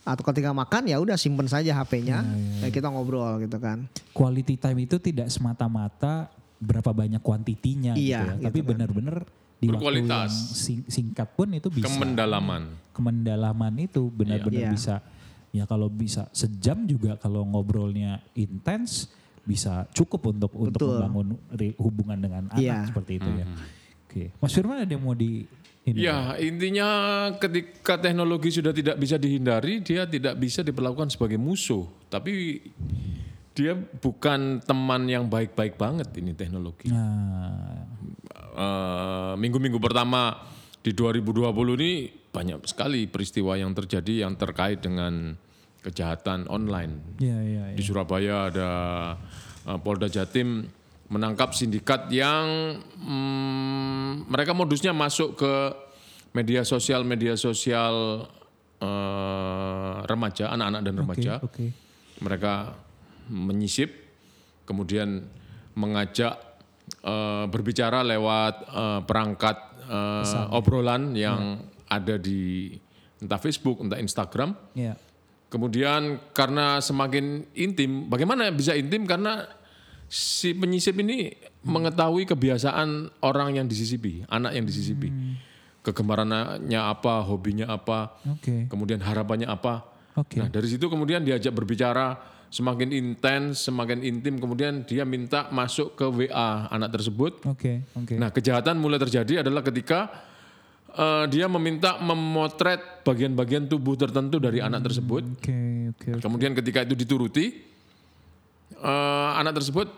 atau 0.03 0.23
ketika 0.29 0.51
makan 0.53 0.85
ya 0.91 0.99
udah 0.99 1.15
simpen 1.17 1.47
saja 1.49 1.73
HP-nya, 1.73 2.21
ya 2.61 2.67
kita 2.69 2.91
ngobrol 2.93 3.41
gitu 3.41 3.57
kan. 3.57 3.87
Quality 4.11 4.59
time 4.59 4.85
itu 4.85 4.99
tidak 5.01 5.31
semata-mata 5.33 6.29
berapa 6.59 6.91
banyak 6.93 7.23
kuantitinya 7.23 7.97
Iya, 7.97 7.97
gitu 7.97 8.27
ya, 8.27 8.33
gitu 8.37 8.45
tapi 8.51 8.59
kan. 8.61 8.67
Di 9.63 9.69
waktu 9.69 9.79
yang 9.95 10.05
Berkualitas. 10.05 10.31
sing- 10.53 10.85
singkat 10.85 11.31
pun 11.31 11.47
itu 11.49 11.67
bisa. 11.67 11.87
Kemendalaman. 11.87 12.75
Kemendalaman 12.91 13.73
itu 13.79 14.07
benar-benar 14.09 14.67
Iya. 14.67 14.71
bisa. 14.71 14.95
Ya 15.49 15.63
kalau 15.63 15.87
bisa 15.87 16.27
sejam 16.31 16.83
juga 16.83 17.15
kalau 17.15 17.41
ngobrolnya 17.43 18.19
intens 18.33 19.07
bisa 19.41 19.85
cukup 19.91 20.29
untuk 20.29 20.51
untuk 20.53 20.79
Betul. 20.79 20.97
membangun 20.97 21.27
re- 21.51 21.77
hubungan 21.77 22.17
dengan 22.17 22.43
anak 22.47 22.59
Iya. 22.59 22.87
seperti 22.87 23.11
itu 23.17 23.29
ya. 23.33 23.45
Oke, 24.03 24.23
Mas 24.35 24.51
Firman 24.51 24.77
ada 24.79 24.89
yang 24.89 25.01
mau 25.01 25.13
di 25.13 25.45
ini? 25.83 25.99
Ya, 25.99 26.33
intinya 26.37 26.87
ketika 27.35 27.97
teknologi 27.97 28.49
sudah 28.51 28.71
tidak 28.71 28.95
bisa 28.95 29.15
dihindari, 29.15 29.79
dia 29.79 30.05
tidak 30.05 30.37
bisa 30.37 30.61
diperlakukan 30.61 31.09
sebagai 31.09 31.35
musuh. 31.35 31.83
Tapi 32.07 32.61
dia 33.51 33.75
bukan 33.75 34.57
teman 34.59 35.05
yang 35.05 35.27
baik-baik 35.27 35.75
banget 35.75 36.09
ini 36.15 36.31
teknologi. 36.31 36.89
Nah, 36.89 37.85
Eh, 38.53 39.33
Minggu-minggu 39.33 39.81
pertama 39.81 40.37
di 40.85 40.93
2020 40.93 41.79
ini 41.81 41.91
banyak 42.29 42.65
sekali 42.69 43.09
peristiwa 43.09 43.57
yang 43.57 43.73
terjadi 43.73 44.27
yang 44.27 44.37
terkait 44.37 44.81
dengan 44.81 45.33
kejahatan 45.81 46.45
online. 46.47 47.17
ya 47.17 47.35
ya. 47.41 47.63
ya. 47.73 47.75
Di 47.75 47.83
Surabaya 47.83 48.53
ada 48.53 48.71
eh, 49.65 49.79
Polda 49.81 50.05
Jatim 50.05 50.69
menangkap 51.09 51.53
sindikat 51.53 52.09
yang 52.13 52.77
mm, 52.97 54.29
mereka 54.29 54.53
modusnya 54.53 54.93
masuk 54.95 55.37
ke 55.37 55.53
media 56.33 56.65
sosial 56.65 57.01
media 57.05 57.33
sosial 57.33 58.25
eh, 58.77 59.95
remaja, 60.05 60.53
anak-anak 60.53 60.81
dan 60.85 60.93
remaja. 60.93 61.33
Oke. 61.41 61.73
Mereka 62.21 62.53
menyisip, 63.33 63.89
kemudian 64.69 65.25
mengajak 65.73 66.52
eh, 67.03 67.45
berbicara 67.47 68.01
lewat 68.03 68.53
eh, 68.67 68.99
perangkat 69.03 69.57
eh, 69.87 70.55
obrolan 70.55 71.11
yang 71.15 71.63
ada 71.87 72.15
di 72.17 72.73
entah 73.23 73.39
Facebook, 73.39 73.79
entah 73.79 73.99
Instagram. 73.99 74.55
Ya. 74.75 74.99
Kemudian 75.47 76.17
karena 76.33 76.81
semakin 76.81 77.45
intim, 77.53 78.09
bagaimana 78.09 78.49
bisa 78.49 78.73
intim? 78.73 79.05
Karena 79.05 79.45
si 80.09 80.57
penyisip 80.57 80.97
ini 80.97 81.29
mengetahui 81.61 82.25
kebiasaan 82.25 83.21
orang 83.21 83.61
yang 83.61 83.65
disisipi, 83.69 84.25
anak 84.27 84.57
yang 84.57 84.65
disisipi. 84.65 85.13
Kegemarannya 85.83 86.79
apa, 86.79 87.21
hobinya 87.27 87.69
apa, 87.69 88.17
Oke. 88.25 88.65
kemudian 88.65 89.03
harapannya 89.03 89.45
apa. 89.45 89.85
Oke. 90.17 90.41
Nah 90.41 90.49
dari 90.49 90.69
situ 90.69 90.89
kemudian 90.89 91.21
diajak 91.21 91.53
berbicara 91.53 92.17
semakin 92.53 92.93
intens, 92.93 93.65
semakin 93.65 94.05
intim, 94.05 94.37
kemudian 94.37 94.85
dia 94.85 95.01
minta 95.09 95.49
masuk 95.49 95.97
ke 95.97 96.05
WA 96.05 96.69
anak 96.69 96.93
tersebut. 96.93 97.41
Oke, 97.49 97.81
oke. 97.97 98.13
Nah 98.13 98.29
kejahatan 98.29 98.77
mulai 98.77 99.01
terjadi 99.01 99.41
adalah 99.41 99.65
ketika 99.65 100.13
eh, 100.93 101.25
dia 101.33 101.49
meminta 101.49 101.97
memotret 101.97 103.01
bagian-bagian 103.01 103.65
tubuh 103.65 103.97
tertentu 103.97 104.37
dari 104.37 104.61
anak 104.61 104.85
tersebut. 104.85 105.25
Oke, 105.41 105.89
oke. 105.97 106.09
oke. 106.13 106.21
Kemudian 106.21 106.53
ketika 106.53 106.85
itu 106.85 106.93
dituruti, 106.93 107.57
eh, 108.77 109.31
anak 109.33 109.57
tersebut 109.57 109.89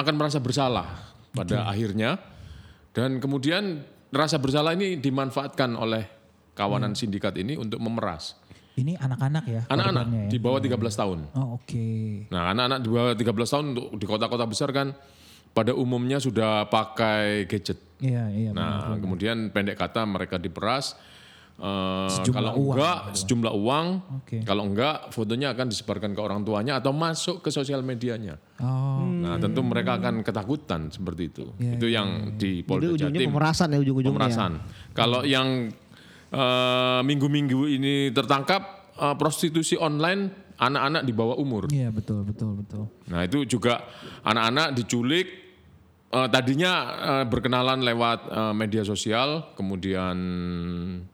akan 0.00 0.14
merasa 0.16 0.40
bersalah 0.40 1.12
pada 1.36 1.68
akhirnya, 1.68 2.16
dan 2.96 3.20
kemudian 3.20 3.84
rasa 4.08 4.40
bersalah 4.40 4.72
ini 4.72 4.96
dimanfaatkan 4.96 5.76
oleh 5.76 6.08
kawanan 6.56 6.96
sindikat 6.96 7.36
ini 7.36 7.60
untuk 7.60 7.84
memeras 7.84 8.39
Ini 8.80 8.96
anak-anak 8.96 9.44
ya? 9.44 9.62
anak-anak 9.68 10.04
ya? 10.08 10.24
di 10.26 10.38
bawah 10.38 10.56
13 10.56 10.72
tahun. 10.96 11.18
Oh, 11.32 11.60
oke. 11.60 11.86
Nah, 12.28 12.48
anak-anak 12.50 12.78
di 12.80 12.88
bawah 12.88 13.12
13 13.12 13.20
tahun 13.46 13.64
untuk 13.70 13.86
di 13.92 14.06
kota-kota 14.06 14.44
besar 14.44 14.72
kan 14.72 14.96
pada 15.50 15.72
umumnya 15.72 16.16
sudah 16.16 16.64
pakai 16.64 17.44
gadget. 17.44 17.76
Iya, 18.00 18.24
iya. 18.30 18.50
Nah, 18.50 18.96
kemudian 18.96 19.50
pendek 19.50 19.76
kata 19.76 20.04
mereka 20.04 20.36
diperas. 20.36 20.96
Eh, 21.60 22.08
Sejumlah 22.10 22.32
kalau 22.32 22.52
uang 22.56 22.72
enggak 22.72 22.96
gitu. 23.04 23.16
sejumlah 23.20 23.52
uang, 23.52 23.86
Oke. 24.16 24.36
kalau 24.48 24.64
enggak 24.64 25.12
fotonya 25.12 25.52
akan 25.52 25.68
disebarkan 25.68 26.16
ke 26.16 26.20
orang 26.22 26.40
tuanya 26.40 26.80
atau 26.80 26.96
masuk 26.96 27.44
ke 27.44 27.52
sosial 27.52 27.84
medianya. 27.84 28.40
Oh, 28.56 29.04
Nah, 29.04 29.36
tentu 29.36 29.60
mereka 29.60 30.00
akan 30.00 30.24
ketakutan 30.24 30.88
seperti 30.88 31.28
itu. 31.28 31.52
Iya, 31.60 31.76
itu 31.76 31.86
yang 31.92 32.08
di 32.40 32.64
Jadi 32.64 32.64
Polda 32.64 32.88
ujungnya 32.88 33.12
Jatim 33.12 33.28
pemerasan 33.28 33.66
ya 33.68 33.78
ujung-ujungnya. 33.78 34.16
pemerasan. 34.16 34.52
Kalau 34.96 35.20
yang 35.20 35.68
eh, 36.30 37.00
minggu-minggu 37.02 37.66
ini 37.66 38.14
tertangkap 38.14 38.94
eh, 38.96 39.14
prostitusi 39.18 39.74
online 39.76 40.50
anak-anak 40.60 41.02
di 41.08 41.12
bawah 41.16 41.36
umur. 41.40 41.72
Iya 41.72 41.88
betul 41.88 42.22
betul 42.22 42.60
betul. 42.60 42.84
Nah 43.08 43.24
itu 43.24 43.48
juga 43.48 43.80
anak-anak 44.22 44.76
diculik 44.76 45.26
eh, 46.12 46.28
tadinya 46.28 46.72
eh, 47.00 47.24
berkenalan 47.26 47.80
lewat 47.80 48.20
eh, 48.28 48.54
media 48.54 48.82
sosial, 48.84 49.56
kemudian 49.56 50.16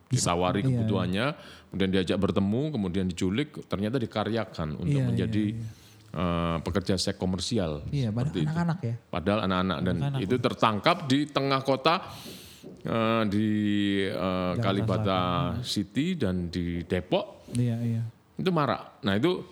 ditawari 0.06 0.62
iya, 0.62 0.66
kebutuhannya, 0.70 1.26
kemudian 1.70 1.90
diajak 1.90 2.18
bertemu, 2.18 2.62
kemudian 2.74 3.06
diculik, 3.10 3.66
ternyata 3.66 3.98
dikaryakan 3.98 4.78
untuk 4.78 4.98
Iya, 4.98 5.06
menjadi 5.06 5.44
eh, 6.14 6.56
pekerja 6.66 6.98
seks 6.98 7.18
komersial. 7.18 7.86
Iya 7.94 8.10
padahal 8.10 8.34
itu. 8.34 8.40
anak-anak 8.46 8.78
ya. 8.82 8.94
Padahal 9.10 9.40
anak-anak 9.46 9.78
dan 9.86 9.96
itu 10.18 10.36
tertangkap 10.42 11.06
di 11.06 11.30
tengah 11.30 11.62
kota 11.62 12.02
eh, 12.82 13.22
di 13.26 13.48
eh, 14.04 14.52
Kalibata 14.58 15.20
City 15.60 16.14
dan 16.14 16.48
di 16.48 16.82
Depok 16.82 17.48
Iya 17.54 17.76
iya. 17.80 18.02
itu 18.34 18.50
marak. 18.50 19.00
Nah 19.06 19.14
itu 19.14 19.42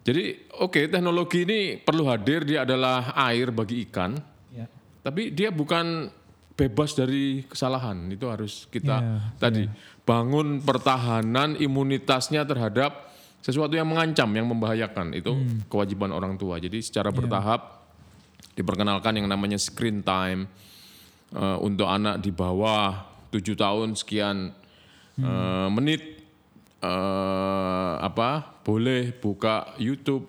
jadi 0.00 0.36
oke 0.60 0.88
teknologi 0.88 1.44
ini 1.44 1.80
perlu 1.80 2.04
hadir 2.04 2.44
dia 2.44 2.68
adalah 2.68 3.16
air 3.24 3.48
bagi 3.48 3.88
ikan, 3.88 4.12
Iya. 4.52 4.68
tapi 5.00 5.32
dia 5.32 5.48
bukan 5.48 6.12
bebas 6.54 6.92
dari 6.92 7.40
kesalahan. 7.44 8.12
Itu 8.12 8.28
harus 8.28 8.68
kita 8.68 9.00
Iya, 9.00 9.16
tadi 9.40 9.64
bangun 10.04 10.60
pertahanan 10.60 11.56
imunitasnya 11.56 12.44
terhadap 12.44 13.08
sesuatu 13.40 13.72
yang 13.72 13.88
mengancam, 13.88 14.28
yang 14.32 14.44
membahayakan. 14.48 15.16
Itu 15.16 15.32
Hmm. 15.36 15.64
kewajiban 15.68 16.12
orang 16.12 16.36
tua. 16.36 16.60
Jadi 16.60 16.84
secara 16.84 17.08
Iya. 17.08 17.16
bertahap 17.24 17.60
diperkenalkan 18.54 19.18
yang 19.18 19.26
namanya 19.26 19.56
screen 19.56 20.04
time 20.04 20.46
eh, 21.34 21.58
untuk 21.60 21.90
anak 21.90 22.22
di 22.22 22.30
bawah 22.30 23.04
tujuh 23.34 23.58
tahun 23.58 23.98
sekian 23.98 24.64
Hmm. 25.14 25.22
eh, 25.22 25.68
menit 25.70 26.02
eh, 26.82 27.94
apa 28.02 28.58
boleh 28.66 29.14
buka 29.14 29.78
YouTube 29.78 30.26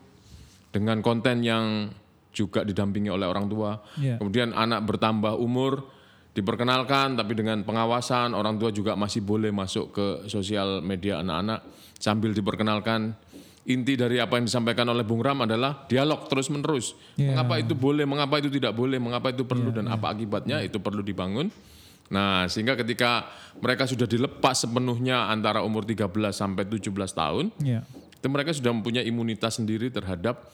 dengan 0.69 1.01
konten 1.01 1.41
yang 1.41 1.89
juga 2.35 2.67
didampingi 2.67 3.09
oleh 3.09 3.25
orang 3.25 3.47
tua. 3.47 3.81
Iya. 3.97 4.19
Kemudian 4.19 4.51
anak 4.51 4.83
bertambah 4.85 5.39
umur 5.39 5.87
diperkenalkan 6.35 7.15
tapi 7.15 7.31
dengan 7.31 7.63
pengawasan 7.63 8.35
orang 8.35 8.59
tua 8.59 8.69
juga 8.75 8.93
masih 8.99 9.23
boleh 9.23 9.55
masuk 9.55 9.95
ke 9.95 10.07
sosial 10.27 10.83
media 10.83 11.23
anak-anak 11.23 11.63
sambil 11.95 12.35
diperkenalkan 12.35 13.15
inti 13.65 13.97
dari 13.97 14.21
apa 14.21 14.37
yang 14.37 14.45
disampaikan 14.45 14.85
oleh 14.93 15.01
Bung 15.01 15.25
Ram 15.25 15.41
adalah 15.41 15.89
dialog 15.89 16.29
terus 16.29 16.53
menerus. 16.53 16.93
Iya. 17.17 17.33
Mengapa 17.33 17.57
itu 17.57 17.73
boleh, 17.73 18.05
mengapa 18.05 18.37
itu 18.37 18.49
tidak 18.53 18.77
boleh, 18.77 19.01
mengapa 19.01 19.33
itu 19.33 19.41
perlu 19.41 19.73
dan 19.73 19.89
apa 19.89 20.13
akibatnya 20.13 20.61
itu 20.61 20.77
perlu 20.77 21.01
dibangun. 21.01 21.49
Nah, 22.05 22.45
sehingga 22.45 22.77
ketika 22.77 23.25
mereka 23.57 23.89
sudah 23.89 24.05
dilepas 24.05 24.61
sepenuhnya 24.61 25.25
antara 25.25 25.65
umur 25.65 25.81
13 25.81 26.05
sampai 26.37 26.69
17 26.69 26.93
tahun, 27.17 27.49
Iya. 27.57 27.81
itu 28.13 28.27
mereka 28.29 28.53
sudah 28.53 28.69
mempunyai 28.69 29.09
imunitas 29.09 29.57
sendiri 29.57 29.89
terhadap 29.89 30.45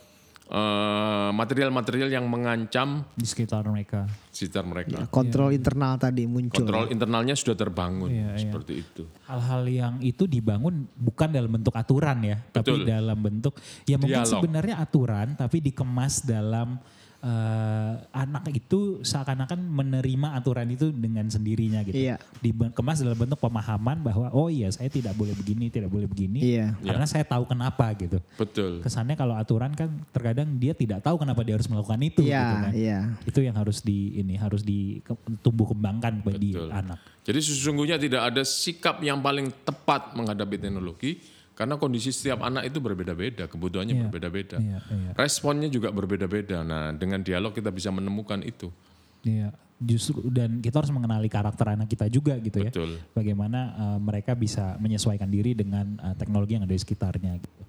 eh, 0.52 1.30
material-material 1.32 2.12
yang 2.12 2.28
mengancam 2.28 3.08
Di 3.16 3.24
sekitar 3.24 3.64
mereka. 3.64 4.04
sekitar 4.32 4.68
mereka. 4.68 5.08
Kontrol 5.08 5.52
internal 5.52 5.95
tadi 5.95 6.28
muncul. 6.28 6.60
Kontrol 6.64 6.91
internalnya 6.91 7.36
sudah 7.36 7.56
terbangun 7.56 8.12
Iya, 8.12 8.36
iya. 8.36 8.39
seperti 8.39 8.74
itu. 8.80 9.04
Hal-hal 9.28 9.64
yang 9.66 9.93
itu 9.99 10.28
dibangun 10.28 10.88
bukan 10.91 11.32
dalam 11.32 11.52
bentuk 11.52 11.72
aturan 11.72 12.20
ya, 12.22 12.38
tapi 12.52 12.76
Betul. 12.76 12.88
dalam 12.88 13.18
bentuk 13.18 13.54
ya 13.88 13.95
mungkin 13.95 14.24
Dialog. 14.24 14.34
sebenarnya 14.39 14.76
aturan 14.78 15.28
tapi 15.36 15.64
dikemas 15.64 16.24
dalam 16.24 16.80
eh, 17.22 17.93
anak 18.11 18.49
itu 18.51 19.05
seakan-akan 19.05 19.61
menerima 19.61 20.34
aturan 20.36 20.67
itu 20.74 20.89
dengan 20.89 21.30
sendirinya 21.30 21.86
gitu. 21.86 21.97
Iya. 21.97 22.17
Dikemas 22.41 23.05
dalam 23.05 23.17
bentuk 23.17 23.38
pemahaman 23.38 24.01
bahwa 24.01 24.28
oh 24.34 24.49
iya 24.49 24.74
saya 24.74 24.89
tidak 24.89 25.13
boleh 25.13 25.38
begini, 25.38 25.69
tidak 25.69 25.93
boleh 25.93 26.09
begini. 26.09 26.41
Iya. 26.41 26.74
Karena 26.82 27.05
saya 27.05 27.24
tahu 27.24 27.45
kenapa 27.45 27.93
gitu. 27.97 28.17
Betul. 28.36 28.82
Kesannya 28.82 29.13
kalau 29.13 29.38
aturan 29.38 29.72
kan 29.78 29.89
terkadang 30.09 30.57
dia 30.57 30.74
tidak 30.74 31.05
tahu 31.05 31.22
kenapa 31.22 31.45
dia 31.45 31.55
harus 31.55 31.69
melakukan 31.69 32.01
itu 32.01 32.22
gitu 32.26 32.34
Iya, 32.34 32.41
kan. 32.41 32.72
iya. 32.74 32.99
Itu 33.24 33.39
yang 33.45 33.55
harus 33.55 33.86
di 33.86 34.17
ini 34.17 34.36
harus 34.36 34.65
ditumbuh 34.65 35.72
kembangkan 35.72 36.26
di 36.36 36.57
Betul. 36.57 36.69
anak. 36.74 36.99
Jadi 37.22 37.38
sesungguhnya 37.38 38.01
tidak 38.01 38.34
ada 38.34 38.41
sikap 38.41 38.97
yang 39.05 39.22
paling 39.22 39.53
tepat 39.61 40.17
menghadapi 40.17 40.57
teknologi 40.57 41.22
karena 41.62 41.78
kondisi 41.78 42.09
setiap 42.09 42.41
anak 42.41 42.74
itu 42.74 42.82
berbeda-beda, 42.82 43.45
kebutuhannya 43.45 43.93
Iya. 43.93 44.01
berbeda-beda. 44.09 44.57
Iya, 44.57 44.80
iya. 44.82 45.12
Responnya 45.14 45.70
juga 45.70 45.93
berbeda-beda. 45.93 46.66
Nah, 46.66 46.89
dengan 46.97 47.22
dialog 47.22 47.53
kita 47.53 47.70
bisa 47.70 47.93
menemukan 47.93 48.41
itu. 48.41 48.74
Iya, 49.22 49.53
justru 49.78 50.26
dan 50.34 50.57
kita 50.57 50.82
harus 50.82 50.89
mengenali 50.89 51.30
karakter 51.30 51.78
anak 51.78 51.86
kita 51.86 52.09
juga 52.09 52.41
gitu 52.41 52.66
ya. 52.66 52.74
Betul. 52.74 52.97
Bagaimana 53.14 53.59
eh, 53.78 53.99
mereka 54.01 54.34
bisa 54.34 54.74
menyesuaikan 54.82 55.30
diri 55.30 55.53
dengan 55.53 56.01
eh, 56.01 56.18
teknologi 56.18 56.57
yang 56.57 56.66
ada 56.66 56.74
di 56.74 56.82
sekitarnya. 56.82 57.38
Gitu. 57.38 57.62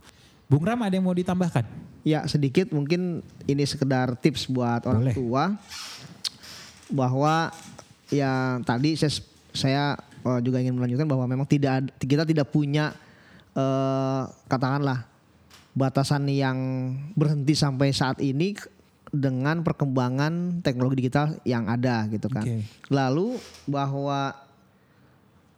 Bung 0.49 0.65
Ram 0.65 0.81
ada 0.81 0.97
yang 0.97 1.05
mau 1.05 1.13
ditambahkan? 1.13 1.69
Ya 2.01 2.25
sedikit 2.25 2.73
mungkin 2.73 3.21
ini 3.45 3.65
sekedar 3.69 4.17
tips 4.17 4.49
buat 4.49 4.89
orang 4.89 5.13
Boleh. 5.13 5.17
tua 5.17 5.45
bahwa 6.89 7.53
ya 8.09 8.57
tadi 8.65 8.97
saya 8.97 9.13
saya 9.53 9.85
eh, 10.25 10.41
juga 10.41 10.65
ingin 10.65 10.81
melanjutkan 10.81 11.05
bahwa 11.05 11.29
memang 11.29 11.45
tidak 11.45 11.93
kita 12.01 12.25
tidak 12.25 12.49
punya 12.49 12.97
eh, 13.57 14.23
katakanlah 14.49 15.09
batasan 15.73 16.29
yang 16.29 16.59
berhenti 17.17 17.57
sampai 17.57 17.97
saat 17.97 18.21
ini 18.21 18.53
dengan 19.13 19.61
perkembangan 19.61 20.65
teknologi 20.65 21.05
digital 21.05 21.37
yang 21.45 21.69
ada 21.69 22.09
gitu 22.09 22.29
kan. 22.33 22.45
Oke. 22.45 22.65
Lalu 22.89 23.37
bahwa 23.69 24.33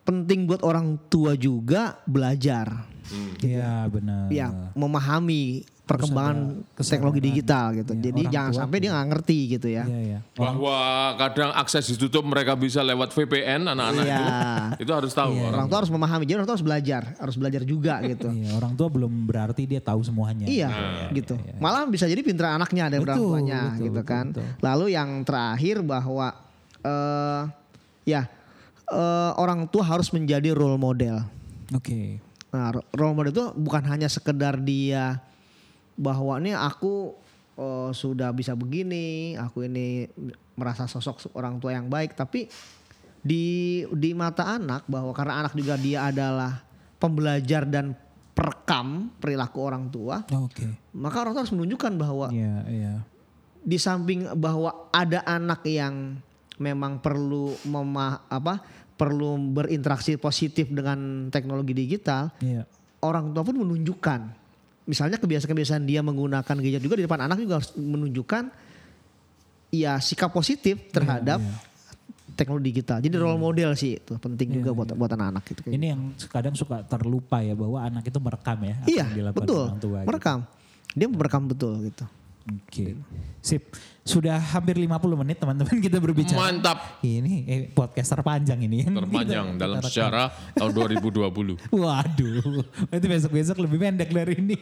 penting 0.02 0.46
buat 0.46 0.62
orang 0.66 0.98
tua 1.08 1.38
juga 1.38 1.98
belajar 2.04 2.93
Iya 3.40 3.84
benar. 3.86 4.32
ya 4.32 4.48
memahami 4.72 5.62
perkembangan 5.84 6.64
teknologi 6.74 7.20
digital 7.20 7.76
gitu. 7.76 7.92
Iya, 7.92 8.02
Jadi 8.08 8.22
jangan 8.32 8.50
tua 8.50 8.60
sampai 8.64 8.76
dia 8.80 8.90
nggak 8.96 9.08
ngerti 9.12 9.38
gitu 9.52 9.68
ya. 9.68 9.84
Iya 9.84 10.00
iya. 10.00 10.18
Bahwa 10.32 10.76
kadang 11.20 11.52
akses 11.52 11.84
ditutup 11.92 12.24
mereka 12.24 12.56
bisa 12.56 12.80
lewat 12.80 13.12
VPN 13.12 13.68
anak-anak 13.68 14.04
Iya. 14.08 14.16
itu. 14.16 14.32
Itu 14.88 14.92
harus 14.96 15.12
tahu. 15.12 15.36
orang. 15.36 15.52
Orang 15.52 15.68
tua 15.68 15.78
harus 15.84 15.92
memahami, 15.92 16.24
jadi 16.24 16.40
orang 16.40 16.48
tua 16.48 16.56
harus 16.56 16.64
belajar, 16.64 17.02
harus 17.20 17.36
belajar 17.36 17.62
juga 17.68 18.00
gitu. 18.16 18.32
Iya, 18.32 18.50
orang 18.56 18.72
tua 18.72 18.88
belum 18.88 19.12
berarti 19.28 19.68
dia 19.68 19.84
tahu 19.84 20.00
semuanya. 20.00 20.48
Iya, 20.48 20.72
gitu. 21.12 21.36
Malah 21.60 21.84
bisa 21.84 22.08
jadi 22.08 22.24
pinter 22.24 22.48
anaknya 22.48 22.88
dari 22.88 23.04
orang 23.04 23.20
tuanya 23.20 23.60
betul, 23.68 23.84
gitu 23.84 24.00
betul, 24.00 24.08
kan. 24.08 24.26
betul. 24.32 24.44
Lalu 24.64 24.86
yang 24.96 25.10
terakhir 25.20 25.76
bahwa 25.84 26.32
eh 26.80 27.42
ya 28.08 28.24
eh, 28.88 29.30
orang 29.36 29.68
tua 29.68 29.84
harus 29.84 30.08
menjadi 30.16 30.56
role 30.56 30.80
model. 30.80 31.20
Oke. 31.76 32.23
Nah, 32.54 32.70
ro- 32.70 32.86
role 32.94 33.14
model 33.18 33.34
itu 33.34 33.44
bukan 33.58 33.82
hanya 33.90 34.06
sekedar 34.06 34.62
dia 34.62 35.18
bahwa 35.98 36.38
ini 36.38 36.54
aku 36.54 37.18
eh, 37.58 37.90
sudah 37.90 38.30
bisa 38.30 38.54
begini, 38.54 39.34
aku 39.34 39.66
ini 39.66 40.06
merasa 40.54 40.86
sosok 40.86 41.34
orang 41.34 41.58
tua 41.58 41.74
yang 41.74 41.90
baik, 41.90 42.14
tapi 42.14 42.46
di 43.18 43.82
di 43.90 44.14
mata 44.14 44.54
anak 44.54 44.86
bahwa 44.86 45.10
karena 45.10 45.42
anak 45.42 45.58
juga 45.58 45.74
dia 45.74 46.06
adalah 46.06 46.62
pembelajar 47.02 47.66
dan 47.66 47.90
perekam 48.34 49.10
perilaku 49.18 49.58
orang 49.58 49.90
tua, 49.90 50.22
Oke. 50.30 50.66
maka 50.94 51.26
orang 51.26 51.32
tua 51.34 51.42
harus 51.42 51.54
menunjukkan 51.54 51.92
bahwa 51.94 52.26
Iya 52.30 52.56
iya. 52.70 52.94
di 53.62 53.78
samping 53.78 54.30
bahwa 54.38 54.90
ada 54.90 55.22
anak 55.26 55.62
yang 55.66 56.18
memang 56.54 57.02
perlu 57.02 57.54
mema 57.66 58.22
apa 58.30 58.62
perlu 58.94 59.34
berinteraksi 59.50 60.14
positif 60.16 60.70
dengan 60.70 61.28
teknologi 61.28 61.74
digital, 61.74 62.30
Iya. 62.38 62.62
orang 63.02 63.34
tua 63.34 63.42
pun 63.42 63.58
menunjukkan 63.58 64.20
misalnya 64.84 65.16
kebiasaan-kebiasaan 65.16 65.84
dia 65.88 66.04
menggunakan 66.04 66.56
gadget 66.60 66.82
juga 66.84 67.00
di 67.00 67.04
depan 67.08 67.24
anak 67.24 67.40
juga 67.40 67.60
harus 67.60 67.72
menunjukkan 67.74 68.52
ya 69.72 69.96
sikap 69.98 70.30
positif 70.30 70.92
terhadap 70.92 71.40
iya. 71.40 71.56
teknologi 72.36 72.70
digital. 72.70 73.00
Jadi 73.00 73.14
role 73.16 73.40
model 73.40 73.74
sih 73.74 73.98
itu 73.98 74.14
penting 74.20 74.60
juga 74.60 74.70
buat 74.76 74.88
buat 74.94 75.10
anak-anak 75.16 75.42
gitu. 75.50 75.60
Ini 75.72 75.86
yang 75.96 76.00
kadang 76.30 76.54
suka 76.54 76.84
terlupa 76.84 77.40
ya 77.40 77.56
bahwa 77.56 77.80
anak 77.80 78.06
itu 78.06 78.18
merekam 78.20 78.58
ya. 78.62 78.76
iya, 78.86 79.06
betul. 79.32 79.72
orang 79.72 79.80
tua 79.80 79.98
gitu. 80.04 80.08
Merekam. 80.12 80.38
Dia 80.94 81.06
merekam 81.10 81.42
betul 81.48 81.72
gitu. 81.90 82.04
Oke. 82.44 83.00
Sip. 83.40 83.72
Sudah 84.04 84.36
hampir 84.36 84.76
50 84.76 85.00
menit 85.24 85.40
teman-teman 85.40 85.80
kita 85.80 85.96
berbicara. 85.96 86.36
Mantap. 86.36 87.00
Ini 87.00 87.34
eh, 87.48 87.60
podcast 87.72 88.12
terpanjang 88.12 88.60
ini. 88.60 88.84
Terpanjang 88.84 89.56
Kita- 89.56 89.60
dalam 89.64 89.80
kita 89.80 89.88
sejarah 89.88 90.26
tahun 90.52 90.72
2020. 91.00 91.24
Waduh, 91.72 92.60
itu 92.92 93.06
besok-besok 93.08 93.56
lebih 93.64 93.78
pendek 93.80 94.12
dari 94.12 94.36
ini. 94.36 94.60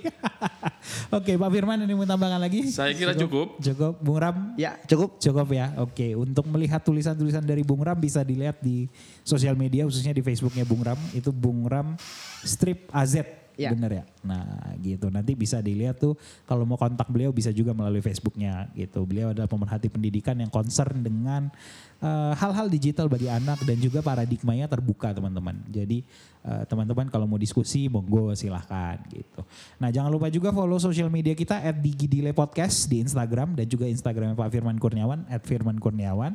Oke, 1.19 1.35
Pak 1.35 1.51
Firman 1.51 1.83
ini 1.83 1.91
mau 1.91 2.07
tambahkan 2.07 2.39
lagi? 2.39 2.71
Saya 2.71 2.95
kira 2.95 3.19
cukup. 3.19 3.59
Cukup, 3.59 3.99
Bung 3.99 4.19
Ram? 4.23 4.55
Ya, 4.55 4.79
cukup. 4.87 5.19
Cukup 5.19 5.51
ya. 5.51 5.75
Oke, 5.83 6.15
untuk 6.15 6.47
melihat 6.47 6.79
tulisan-tulisan 6.87 7.43
dari 7.43 7.67
Bung 7.67 7.83
Ram 7.83 7.99
bisa 7.99 8.23
dilihat 8.23 8.63
di 8.63 8.87
sosial 9.27 9.59
media 9.59 9.83
khususnya 9.83 10.15
di 10.15 10.23
Facebooknya 10.23 10.63
Bung 10.63 10.87
Ram. 10.87 10.99
Itu 11.19 11.35
Bung 11.35 11.67
Ram 11.67 11.99
Strip 12.47 12.87
AZ 12.95 13.42
Ya. 13.59 13.71
bener 13.75 14.03
ya. 14.03 14.05
Nah 14.25 14.75
gitu 14.81 15.13
nanti 15.13 15.37
bisa 15.37 15.61
dilihat 15.61 16.01
tuh 16.01 16.17
kalau 16.49 16.65
mau 16.65 16.81
kontak 16.81 17.09
beliau 17.13 17.31
bisa 17.35 17.53
juga 17.53 17.77
melalui 17.77 18.01
Facebooknya 18.01 18.71
gitu. 18.73 19.05
Beliau 19.05 19.37
adalah 19.37 19.51
pemerhati 19.51 19.93
pendidikan 19.93 20.39
yang 20.41 20.49
concern 20.49 21.05
dengan 21.05 21.53
eh, 22.01 22.33
hal-hal 22.37 22.67
digital 22.73 23.07
bagi 23.13 23.29
anak 23.29 23.61
dan 23.63 23.77
juga 23.77 24.01
paradigmanya 24.01 24.67
terbuka 24.67 25.13
teman-teman. 25.13 25.61
Jadi 25.69 26.03
eh, 26.49 26.65
teman-teman 26.67 27.13
kalau 27.13 27.29
mau 27.29 27.37
diskusi 27.37 27.87
monggo 27.93 28.33
silahkan 28.33 28.97
gitu. 29.13 29.45
Nah 29.77 29.93
jangan 29.93 30.09
lupa 30.09 30.33
juga 30.33 30.51
follow 30.51 30.81
sosial 30.81 31.13
media 31.13 31.37
kita 31.37 31.61
at 31.61 31.77
Digidile 31.77 32.33
Podcast 32.33 32.89
di 32.89 33.05
Instagram 33.05 33.55
dan 33.59 33.69
juga 33.69 33.85
Instagram 33.85 34.33
Pak 34.39 34.49
Firman 34.49 34.81
Kurniawan 34.81 35.29
at 35.29 35.45
Firman 35.45 35.77
Kurniawan 35.77 36.35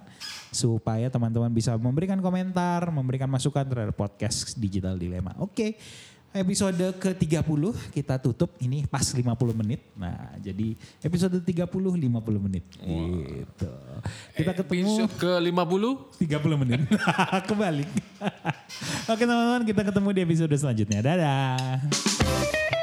supaya 0.53 1.11
teman-teman 1.11 1.51
bisa 1.51 1.75
memberikan 1.75 2.19
komentar, 2.21 2.87
memberikan 2.89 3.27
masukan 3.27 3.67
terhadap 3.67 3.95
podcast 3.97 4.55
Digital 4.57 4.95
Dilema. 4.95 5.35
Oke. 5.41 5.77
Episode 6.35 6.93
ke-30 6.99 7.63
kita 7.95 8.19
tutup 8.19 8.51
ini 8.59 8.83
pas 8.85 9.01
50 9.01 9.23
menit. 9.55 9.81
Nah, 9.95 10.35
jadi 10.43 10.75
episode 11.01 11.39
30 11.39 11.65
50 11.65 11.97
menit. 12.37 12.63
Gitu. 12.77 13.71
Kita 14.35 14.51
ketemu 14.53 15.07
Episode 15.07 15.13
ke 15.17 15.31
50 15.39 16.27
30 16.27 16.61
menit. 16.61 16.81
Kebalik. 17.49 17.89
Oke 19.11 19.23
teman-teman, 19.23 19.63
kita 19.65 19.81
ketemu 19.87 20.09
di 20.13 20.21
episode 20.27 20.53
selanjutnya. 20.59 20.99
Dadah. 20.99 22.76